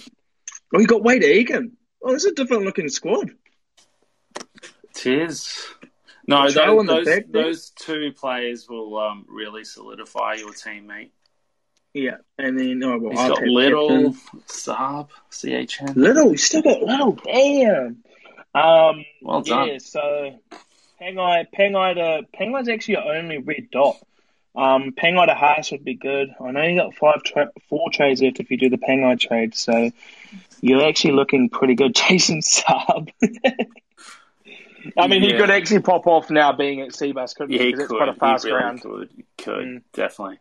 Oh, 0.75 0.81
you 0.81 0.87
got 0.87 1.03
Wade 1.03 1.25
Egan. 1.25 1.77
Oh, 2.03 2.15
it's 2.15 2.25
a 2.25 2.33
different 2.33 2.65
looking 2.65 2.89
squad. 2.89 3.31
It 4.91 5.07
is. 5.07 5.67
No, 6.29 6.51
those, 6.51 6.87
those, 6.87 7.23
those, 7.29 7.71
two 7.71 8.13
players 8.19 8.69
will 8.69 8.99
um, 8.99 9.27
really 9.29 9.65
solidify 9.65 10.35
your 10.35 10.53
team, 10.53 10.87
mate. 10.87 11.13
Yeah, 11.97 12.19
and 12.37 12.61
then 12.61 12.85
oh 12.85 12.99
well, 12.99 13.11
he's 13.13 13.39
got 13.39 13.43
Liddle, 13.43 14.15
Saab, 14.47 15.09
CHN. 15.31 15.97
Liddle, 15.97 16.33
you 16.33 16.37
still 16.37 16.61
got 16.61 16.83
Liddle. 16.83 17.13
Damn. 17.25 18.05
Um, 18.55 19.07
well 19.23 19.41
done. 19.41 19.69
Yeah, 19.69 19.79
so 19.79 20.39
Pangai, 21.01 21.47
Pangai 21.59 21.95
to 21.95 22.27
Pangai's 22.39 22.69
actually 22.69 22.97
your 22.97 23.17
only 23.17 23.39
red 23.39 23.71
dot. 23.73 23.97
Um, 24.55 24.93
Pangai 24.93 25.27
to 25.27 25.35
Haas 25.35 25.73
would 25.73 25.85
be 25.85 25.95
good. 25.95 26.29
I 26.39 26.51
know 26.51 26.65
you 26.65 26.79
got 26.79 26.95
five, 26.95 27.23
tra- 27.23 27.53
four 27.71 27.89
trades 27.91 28.21
left 28.21 28.41
if 28.41 28.51
you 28.51 28.59
do 28.59 28.69
the 28.69 28.77
Pangai 28.77 29.19
trade, 29.19 29.55
so 29.55 29.91
you're 30.61 30.87
actually 30.87 31.15
looking 31.15 31.49
pretty 31.49 31.77
good. 31.77 31.95
Jason 32.09 32.41
Saab. 32.41 33.09
I 34.99 35.07
mean, 35.07 35.23
yeah. 35.23 35.31
he 35.31 35.39
could 35.39 35.51
actually 35.51 35.81
pop 35.81 36.07
off 36.07 36.29
now 36.29 36.53
being 36.53 36.83
at 36.83 36.91
Cbus, 36.91 37.35
couldn't 37.35 37.55
yeah, 37.55 37.63
he? 37.63 37.71
Because 37.71 37.85
it's 37.85 37.93
quite 37.93 38.11
a 38.11 38.13
fast 38.13 38.45
he 38.45 38.51
really 38.51 38.63
round. 38.63 38.83
Could, 38.83 39.11
could 39.39 39.65
mm. 39.65 39.83
definitely. 39.95 40.41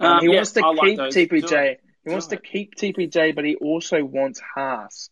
Um, 0.00 0.20
he 0.20 0.28
yeah, 0.28 0.36
wants 0.36 0.52
to 0.52 0.64
I 0.64 0.74
keep 0.74 0.98
like 0.98 1.12
TPJ. 1.12 1.76
He 2.04 2.10
wants 2.10 2.28
to 2.28 2.38
keep 2.38 2.74
TPJ, 2.74 3.34
but 3.34 3.44
he 3.44 3.56
also 3.56 4.02
wants 4.02 4.40
Haas. 4.40 5.10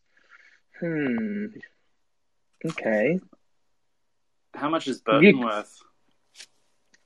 Hmm. 0.80 1.46
Okay. 2.64 3.20
How 4.54 4.70
much 4.70 4.88
is 4.88 5.02
Burton 5.02 5.38
you... 5.38 5.44
worth? 5.44 5.78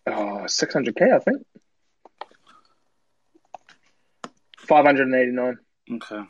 Oh, 0.07 0.45
600k, 0.47 1.14
I 1.14 1.18
think. 1.18 1.47
589. 4.59 5.59
Okay. 5.95 6.22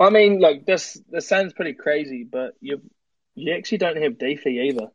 I 0.00 0.10
mean, 0.10 0.40
like 0.40 0.66
this. 0.66 1.00
This 1.08 1.26
sounds 1.26 1.52
pretty 1.52 1.74
crazy, 1.74 2.24
but 2.30 2.54
you 2.60 2.82
you 3.34 3.54
actually 3.54 3.78
don't 3.78 4.00
have 4.02 4.18
Defi 4.18 4.68
either, 4.68 4.88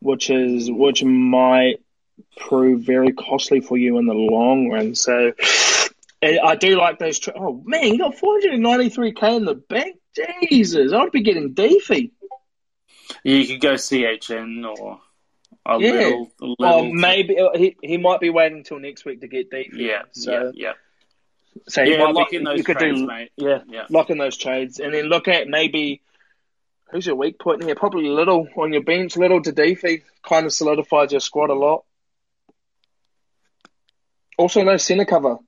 which 0.00 0.30
is 0.30 0.70
which 0.70 1.02
might 1.02 1.83
prove 2.36 2.82
very 2.82 3.12
costly 3.12 3.60
for 3.60 3.76
you 3.76 3.98
in 3.98 4.06
the 4.06 4.14
long 4.14 4.70
run. 4.70 4.94
So 4.94 5.32
I 6.22 6.56
do 6.56 6.76
like 6.76 6.98
those. 6.98 7.18
Tra- 7.18 7.34
oh 7.36 7.62
man, 7.64 7.84
you 7.84 7.98
got 7.98 8.16
493k 8.16 9.36
in 9.36 9.44
the 9.44 9.54
bank. 9.54 9.96
Jesus, 10.48 10.92
I'd 10.92 11.10
be 11.10 11.22
getting 11.22 11.54
Defi. 11.54 12.12
Yeah, 13.24 13.36
you 13.36 13.46
could 13.46 13.60
go 13.60 13.74
CHN 13.74 14.64
or 14.66 15.00
a 15.66 15.78
yeah. 15.78 15.92
little. 15.92 16.32
A 16.40 16.44
little 16.44 16.56
oh, 16.60 16.92
maybe 16.92 17.38
uh, 17.38 17.50
he 17.54 17.76
he 17.82 17.96
might 17.96 18.20
be 18.20 18.30
waiting 18.30 18.58
until 18.58 18.78
next 18.78 19.04
week 19.04 19.20
to 19.20 19.28
get 19.28 19.50
Defi. 19.50 19.70
Yeah. 19.74 20.02
So 20.12 20.32
yeah. 20.32 20.50
yeah. 20.54 20.72
So 21.68 21.82
yeah, 21.82 22.02
lock 22.04 22.30
be, 22.30 22.36
in 22.36 22.44
those 22.44 22.58
you 22.58 22.64
trades, 22.64 23.00
do, 23.00 23.06
mate. 23.06 23.30
Yeah, 23.36 23.60
yeah, 23.68 23.86
lock 23.88 24.10
in 24.10 24.18
those 24.18 24.36
trades, 24.36 24.80
and 24.80 24.92
then 24.92 25.04
look 25.04 25.28
at 25.28 25.46
maybe 25.46 26.02
who's 26.90 27.06
your 27.06 27.16
weak 27.16 27.38
point 27.38 27.62
here. 27.62 27.74
Probably 27.74 28.08
little 28.08 28.48
on 28.56 28.72
your 28.72 28.82
bench, 28.82 29.16
little 29.16 29.40
to 29.42 29.52
Defi 29.52 30.02
kind 30.22 30.46
of 30.46 30.52
solidifies 30.52 31.12
your 31.12 31.20
squad 31.20 31.50
a 31.50 31.54
lot. 31.54 31.84
Also, 34.36 34.62
no 34.62 34.76
centre 34.76 35.04
cover. 35.04 35.38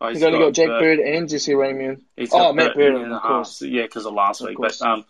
Oh, 0.00 0.08
he's, 0.08 0.18
he's 0.18 0.24
only 0.24 0.38
got, 0.38 0.46
got 0.46 0.54
Jack 0.54 0.68
Bird 0.68 0.98
and 0.98 1.28
Jesse 1.28 1.52
Ramien. 1.52 2.02
Oh, 2.32 2.52
Matt 2.52 2.74
Bird, 2.74 2.94
of 2.94 3.22
course. 3.22 3.62
Yeah, 3.62 3.82
because 3.82 4.04
of 4.06 4.14
last 4.14 4.40
of 4.40 4.48
week. 4.48 4.56
Course. 4.56 4.78
But 4.78 4.88
um, 4.88 5.04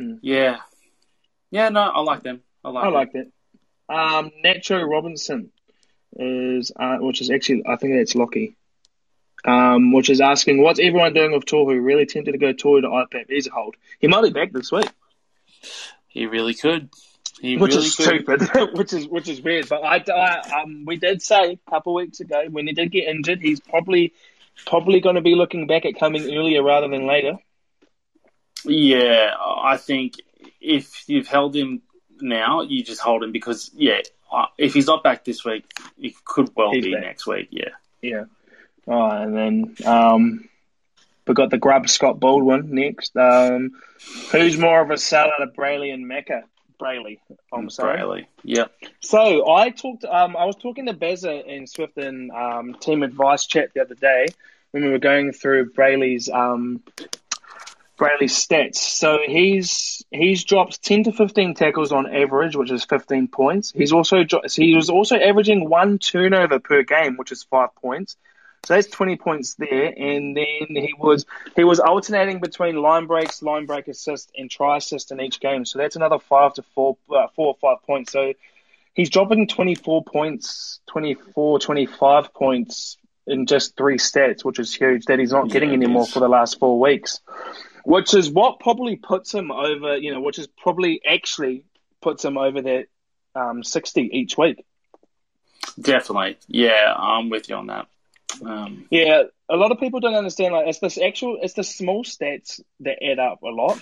mm. 0.00 0.18
yeah, 0.22 0.58
yeah, 1.50 1.68
no, 1.68 1.80
I 1.80 2.00
like 2.00 2.22
them. 2.22 2.42
I 2.64 2.70
like. 2.70 2.84
I 2.84 2.88
like 2.88 3.12
that. 3.12 3.30
Um, 3.88 4.30
Nacho 4.44 4.86
Robinson 4.88 5.50
is, 6.16 6.72
uh, 6.74 6.96
which 6.98 7.20
is 7.20 7.30
actually, 7.30 7.64
I 7.66 7.76
think 7.76 7.94
that's 7.94 8.14
Lockie. 8.14 8.56
Um, 9.44 9.92
which 9.92 10.10
is 10.10 10.20
asking, 10.20 10.60
what's 10.62 10.80
everyone 10.80 11.14
doing 11.14 11.32
with 11.32 11.44
Tohu? 11.44 11.82
Really 11.82 12.06
tempted 12.06 12.32
to 12.32 12.38
go 12.38 12.52
Tohu 12.52 12.82
to 12.82 12.88
IPAP. 12.88 13.26
He's 13.28 13.46
a 13.46 13.50
hold. 13.50 13.76
He 14.00 14.08
might 14.08 14.22
be 14.22 14.30
back 14.30 14.52
this 14.52 14.72
week. 14.72 14.90
He 16.08 16.26
really 16.26 16.54
could. 16.54 16.90
He 17.40 17.56
which 17.56 17.74
really 17.74 17.86
is 17.86 17.92
stupid, 17.92 18.42
which 18.72 18.92
is 18.92 19.06
which 19.06 19.28
is 19.28 19.40
weird. 19.40 19.68
But 19.68 19.84
I, 19.84 20.04
I 20.12 20.62
um, 20.62 20.84
we 20.86 20.96
did 20.96 21.22
say 21.22 21.52
a 21.52 21.70
couple 21.70 21.96
of 21.96 22.02
weeks 22.02 22.20
ago 22.20 22.44
when 22.50 22.66
he 22.66 22.72
did 22.72 22.90
get 22.90 23.08
injured, 23.08 23.40
he's 23.40 23.60
probably 23.60 24.12
probably 24.66 25.00
going 25.00 25.14
to 25.14 25.20
be 25.20 25.34
looking 25.34 25.66
back 25.66 25.84
at 25.84 25.98
coming 25.98 26.22
earlier 26.22 26.62
rather 26.62 26.88
than 26.88 27.06
later. 27.06 27.38
Yeah, 28.64 29.34
I 29.38 29.76
think 29.76 30.14
if 30.60 31.08
you've 31.08 31.28
held 31.28 31.54
him 31.54 31.82
now, 32.20 32.62
you 32.62 32.82
just 32.82 33.00
hold 33.00 33.22
him 33.22 33.30
because 33.30 33.70
yeah, 33.74 34.00
if 34.56 34.74
he's 34.74 34.86
not 34.86 35.04
back 35.04 35.24
this 35.24 35.44
week, 35.44 35.64
it 35.98 36.14
could 36.24 36.50
well 36.56 36.72
he's 36.72 36.84
be 36.84 36.92
back. 36.92 37.02
next 37.02 37.26
week. 37.26 37.48
Yeah, 37.50 37.70
yeah. 38.02 38.24
Oh, 38.86 39.10
and 39.10 39.36
then 39.36 39.76
um, 39.86 40.48
we 41.26 41.34
got 41.34 41.50
the 41.50 41.58
grub 41.58 41.88
Scott 41.88 42.18
Baldwin 42.18 42.74
next. 42.74 43.16
Um, 43.16 43.72
who's 44.32 44.56
more 44.56 44.80
of 44.80 44.90
a 44.90 44.98
seller 44.98 45.32
of 45.40 45.54
Brailey 45.54 45.92
and 45.92 46.08
Mecca? 46.08 46.44
Brailey. 46.80 47.18
I'm 47.52 47.70
sorry. 47.70 47.98
Brailey. 47.98 48.26
Yeah. 48.42 48.66
So 49.00 49.50
I 49.50 49.70
talked. 49.70 50.04
Um, 50.04 50.36
I 50.36 50.44
was 50.44 50.56
talking 50.56 50.86
to 50.86 50.92
Beza 50.92 51.44
in 51.44 51.66
Swift 51.66 51.96
and 51.96 52.30
um, 52.30 52.74
team 52.74 53.02
advice 53.02 53.46
chat 53.46 53.72
the 53.74 53.82
other 53.82 53.94
day 53.94 54.28
when 54.70 54.84
we 54.84 54.90
were 54.90 54.98
going 54.98 55.32
through 55.32 55.72
Brailey's 55.72 56.28
um, 56.28 56.82
Brailey's 57.98 58.34
stats. 58.34 58.76
So 58.76 59.18
he's 59.26 60.04
he's 60.10 60.44
dropped 60.44 60.82
ten 60.82 61.04
to 61.04 61.12
fifteen 61.12 61.54
tackles 61.54 61.92
on 61.92 62.06
average, 62.14 62.54
which 62.54 62.70
is 62.70 62.84
fifteen 62.84 63.28
points. 63.28 63.72
He's 63.72 63.92
also 63.92 64.24
he 64.54 64.74
was 64.74 64.88
also 64.88 65.16
averaging 65.16 65.68
one 65.68 65.98
turnover 65.98 66.60
per 66.60 66.82
game, 66.84 67.16
which 67.16 67.32
is 67.32 67.42
five 67.42 67.74
points. 67.74 68.16
So 68.64 68.74
that's 68.74 68.88
20 68.88 69.16
points 69.16 69.54
there. 69.54 69.86
And 69.96 70.36
then 70.36 70.66
he 70.68 70.94
was 70.98 71.24
he 71.56 71.64
was 71.64 71.80
alternating 71.80 72.40
between 72.40 72.76
line 72.76 73.06
breaks, 73.06 73.42
line 73.42 73.66
break 73.66 73.88
assist, 73.88 74.30
and 74.36 74.50
try 74.50 74.76
assist 74.76 75.12
in 75.12 75.20
each 75.20 75.40
game. 75.40 75.64
So 75.64 75.78
that's 75.78 75.96
another 75.96 76.18
five 76.18 76.54
to 76.54 76.62
four, 76.74 76.98
uh, 77.10 77.28
four 77.34 77.48
or 77.48 77.56
five 77.60 77.84
points. 77.86 78.12
So 78.12 78.34
he's 78.94 79.10
dropping 79.10 79.46
24 79.46 80.04
points, 80.04 80.80
24, 80.88 81.60
25 81.60 82.34
points 82.34 82.98
in 83.26 83.46
just 83.46 83.76
three 83.76 83.96
stats, 83.96 84.44
which 84.44 84.58
is 84.58 84.74
huge. 84.74 85.04
That 85.04 85.18
he's 85.18 85.32
not 85.32 85.50
getting 85.50 85.70
yeah, 85.70 85.76
anymore 85.76 86.06
for 86.06 86.20
the 86.20 86.28
last 86.28 86.58
four 86.58 86.80
weeks, 86.80 87.20
which 87.84 88.12
is 88.14 88.30
what 88.30 88.58
probably 88.58 88.96
puts 88.96 89.32
him 89.32 89.50
over. 89.50 89.96
You 89.96 90.12
know, 90.12 90.20
which 90.20 90.38
is 90.38 90.46
probably 90.46 91.00
actually 91.08 91.64
puts 92.02 92.24
him 92.24 92.36
over 92.36 92.62
that 92.62 92.86
um, 93.34 93.62
60 93.62 94.10
each 94.12 94.36
week. 94.36 94.64
Definitely, 95.80 96.38
yeah, 96.48 96.92
I'm 96.96 97.30
with 97.30 97.48
you 97.48 97.56
on 97.56 97.68
that. 97.68 97.86
Um, 98.44 98.86
Yeah, 98.90 99.24
a 99.48 99.56
lot 99.56 99.72
of 99.72 99.80
people 99.80 100.00
don't 100.00 100.14
understand. 100.14 100.54
Like, 100.54 100.68
it's 100.68 100.78
this 100.78 100.98
actual, 100.98 101.38
it's 101.42 101.54
the 101.54 101.64
small 101.64 102.04
stats 102.04 102.60
that 102.80 103.02
add 103.02 103.18
up 103.18 103.42
a 103.42 103.48
lot. 103.48 103.78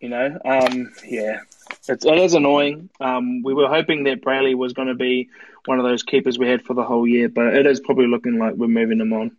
You 0.00 0.08
know, 0.08 0.38
um, 0.44 0.92
yeah, 1.06 1.40
it's, 1.86 2.06
it 2.06 2.18
is 2.18 2.32
annoying. 2.32 2.88
Um, 3.00 3.42
we 3.42 3.52
were 3.52 3.68
hoping 3.68 4.04
that 4.04 4.22
Brailey 4.22 4.54
was 4.54 4.72
going 4.72 4.88
to 4.88 4.94
be 4.94 5.28
one 5.66 5.78
of 5.78 5.84
those 5.84 6.02
keepers 6.02 6.38
we 6.38 6.48
had 6.48 6.62
for 6.62 6.72
the 6.72 6.82
whole 6.82 7.06
year, 7.06 7.28
but 7.28 7.54
it 7.54 7.66
is 7.66 7.80
probably 7.80 8.06
looking 8.06 8.38
like 8.38 8.54
we're 8.54 8.66
moving 8.66 9.00
him 9.00 9.12
on. 9.12 9.36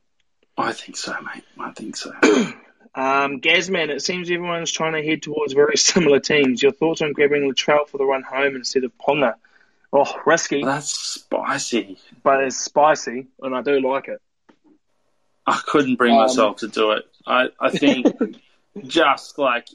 I 0.58 0.74
think 0.74 0.98
so, 0.98 1.16
mate. 1.22 1.44
I 1.60 1.72
think 1.72 1.96
so. 1.96 2.14
Um, 2.94 3.40
Gazman, 3.40 3.90
it 3.90 4.02
seems 4.02 4.30
everyone's 4.30 4.70
trying 4.70 4.94
to 4.94 5.10
head 5.10 5.22
towards 5.22 5.54
very 5.54 5.78
similar 5.78 6.20
teams. 6.20 6.62
Your 6.62 6.74
thoughts 6.74 7.02
on 7.02 7.14
grabbing 7.14 7.50
Latrell 7.50 7.88
for 7.88 7.98
the 7.98 8.04
run 8.04 8.24
home 8.24 8.56
instead 8.58 8.84
of 8.84 8.92
Ponga? 8.98 9.36
Oh, 9.94 10.22
risky, 10.26 10.64
That's 10.64 10.90
spicy. 10.90 11.98
but 12.24 12.44
it's 12.44 12.58
spicy, 12.58 13.28
and 13.42 13.54
I 13.56 13.62
do 13.62 13.80
like 13.82 14.08
it. 14.08 14.22
I 15.46 15.60
couldn't 15.66 15.96
bring 15.98 16.14
Um, 16.14 16.20
myself 16.20 16.58
to 16.58 16.68
do 16.68 16.92
it. 16.92 17.04
I, 17.28 17.50
I 17.60 17.70
think 17.72 18.08
just 18.86 19.38
like 19.38 19.68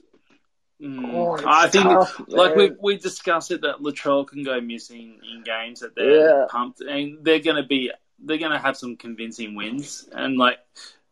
mm, 0.80 1.04
Oh, 1.12 1.38
I 1.46 1.68
think 1.68 1.84
tough, 1.84 2.18
like 2.28 2.56
man. 2.56 2.70
we 2.80 2.94
we 2.94 2.96
discussed 2.98 3.50
it 3.50 3.60
that 3.62 3.76
Latrell 3.80 4.26
can 4.26 4.42
go 4.42 4.60
missing 4.60 5.18
in 5.34 5.42
games 5.42 5.80
that 5.80 5.94
they're 5.94 6.28
Yeah. 6.40 6.46
pumped 6.48 6.80
and 6.80 7.18
they're 7.22 7.40
gonna 7.40 7.62
be 7.66 7.90
they're 8.20 8.38
gonna 8.38 8.58
have 8.58 8.76
some 8.76 8.96
convincing 8.96 9.54
wins 9.54 10.08
and 10.12 10.38
like 10.38 10.58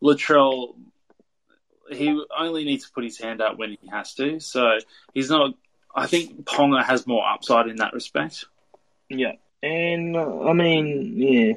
Latrell 0.03 0.75
he 1.91 2.19
only 2.37 2.65
needs 2.65 2.87
to 2.87 2.93
put 2.93 3.05
his 3.05 3.19
hand 3.19 3.43
up 3.43 3.59
when 3.59 3.71
he 3.81 3.89
has 3.89 4.15
to 4.15 4.41
so 4.41 4.79
he's 5.13 5.29
not 5.29 5.55
I 5.95 6.07
think 6.07 6.45
Ponga 6.47 6.83
has 6.83 7.07
more 7.07 7.25
upside 7.29 7.69
in 7.69 7.77
that 7.77 7.93
respect. 7.93 8.47
Yeah, 9.09 9.33
and 9.63 10.17
uh, 10.17 10.49
I 10.49 10.53
mean, 10.53 11.15
yeah, 11.17 11.53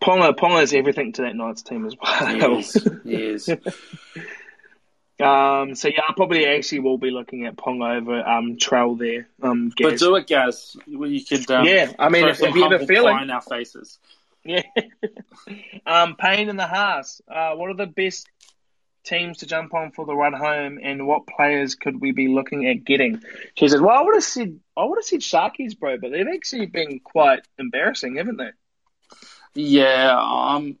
Ponga 0.00 0.62
is 0.62 0.72
everything 0.72 1.12
to 1.14 1.22
that 1.22 1.36
Knights 1.36 1.62
team 1.62 1.86
as 1.86 1.96
well. 2.00 2.36
Yes, 2.36 2.76
He 3.04 3.14
is. 3.14 3.48
um, 5.20 5.74
so 5.74 5.88
yeah, 5.88 6.02
I 6.08 6.12
probably 6.14 6.46
actually 6.46 6.80
will 6.80 6.98
be 6.98 7.10
looking 7.10 7.46
at 7.46 7.56
Ponga 7.56 7.96
over 7.96 8.26
um 8.26 8.56
Trell 8.56 8.98
there. 8.98 9.28
Um, 9.42 9.72
But 9.78 9.98
do 9.98 10.16
it. 10.16 10.30
Well, 10.88 11.10
You 11.10 11.24
could 11.24 11.50
um, 11.50 11.66
yeah, 11.66 11.92
I 11.98 12.08
mean, 12.08 12.28
if, 12.28 12.42
if 12.42 12.54
you 12.54 12.62
have 12.62 12.80
a 12.80 12.86
feeling, 12.86 13.18
in 13.22 13.30
our 13.30 13.42
faces. 13.42 13.98
Yeah. 14.44 14.62
um, 15.86 16.16
pain 16.16 16.48
in 16.48 16.56
the 16.56 16.66
Haas. 16.66 17.20
Uh, 17.28 17.54
what 17.54 17.70
are 17.70 17.74
the 17.74 17.86
best 17.86 18.28
teams 19.08 19.38
to 19.38 19.46
jump 19.46 19.74
on 19.74 19.90
for 19.92 20.04
the 20.06 20.14
run 20.14 20.32
home, 20.34 20.78
and 20.82 21.06
what 21.06 21.26
players 21.26 21.74
could 21.74 22.00
we 22.00 22.12
be 22.12 22.28
looking 22.28 22.66
at 22.68 22.84
getting? 22.84 23.22
She 23.56 23.68
says, 23.68 23.80
"Well, 23.80 23.96
I 23.98 24.02
would 24.02 24.14
have 24.14 24.24
said 24.24 24.60
I 24.76 24.84
would 24.84 24.98
have 24.98 25.04
said 25.04 25.20
Sharkies, 25.20 25.78
bro, 25.78 25.96
but 25.98 26.10
they've 26.12 26.26
actually 26.32 26.66
been 26.66 27.00
quite 27.00 27.40
embarrassing, 27.58 28.16
haven't 28.16 28.36
they?" 28.36 28.50
Yeah, 29.54 30.16
I'm 30.16 30.78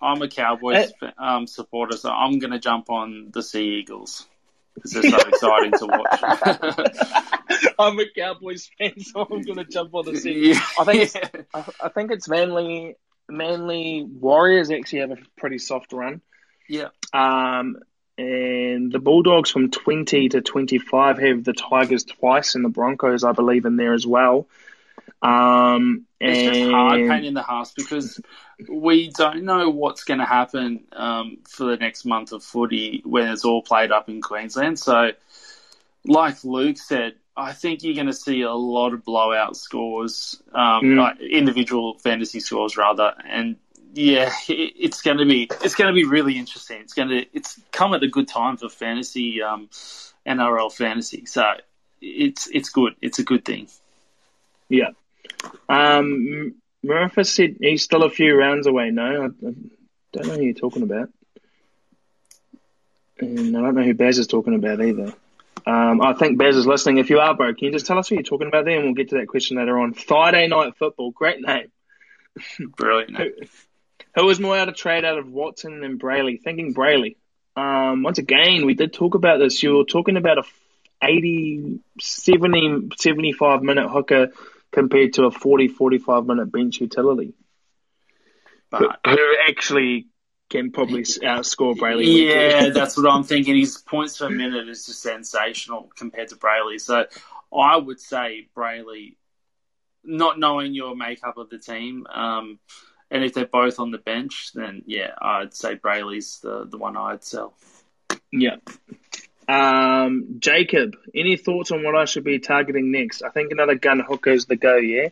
I'm 0.00 0.22
a 0.22 0.28
Cowboys 0.28 0.92
Eh. 1.02 1.10
um, 1.18 1.46
supporter, 1.46 1.96
so 1.96 2.10
I'm 2.10 2.38
going 2.38 2.52
to 2.52 2.58
jump 2.58 2.90
on 2.90 3.30
the 3.32 3.42
Sea 3.42 3.80
Eagles 3.80 4.26
because 4.74 4.92
they're 4.92 5.10
so 5.10 5.18
exciting 5.28 5.72
to 5.72 5.86
watch. 5.86 7.72
I'm 7.78 7.98
a 7.98 8.04
Cowboys 8.16 8.70
fan, 8.78 9.00
so 9.00 9.26
I'm 9.30 9.42
going 9.42 9.58
to 9.58 9.64
jump 9.64 9.94
on 9.94 10.04
the 10.06 10.16
scene. 10.16 10.44
yeah. 10.54 10.60
I 10.78 10.84
think 10.84 11.02
it's, 11.02 11.16
I, 11.54 11.64
I 11.82 11.88
think 11.88 12.12
it's 12.12 12.28
Manly. 12.28 12.96
Manly 13.28 14.04
Warriors 14.08 14.70
actually 14.72 15.00
have 15.00 15.12
a 15.12 15.18
pretty 15.38 15.58
soft 15.58 15.92
run. 15.92 16.20
yeah. 16.68 16.88
Um, 17.12 17.78
and 18.18 18.92
the 18.92 18.98
Bulldogs 18.98 19.50
from 19.50 19.70
20 19.70 20.28
to 20.30 20.40
25 20.40 21.18
have 21.18 21.44
the 21.44 21.52
Tigers 21.54 22.04
twice 22.04 22.54
and 22.54 22.64
the 22.64 22.68
Broncos, 22.68 23.24
I 23.24 23.32
believe, 23.32 23.64
in 23.64 23.76
there 23.76 23.94
as 23.94 24.06
well. 24.06 24.46
Um, 25.22 26.06
and 26.20 26.30
It's 26.30 26.42
just 26.58 26.70
hard 26.70 27.08
pain 27.08 27.24
in 27.24 27.34
the 27.34 27.42
house 27.42 27.72
because 27.72 28.20
we 28.68 29.08
don't 29.10 29.44
know 29.44 29.70
what's 29.70 30.04
going 30.04 30.20
to 30.20 30.26
happen 30.26 30.84
um, 30.92 31.38
for 31.48 31.64
the 31.64 31.76
next 31.76 32.04
month 32.04 32.32
of 32.32 32.42
footy 32.42 33.02
when 33.04 33.28
it's 33.28 33.44
all 33.44 33.62
played 33.62 33.90
up 33.90 34.08
in 34.08 34.20
Queensland. 34.20 34.78
So, 34.78 35.12
like 36.04 36.44
Luke 36.44 36.78
said, 36.78 37.14
I 37.36 37.52
think 37.52 37.82
you're 37.82 37.94
going 37.94 38.06
to 38.06 38.12
see 38.12 38.42
a 38.42 38.52
lot 38.52 38.92
of 38.92 39.04
blowout 39.04 39.56
scores, 39.56 40.42
um, 40.52 40.82
Mm. 40.82 40.98
like 40.98 41.20
individual 41.20 41.98
fantasy 41.98 42.40
scores 42.40 42.76
rather, 42.76 43.14
and 43.26 43.56
yeah, 43.92 44.32
it, 44.48 44.74
it's 44.78 45.02
going 45.02 45.18
to 45.18 45.26
be 45.26 45.48
it's 45.62 45.74
going 45.74 45.88
to 45.88 45.94
be 45.94 46.04
really 46.04 46.38
interesting. 46.38 46.80
It's 46.80 46.94
going 46.94 47.08
to 47.08 47.26
it's 47.32 47.60
come 47.72 47.94
at 47.94 48.02
a 48.02 48.08
good 48.08 48.28
time 48.28 48.56
for 48.56 48.68
fantasy 48.68 49.42
um, 49.42 49.68
NRL 50.26 50.72
fantasy, 50.72 51.26
so 51.26 51.44
it's 52.00 52.48
it's 52.48 52.70
good. 52.70 52.94
It's 53.00 53.18
a 53.18 53.24
good 53.24 53.44
thing. 53.44 53.68
yeah. 54.68 54.90
Um, 55.68 56.54
Murphy 56.82 57.24
said 57.24 57.56
he's 57.60 57.82
still 57.82 58.04
a 58.04 58.10
few 58.10 58.34
rounds 58.36 58.66
away. 58.66 58.90
No, 58.90 59.02
I, 59.02 59.26
I 59.26 59.54
don't 60.12 60.26
know 60.26 60.34
who 60.34 60.42
you're 60.42 60.54
talking 60.54 60.82
about. 60.82 61.10
And 63.18 63.56
I 63.56 63.60
don't 63.60 63.74
know 63.74 63.82
who 63.82 63.94
Baz 63.94 64.18
is 64.18 64.26
talking 64.26 64.54
about 64.54 64.80
either. 64.82 65.12
Um, 65.66 66.00
I 66.00 66.14
think 66.14 66.38
Baz 66.38 66.56
is 66.56 66.66
listening. 66.66 66.98
If 66.98 67.10
you 67.10 67.20
are, 67.20 67.34
bro, 67.34 67.54
can 67.54 67.66
you 67.66 67.72
just 67.72 67.86
tell 67.86 67.98
us 67.98 68.08
who 68.08 68.14
you're 68.14 68.24
talking 68.24 68.48
about 68.48 68.64
there, 68.64 68.76
and 68.76 68.84
we'll 68.84 68.94
get 68.94 69.10
to 69.10 69.16
that 69.16 69.28
question 69.28 69.58
later 69.58 69.78
on. 69.78 69.92
Friday 69.92 70.46
night 70.48 70.76
football, 70.78 71.10
great 71.10 71.40
name. 71.40 71.70
Brilliant. 72.76 73.48
Who, 74.14 74.22
who 74.22 74.26
was 74.26 74.40
more 74.40 74.56
out 74.56 74.68
of 74.68 74.76
trade 74.76 75.04
out 75.04 75.18
of 75.18 75.30
Watson 75.30 75.82
and 75.84 76.00
Brailey? 76.00 76.40
Thinking 76.40 76.74
Brailey. 76.74 77.16
Um, 77.56 78.02
once 78.02 78.18
again, 78.18 78.64
we 78.66 78.74
did 78.74 78.92
talk 78.92 79.14
about 79.14 79.38
this. 79.38 79.62
You 79.62 79.76
were 79.76 79.84
talking 79.84 80.16
about 80.16 80.38
a 80.38 80.42
80, 81.02 81.80
70, 82.00 82.90
75 82.96 83.62
minute 83.62 83.88
hooker 83.88 84.28
compared 84.70 85.14
to 85.14 85.24
a 85.24 85.30
40, 85.30 85.68
45 85.68 86.26
minute 86.26 86.52
bench 86.52 86.80
utility. 86.80 87.34
But 88.70 89.00
Who 89.04 89.36
actually 89.48 90.06
can 90.48 90.72
probably 90.72 91.02
outscore 91.02 91.76
Brailey. 91.76 92.28
Yeah, 92.28 92.68
that's 92.74 92.96
what 92.96 93.10
I'm 93.10 93.22
thinking. 93.22 93.56
His 93.56 93.78
points 93.78 94.18
per 94.18 94.28
minute 94.28 94.68
is 94.68 94.86
just 94.86 95.00
sensational 95.00 95.90
compared 95.96 96.28
to 96.28 96.36
Brailey. 96.36 96.80
So 96.80 97.06
I 97.56 97.76
would 97.76 98.00
say 98.00 98.48
Brailey, 98.54 99.16
not 100.04 100.38
knowing 100.38 100.74
your 100.74 100.94
makeup 100.96 101.36
of 101.36 101.50
the 101.50 101.58
team, 101.58 102.06
um, 102.12 102.58
and 103.10 103.24
if 103.24 103.34
they're 103.34 103.46
both 103.46 103.80
on 103.80 103.90
the 103.90 103.98
bench, 103.98 104.52
then 104.54 104.82
yeah, 104.86 105.12
I'd 105.20 105.54
say 105.54 105.74
Brailey's 105.74 106.40
the, 106.40 106.64
the 106.64 106.78
one 106.78 106.96
I'd 106.96 107.24
sell. 107.24 107.54
Yeah. 108.32 108.56
Um, 109.48 110.36
Jacob, 110.38 110.96
any 111.14 111.36
thoughts 111.36 111.72
on 111.72 111.82
what 111.82 111.96
I 111.96 112.04
should 112.04 112.24
be 112.24 112.38
targeting 112.38 112.92
next? 112.92 113.22
I 113.22 113.30
think 113.30 113.50
another 113.50 113.74
gun 113.74 114.00
hooker's 114.00 114.46
the 114.46 114.54
go, 114.54 114.76
yeah? 114.76 115.08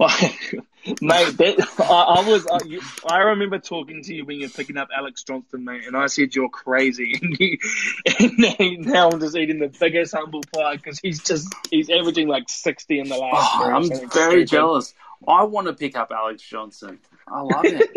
Well, 0.00 0.10
mate, 1.00 1.36
that, 1.36 1.76
I, 1.78 1.84
I 1.84 2.28
was, 2.28 2.46
I, 2.46 2.58
you, 2.66 2.80
I 3.08 3.18
remember 3.18 3.58
talking 3.58 4.02
to 4.02 4.14
you 4.14 4.24
when 4.24 4.40
you're 4.40 4.48
picking 4.48 4.76
up 4.76 4.88
Alex 4.96 5.22
Johnston, 5.22 5.64
mate, 5.64 5.86
and 5.86 5.96
I 5.96 6.06
said 6.06 6.34
you're 6.34 6.48
crazy. 6.48 7.14
And, 7.20 7.38
you, 7.38 7.58
and 8.58 8.86
now, 8.86 9.10
I'm 9.10 9.20
just 9.20 9.36
eating 9.36 9.58
the 9.58 9.68
biggest 9.68 10.14
humble 10.14 10.42
pie 10.52 10.76
because 10.76 10.98
he's 10.98 11.22
just, 11.22 11.54
he's 11.70 11.90
averaging 11.90 12.26
like 12.26 12.48
60 12.48 12.98
in 12.98 13.08
the 13.08 13.16
last 13.16 13.50
Oh, 13.54 13.70
I'm 13.70 14.10
very 14.10 14.44
jealous. 14.44 14.94
I 15.26 15.44
want 15.44 15.66
to 15.66 15.72
pick 15.72 15.96
up 15.96 16.10
Alex 16.14 16.42
Johnston. 16.42 16.98
I 17.26 17.40
love 17.40 17.64
it. 17.64 17.90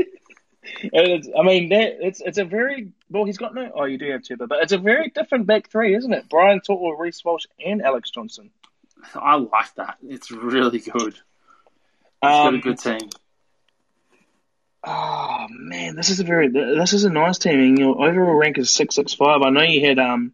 It's, 0.84 1.28
I 1.38 1.44
mean, 1.44 1.70
that 1.70 1.98
it's 2.06 2.22
it's 2.22 2.38
a 2.38 2.46
very 2.46 2.90
well. 3.10 3.26
He's 3.26 3.38
got 3.38 3.54
no. 3.54 3.72
Oh, 3.76 3.86
you 3.86 3.98
do 3.98 4.10
have 4.12 4.22
Chuba, 4.22 4.48
but 4.48 4.60
it's 4.62 4.72
a 4.72 4.78
very 4.78 5.10
different 5.10 5.48
back 5.48 5.70
three, 5.70 5.96
isn't 5.96 6.14
it? 6.14 6.30
Brian 6.30 6.60
Tortle, 6.62 6.98
Reese 6.98 7.24
Walsh, 7.26 7.46
and 7.64 7.82
Alex 7.82 8.12
Johnston. 8.12 8.52
I 9.16 9.36
like 9.36 9.74
that. 9.76 9.98
It's 10.08 10.30
really 10.32 10.80
good. 10.80 11.14
It's 11.14 11.20
got 12.22 12.46
a 12.54 12.58
Um, 12.58 12.60
good 12.62 12.78
team. 12.78 13.10
Oh 14.84 15.46
man, 15.50 15.96
this 15.96 16.10
is 16.10 16.20
a 16.20 16.24
very 16.24 16.48
this 16.50 16.94
is 16.94 17.04
a 17.04 17.10
nice 17.10 17.38
team. 17.38 17.60
And 17.60 17.78
your 17.78 18.02
overall 18.04 18.34
rank 18.36 18.58
is 18.58 18.74
six 18.74 18.96
six 18.96 19.14
five. 19.14 19.42
I 19.42 19.50
know 19.50 19.62
you 19.62 19.86
had 19.88 20.00
um 20.00 20.34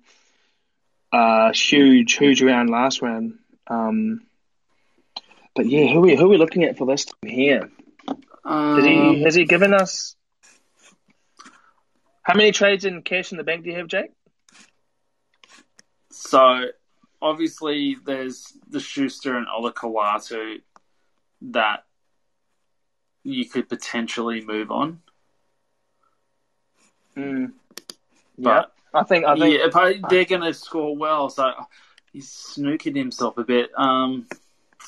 uh 1.12 1.52
huge 1.54 2.14
huge 2.14 2.42
round 2.42 2.70
last 2.70 3.02
round. 3.02 3.40
Um, 3.68 4.22
but 5.58 5.66
yeah, 5.66 5.88
who 5.88 5.98
are 5.98 6.02
we 6.02 6.16
who 6.16 6.26
are 6.26 6.30
we 6.30 6.38
looking 6.38 6.64
at 6.64 6.78
for 6.78 6.86
this 6.86 7.06
team 7.06 7.32
here? 7.32 7.70
Has 8.46 8.86
he 8.86 8.98
Um, 8.98 9.22
has 9.22 9.34
he 9.36 9.44
given 9.44 9.74
us 9.74 10.16
how 12.22 12.36
many 12.36 12.52
trades 12.52 12.86
in 12.86 13.02
cash 13.02 13.32
in 13.32 13.38
the 13.38 13.44
bank 13.44 13.64
do 13.64 13.72
you 13.72 13.78
have, 13.78 13.88
Jake? 13.88 14.12
So 16.12 16.66
obviously 17.22 17.98
there's 18.06 18.54
the 18.70 18.80
Schuster 18.80 19.36
and 19.36 19.48
Olakau'atu 19.48 20.62
that 21.42 21.86
you 23.24 23.50
could 23.50 23.68
potentially 23.68 24.46
move 24.46 24.70
on. 24.72 25.02
Mm. 27.16 27.54
Yeah, 27.76 27.84
But 28.38 28.74
I 28.94 29.04
think 29.04 29.26
I 29.26 29.36
think 29.36 29.60
yeah, 29.60 29.94
they're 30.08 30.26
going 30.26 30.42
to 30.42 30.54
score 30.54 30.96
well, 30.96 31.30
so 31.32 31.52
he's 32.14 32.30
snooking 32.30 32.96
himself 32.96 33.40
a 33.40 33.44
bit. 33.44 33.72
Um, 33.76 34.28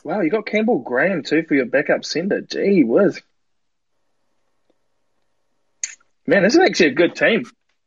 Wow, 0.04 0.22
you 0.22 0.30
got 0.30 0.46
Campbell 0.46 0.80
Graham 0.80 1.24
too 1.24 1.44
for 1.44 1.56
your 1.56 1.66
backup 1.66 2.06
centre. 2.06 2.42
Gee 2.42 2.84
whiz. 2.84 3.22
Man, 6.26 6.44
this 6.44 6.54
is 6.54 6.60
actually 6.60 6.88
a 6.88 6.94
good 6.94 7.16
team. 7.16 7.44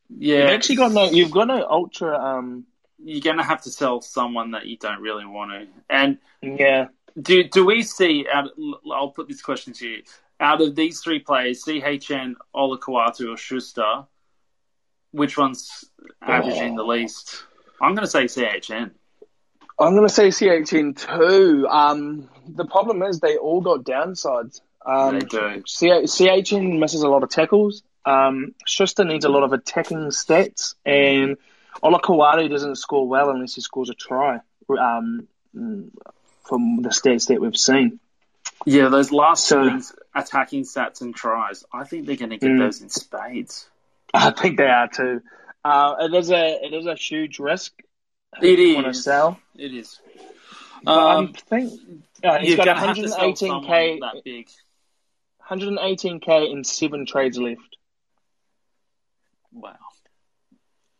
yeah, 0.08 0.40
You've 0.40 0.50
actually 0.50 0.76
got 0.76 0.92
no 0.92 1.04
you've 1.04 1.30
got 1.30 1.46
no 1.46 1.64
ultra 1.68 2.18
um 2.18 2.66
You're 3.02 3.20
going 3.20 3.38
to 3.38 3.44
have 3.44 3.62
to 3.62 3.70
sell 3.70 4.00
someone 4.00 4.50
that 4.52 4.66
you 4.66 4.76
don't 4.76 5.00
really 5.00 5.26
want 5.26 5.52
to. 5.52 5.68
And 5.88 6.18
yeah. 6.42 6.88
do 7.20 7.44
do 7.44 7.64
we 7.64 7.82
see? 7.82 8.26
Out, 8.32 8.50
I'll 8.92 9.10
put 9.10 9.28
this 9.28 9.42
question 9.42 9.72
to 9.74 9.88
you. 9.88 10.02
out 10.40 10.60
of 10.60 10.74
these 10.74 11.00
three 11.00 11.20
players, 11.20 11.64
CHN, 11.64 12.34
Olakau'atu, 12.54 13.32
or 13.32 13.36
Schuster, 13.36 14.04
which 15.12 15.38
one's 15.38 15.84
averaging 16.20 16.74
the 16.74 16.84
least? 16.84 17.44
I'm 17.80 17.94
going 17.94 18.06
to 18.06 18.10
say 18.10 18.24
CHN. 18.24 18.90
I'm 19.82 19.94
going 19.96 20.06
to 20.08 20.12
say 20.14 20.28
CHN 20.28 20.96
too. 20.96 21.66
Um, 21.68 22.28
the 22.48 22.64
problem 22.64 23.02
is 23.02 23.20
they 23.20 23.36
all 23.36 23.60
got 23.60 23.84
downsides. 23.84 24.60
Um, 24.84 25.18
They 25.18 25.24
do. 25.26 25.62
CHN 25.66 26.78
misses 26.78 27.02
a 27.02 27.08
lot 27.08 27.22
of 27.22 27.28
tackles. 27.30 27.82
Um, 28.04 28.54
Schuster 28.66 29.04
needs 29.04 29.24
a 29.24 29.28
lot 29.28 29.44
of 29.44 29.52
attacking 29.52 29.98
stats, 30.08 30.74
and 30.84 31.36
Olakau'atu 31.82 32.48
doesn't 32.50 32.76
score 32.76 33.06
well 33.06 33.30
unless 33.30 33.54
he 33.54 33.60
scores 33.60 33.90
a 33.90 33.94
try. 33.94 34.40
Um, 34.68 35.28
from 35.52 36.82
the 36.82 36.88
stats 36.88 37.28
that 37.28 37.40
we've 37.40 37.56
seen. 37.56 38.00
Yeah, 38.66 38.88
those 38.88 39.12
last 39.12 39.44
So- 39.46 39.62
two 39.62 39.70
things, 39.70 39.94
attacking 40.14 40.64
stats 40.64 41.00
and 41.00 41.14
tries, 41.14 41.64
I 41.72 41.84
think 41.84 42.06
they're 42.06 42.16
going 42.16 42.30
to 42.30 42.38
get 42.38 42.50
Mm. 42.50 42.58
those 42.58 42.80
in 42.80 42.88
spades. 42.88 43.68
I 44.14 44.30
think 44.30 44.56
they 44.58 44.66
are 44.66 44.88
too. 44.88 45.22
Uh, 45.64 45.94
it 46.00 46.14
is 46.14 46.30
a 46.30 46.64
it 46.66 46.72
is 46.74 46.86
a 46.86 46.94
huge 46.94 47.38
risk. 47.38 47.72
It 48.40 48.58
you 48.58 48.74
want 48.74 48.86
to 48.86 48.90
is. 48.90 49.04
sell. 49.04 49.38
It 49.56 49.74
is. 49.74 50.00
But 50.84 50.98
I 50.98 51.14
Um, 51.16 51.32
think 51.34 51.72
uh, 52.24 52.38
he's 52.38 52.56
got 52.56 52.64
going 52.64 52.76
to 52.76 52.86
have 52.86 52.96
to 52.96 53.08
sell 53.08 53.36
someone 53.36 53.64
118k, 53.64 54.00
that 54.00 54.24
big. 54.24 54.48
118k 55.48 56.50
in 56.50 56.64
seven 56.64 57.04
trades 57.06 57.38
left. 57.38 57.60
Wow. 59.52 59.76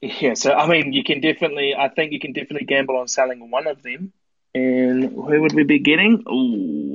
Yeah, 0.01 0.35
so 0.35 0.53
I 0.53 0.66
mean, 0.68 0.93
you 0.93 1.05
can 1.05 1.20
definitely. 1.20 1.74
I 1.76 1.89
think 1.89 2.12
you 2.12 2.18
can 2.20 2.33
definitely 2.33 2.66
gamble 2.66 2.97
on 2.97 3.09
selling 3.09 3.51
one 3.51 3.66
of 3.66 3.83
them. 3.83 4.12
And 4.55 5.05
who 5.05 5.41
would 5.41 5.55
we 5.55 5.62
be 5.62 5.78
getting? 5.78 6.24
Ooh, 6.28 6.93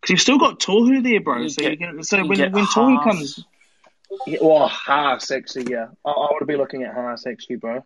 because 0.00 0.10
you've 0.10 0.20
still 0.20 0.38
got 0.38 0.58
Tohu 0.58 1.02
there, 1.04 1.20
bro. 1.20 1.42
You 1.42 1.48
so 1.50 1.62
get- 1.62 1.72
you 1.72 1.76
can. 1.78 2.02
So 2.02 2.16
you 2.16 2.26
when 2.26 2.52
when 2.52 2.64
Tohu 2.64 3.04
comes, 3.04 3.44
yeah, 4.26 4.38
well, 4.40 4.66
Haas 4.68 5.30
actually, 5.30 5.70
yeah, 5.70 5.88
I, 6.04 6.10
I 6.10 6.28
would 6.32 6.48
be 6.48 6.56
looking 6.56 6.82
at 6.82 6.94
Haas 6.94 7.26
actually, 7.26 7.56
bro. 7.56 7.84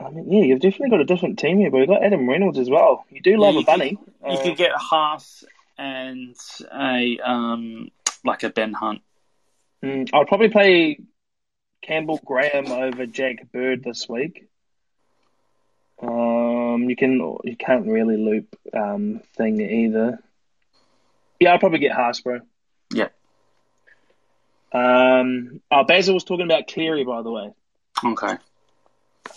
I 0.00 0.10
mean, 0.10 0.30
yeah, 0.32 0.42
you've 0.44 0.60
definitely 0.60 0.90
got 0.90 1.00
a 1.00 1.04
different 1.04 1.38
team 1.38 1.58
here, 1.58 1.70
but 1.70 1.78
You've 1.78 1.88
got 1.88 2.04
Adam 2.04 2.28
Reynolds 2.28 2.58
as 2.58 2.70
well. 2.70 3.04
You 3.10 3.20
do 3.20 3.36
love 3.36 3.54
you 3.54 3.60
a 3.60 3.64
bunny. 3.64 3.96
Could, 3.96 4.32
you 4.32 4.38
Uh, 4.38 4.42
could 4.42 4.56
get 4.56 4.72
Haas 4.72 5.44
and 5.76 6.36
a 6.72 7.18
um 7.20 7.90
like 8.24 8.42
a 8.42 8.50
Ben 8.50 8.72
Hunt. 8.72 9.00
Mm, 9.82 10.08
I'd 10.12 10.26
probably 10.26 10.48
play 10.48 10.98
Campbell 11.82 12.20
Graham 12.24 12.70
over 12.70 13.06
Jack 13.06 13.50
Bird 13.52 13.82
this 13.84 14.08
week. 14.08 14.48
Um, 16.00 16.88
you 16.88 16.96
can 16.96 17.18
you 17.44 17.56
can't 17.56 17.86
really 17.86 18.16
loop 18.16 18.56
um 18.72 19.20
thing 19.36 19.60
either. 19.60 20.22
Yeah, 21.40 21.52
I'll 21.52 21.58
probably 21.58 21.78
get 21.80 21.92
Haas, 21.92 22.20
bro. 22.20 22.40
Yeah. 22.92 23.08
Um, 24.72 25.60
oh, 25.70 25.84
Basil 25.84 26.14
was 26.14 26.24
talking 26.24 26.44
about 26.44 26.68
Cleary, 26.68 27.04
by 27.04 27.22
the 27.22 27.30
way. 27.30 27.52
Okay. 28.04 28.36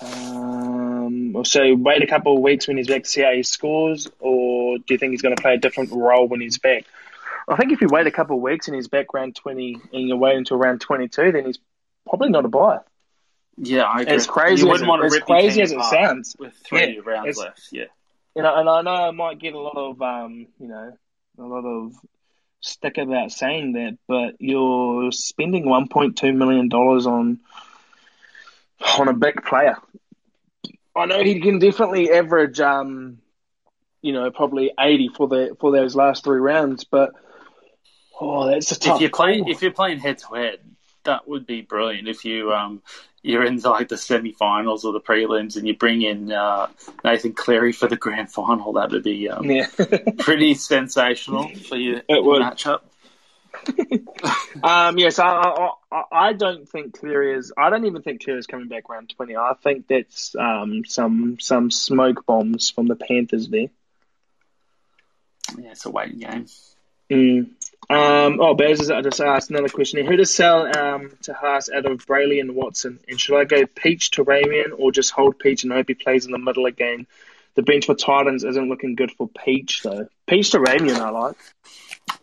Um, 0.02 1.44
so 1.46 1.74
wait 1.76 2.04
a 2.04 2.08
couple 2.08 2.36
of 2.36 2.42
weeks 2.42 2.68
when 2.68 2.78
he's 2.78 2.88
back 2.88 3.04
to 3.04 3.10
see 3.10 3.22
how 3.22 3.32
he 3.32 3.44
scores, 3.44 4.08
or 4.20 4.78
do 4.78 4.84
you 4.94 4.98
think 4.98 5.12
he's 5.12 5.22
going 5.22 5.36
to 5.36 5.42
play 5.42 5.56
a 5.56 5.58
different 5.58 5.92
role 5.92 6.28
when 6.28 6.42
he's 6.42 6.58
back? 6.58 6.86
I 7.48 7.56
think 7.58 7.72
if 7.72 7.82
you 7.82 7.88
wait 7.90 8.08
a 8.08 8.12
couple 8.12 8.38
of 8.38 8.42
weeks 8.42 8.68
and 8.68 8.76
he's 8.76 8.88
back 8.88 9.14
round 9.14 9.36
twenty, 9.36 9.78
and 9.94 10.08
you 10.08 10.16
wait 10.16 10.36
until 10.38 10.58
round 10.58 10.82
twenty-two, 10.82 11.32
then 11.32 11.46
he's 11.46 11.60
probably 12.08 12.30
not 12.30 12.46
a 12.46 12.48
buy. 12.50 12.80
Yeah, 13.58 13.84
I 13.84 14.02
agree. 14.02 14.14
As 14.16 14.28
crazy 14.28 14.64
you 14.66 14.68
as 14.68 14.82
wouldn't 14.82 14.88
it- 14.88 14.90
want 14.90 15.02
to 15.02 15.06
as 15.08 15.12
rip 15.14 15.26
crazy 15.26 15.62
as 15.62 15.72
it 15.72 15.82
sounds. 15.84 16.36
with 16.40 16.54
three 16.66 16.96
Yeah, 16.96 17.02
rounds 17.04 17.38
left. 17.38 17.62
Yeah. 17.72 17.86
You 18.36 18.44
know, 18.44 18.56
and 18.56 18.70
I 18.70 18.82
know 18.82 18.92
I 18.92 19.12
might 19.12 19.40
get 19.40 19.54
a 19.54 19.60
lot 19.60 19.76
of 19.76 20.02
um, 20.02 20.48
you 20.60 20.68
know, 20.68 20.98
a 21.38 21.42
lot 21.42 21.66
of 21.66 21.94
stick 22.62 22.98
about 22.98 23.32
saying 23.32 23.74
that, 23.74 23.98
but 24.08 24.36
you're 24.40 25.12
spending 25.12 25.68
one 25.68 25.88
point 25.90 26.18
two 26.18 26.32
million 26.32 26.70
dollars 26.70 27.08
on 27.08 27.40
on 29.00 29.08
a 29.08 29.14
big 29.14 29.44
player. 29.44 29.76
I 30.96 31.06
know 31.06 31.24
he 31.24 31.40
can 31.40 31.60
definitely 31.60 32.12
average 32.12 32.60
um, 32.60 33.20
you 34.02 34.14
know, 34.14 34.30
probably 34.32 34.72
eighty 34.80 35.10
for 35.16 35.28
the 35.28 35.56
for 35.60 35.72
those 35.72 35.96
last 35.96 36.24
three 36.24 36.40
rounds, 36.40 36.84
but 36.84 37.12
oh, 38.20 38.48
that's 38.48 38.72
a 38.72 38.80
tough. 38.80 38.96
if 38.96 39.02
you're 39.02 39.10
playing 39.10 39.44
call. 39.44 39.52
if 39.52 39.62
you're 39.62 39.72
playing 39.72 40.00
head 40.00 40.18
to 40.20 40.36
head, 40.36 40.60
that 41.04 41.28
would 41.28 41.46
be 41.46 41.62
brilliant. 41.62 42.08
If 42.08 42.26
you 42.26 42.52
um 42.52 42.82
you're 43.24 43.46
in 43.46 43.60
like 43.60 43.88
the 43.90 43.98
semi-finals 43.98 44.84
or 44.84 44.94
the 44.94 45.00
prelims 45.00 45.56
and 45.56 45.68
you 45.68 45.76
bring 45.78 46.02
in 46.02 46.32
uh, 46.32 46.68
Nathan 47.04 47.34
Cleary 47.34 47.72
for 47.72 47.88
the 47.88 47.96
grand 47.96 48.32
final, 48.32 48.74
that 48.74 48.90
would 48.90 49.04
be 49.04 49.30
um, 49.30 49.50
yeah. 49.50 49.68
pretty 50.20 50.56
sensational 50.56 51.48
for 51.70 51.76
your 51.76 52.02
It 52.10 52.24
would. 52.24 52.42
matchup. 52.42 52.80
Um, 54.64 54.98
yes, 55.00 55.18
I, 55.18 55.70
I, 55.92 56.04
I, 56.12 56.34
don't 56.34 56.68
think 56.68 57.00
Cleary 57.00 57.36
is. 57.36 57.52
I 57.58 57.70
don't 57.70 57.86
even 57.86 58.02
think 58.02 58.24
Cleary 58.24 58.40
is 58.40 58.48
coming 58.48 58.68
back 58.68 58.90
round 58.90 59.10
twenty. 59.10 59.36
I 59.36 59.54
think 59.64 59.88
that's 59.88 60.36
um, 60.36 60.84
some 60.86 61.40
some 61.40 61.72
smoke 61.72 62.26
bombs 62.26 62.70
from 62.70 62.88
the 62.88 62.96
Panthers 62.96 63.48
there. 63.48 63.70
Yeah, 65.58 65.72
it's 65.72 65.86
a 65.86 65.90
waiting 65.90 66.20
game. 66.20 66.46
Mm. 67.10 67.50
Um, 67.90 68.40
oh, 68.40 68.54
Baz, 68.54 68.90
I 68.90 69.02
just 69.02 69.20
asked 69.20 69.50
another 69.50 69.68
question 69.68 70.00
here. 70.00 70.10
Who 70.10 70.18
to 70.18 70.26
sell 70.26 70.78
um, 70.78 71.12
to 71.24 71.34
Haas 71.34 71.70
out 71.70 71.86
of 71.86 72.06
Brailey 72.06 72.40
and 72.40 72.56
Watson? 72.56 73.00
And 73.10 73.20
should 73.20 73.38
I 73.38 73.44
go 73.44 73.66
Peach 73.66 74.12
to 74.12 74.24
Ramien 74.24 74.72
or 74.78 74.92
just 74.92 75.12
hold 75.12 75.40
Peach 75.40 75.64
and 75.64 75.74
hope 75.74 75.88
he 75.88 75.94
plays 75.94 76.26
in 76.26 76.32
the 76.32 76.38
middle 76.38 76.68
again? 76.68 77.08
The 77.56 77.64
bench 77.64 77.86
for 77.86 77.96
Titans 77.96 78.46
isn't 78.46 78.70
looking 78.70 78.96
good 78.96 79.12
for 79.12 79.28
Peach, 79.28 79.82
though. 79.84 80.08
Peach 80.26 80.52
to 80.52 80.60
Ramien, 80.60 81.00
I 81.00 81.10
like. 81.10 81.36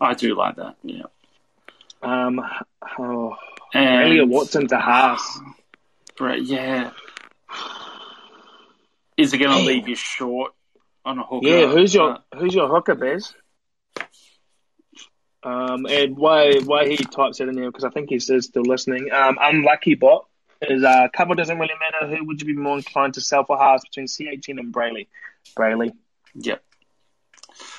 I 0.01 0.13
do 0.15 0.35
like 0.35 0.55
that. 0.55 0.75
Yeah. 0.83 1.03
Um, 2.01 2.41
oh, 2.97 3.35
And 3.73 4.19
or 4.19 4.25
Watson 4.25 4.67
to 4.67 4.77
Haas. 4.77 5.39
Right, 6.19 6.41
yeah. 6.41 6.91
Is 9.17 9.33
it 9.33 9.37
going 9.37 9.57
to 9.57 9.65
leave 9.65 9.87
you 9.87 9.95
short 9.95 10.53
on 11.03 11.19
a 11.19 11.23
hooker? 11.23 11.47
Yeah, 11.47 11.67
who's 11.67 11.93
your 11.93 12.11
Uh, 12.11 12.17
who's 12.37 12.53
your 12.53 12.67
hooker, 12.67 12.95
Bez? 12.95 13.33
Um, 15.41 15.85
and 15.85 16.17
why 16.17 16.59
why 16.65 16.87
he 16.87 16.97
types 16.97 17.39
it 17.39 17.47
in 17.47 17.55
there 17.55 17.69
because 17.69 17.85
I 17.85 17.89
think 17.89 18.09
he's 18.09 18.25
still 18.25 18.63
listening. 18.63 19.09
Um, 19.11 19.37
unlucky 19.41 19.95
bot 19.95 20.27
is 20.61 20.83
uh, 20.83 21.07
couple 21.13 21.35
doesn't 21.35 21.57
really 21.57 21.73
matter. 21.79 22.15
Who 22.15 22.25
would 22.25 22.41
you 22.41 22.47
be 22.47 22.53
more 22.53 22.77
inclined 22.77 23.13
to 23.13 23.21
sell 23.21 23.45
for 23.45 23.57
halves 23.57 23.83
between 23.83 24.07
CHN 24.07 24.59
and 24.59 24.73
Brailey? 24.73 25.07
Brayley. 25.55 25.93
Yep. 26.35 26.61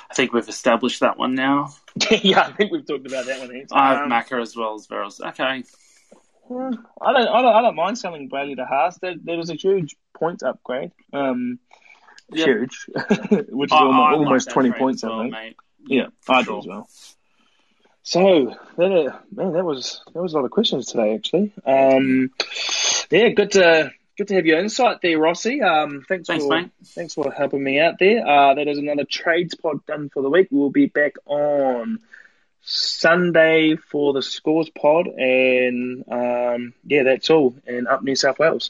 I 0.09 0.13
think 0.13 0.33
we've 0.33 0.47
established 0.47 0.99
that 1.01 1.17
one 1.17 1.35
now. 1.35 1.73
yeah, 2.11 2.41
I 2.41 2.51
think 2.53 2.71
we've 2.71 2.85
talked 2.85 3.05
about 3.07 3.25
that 3.25 3.39
one. 3.39 3.65
I 3.71 3.93
have 3.93 4.03
Um, 4.03 4.09
Macca 4.09 4.41
as 4.41 4.55
well 4.55 4.75
as 4.75 4.87
Verrills. 4.87 5.19
Okay. 5.21 5.63
Hmm, 6.47 6.73
I 7.01 7.13
don't, 7.13 7.27
I 7.27 7.41
don't, 7.41 7.55
I 7.55 7.61
don't 7.61 7.75
mind 7.75 7.97
selling 7.97 8.29
Brailey 8.29 8.55
to 8.57 8.65
Haas. 8.65 8.97
There, 8.97 9.15
there 9.21 9.37
was 9.37 9.49
a 9.49 9.55
huge 9.55 9.95
points 10.13 10.43
upgrade. 10.43 10.91
Um, 11.13 11.59
Yeah. 12.31 12.45
huge, 12.45 12.85
which 13.49 13.71
is 13.71 13.77
almost, 13.77 13.97
like 13.97 14.17
almost 14.17 14.49
twenty 14.49 14.71
points, 14.71 15.03
well, 15.03 15.19
I 15.19 15.23
think. 15.23 15.31
mate. 15.33 15.55
Yeah, 15.87 16.07
for 16.21 16.35
I 16.35 16.43
sure. 16.43 16.53
do 16.55 16.59
as 16.59 16.67
well. 16.67 16.89
So, 18.03 18.55
that, 18.77 18.91
uh, 18.91 19.17
man, 19.31 19.53
that 19.53 19.63
was 19.63 20.01
that 20.13 20.21
was 20.21 20.33
a 20.33 20.37
lot 20.37 20.45
of 20.45 20.51
questions 20.51 20.87
today, 20.87 21.13
actually. 21.15 21.53
Um, 21.65 22.31
yeah, 23.11 23.29
good 23.29 23.51
to 23.51 23.91
good 24.21 24.27
to 24.27 24.35
have 24.35 24.45
your 24.45 24.59
insight 24.59 25.01
there, 25.01 25.17
Rossi. 25.17 25.63
Um, 25.63 26.05
thanks, 26.07 26.27
Thanks, 26.27 26.43
for 26.45 26.61
mate. 26.61 26.69
thanks 26.85 27.15
for 27.15 27.31
helping 27.31 27.63
me 27.63 27.79
out 27.79 27.95
there. 27.99 28.23
Uh, 28.23 28.53
that 28.53 28.67
is 28.67 28.77
another 28.77 29.03
trades 29.03 29.55
pod 29.55 29.83
done 29.87 30.09
for 30.09 30.21
the 30.21 30.29
week. 30.29 30.47
We'll 30.51 30.69
be 30.69 30.85
back 30.85 31.13
on 31.25 32.01
Sunday 32.61 33.77
for 33.77 34.13
the 34.13 34.21
scores 34.21 34.69
pod, 34.69 35.07
and 35.07 36.03
um, 36.07 36.75
yeah, 36.85 37.01
that's 37.01 37.31
all. 37.31 37.55
And 37.65 37.87
up 37.87 38.03
New 38.03 38.15
South 38.15 38.37
Wales. 38.37 38.69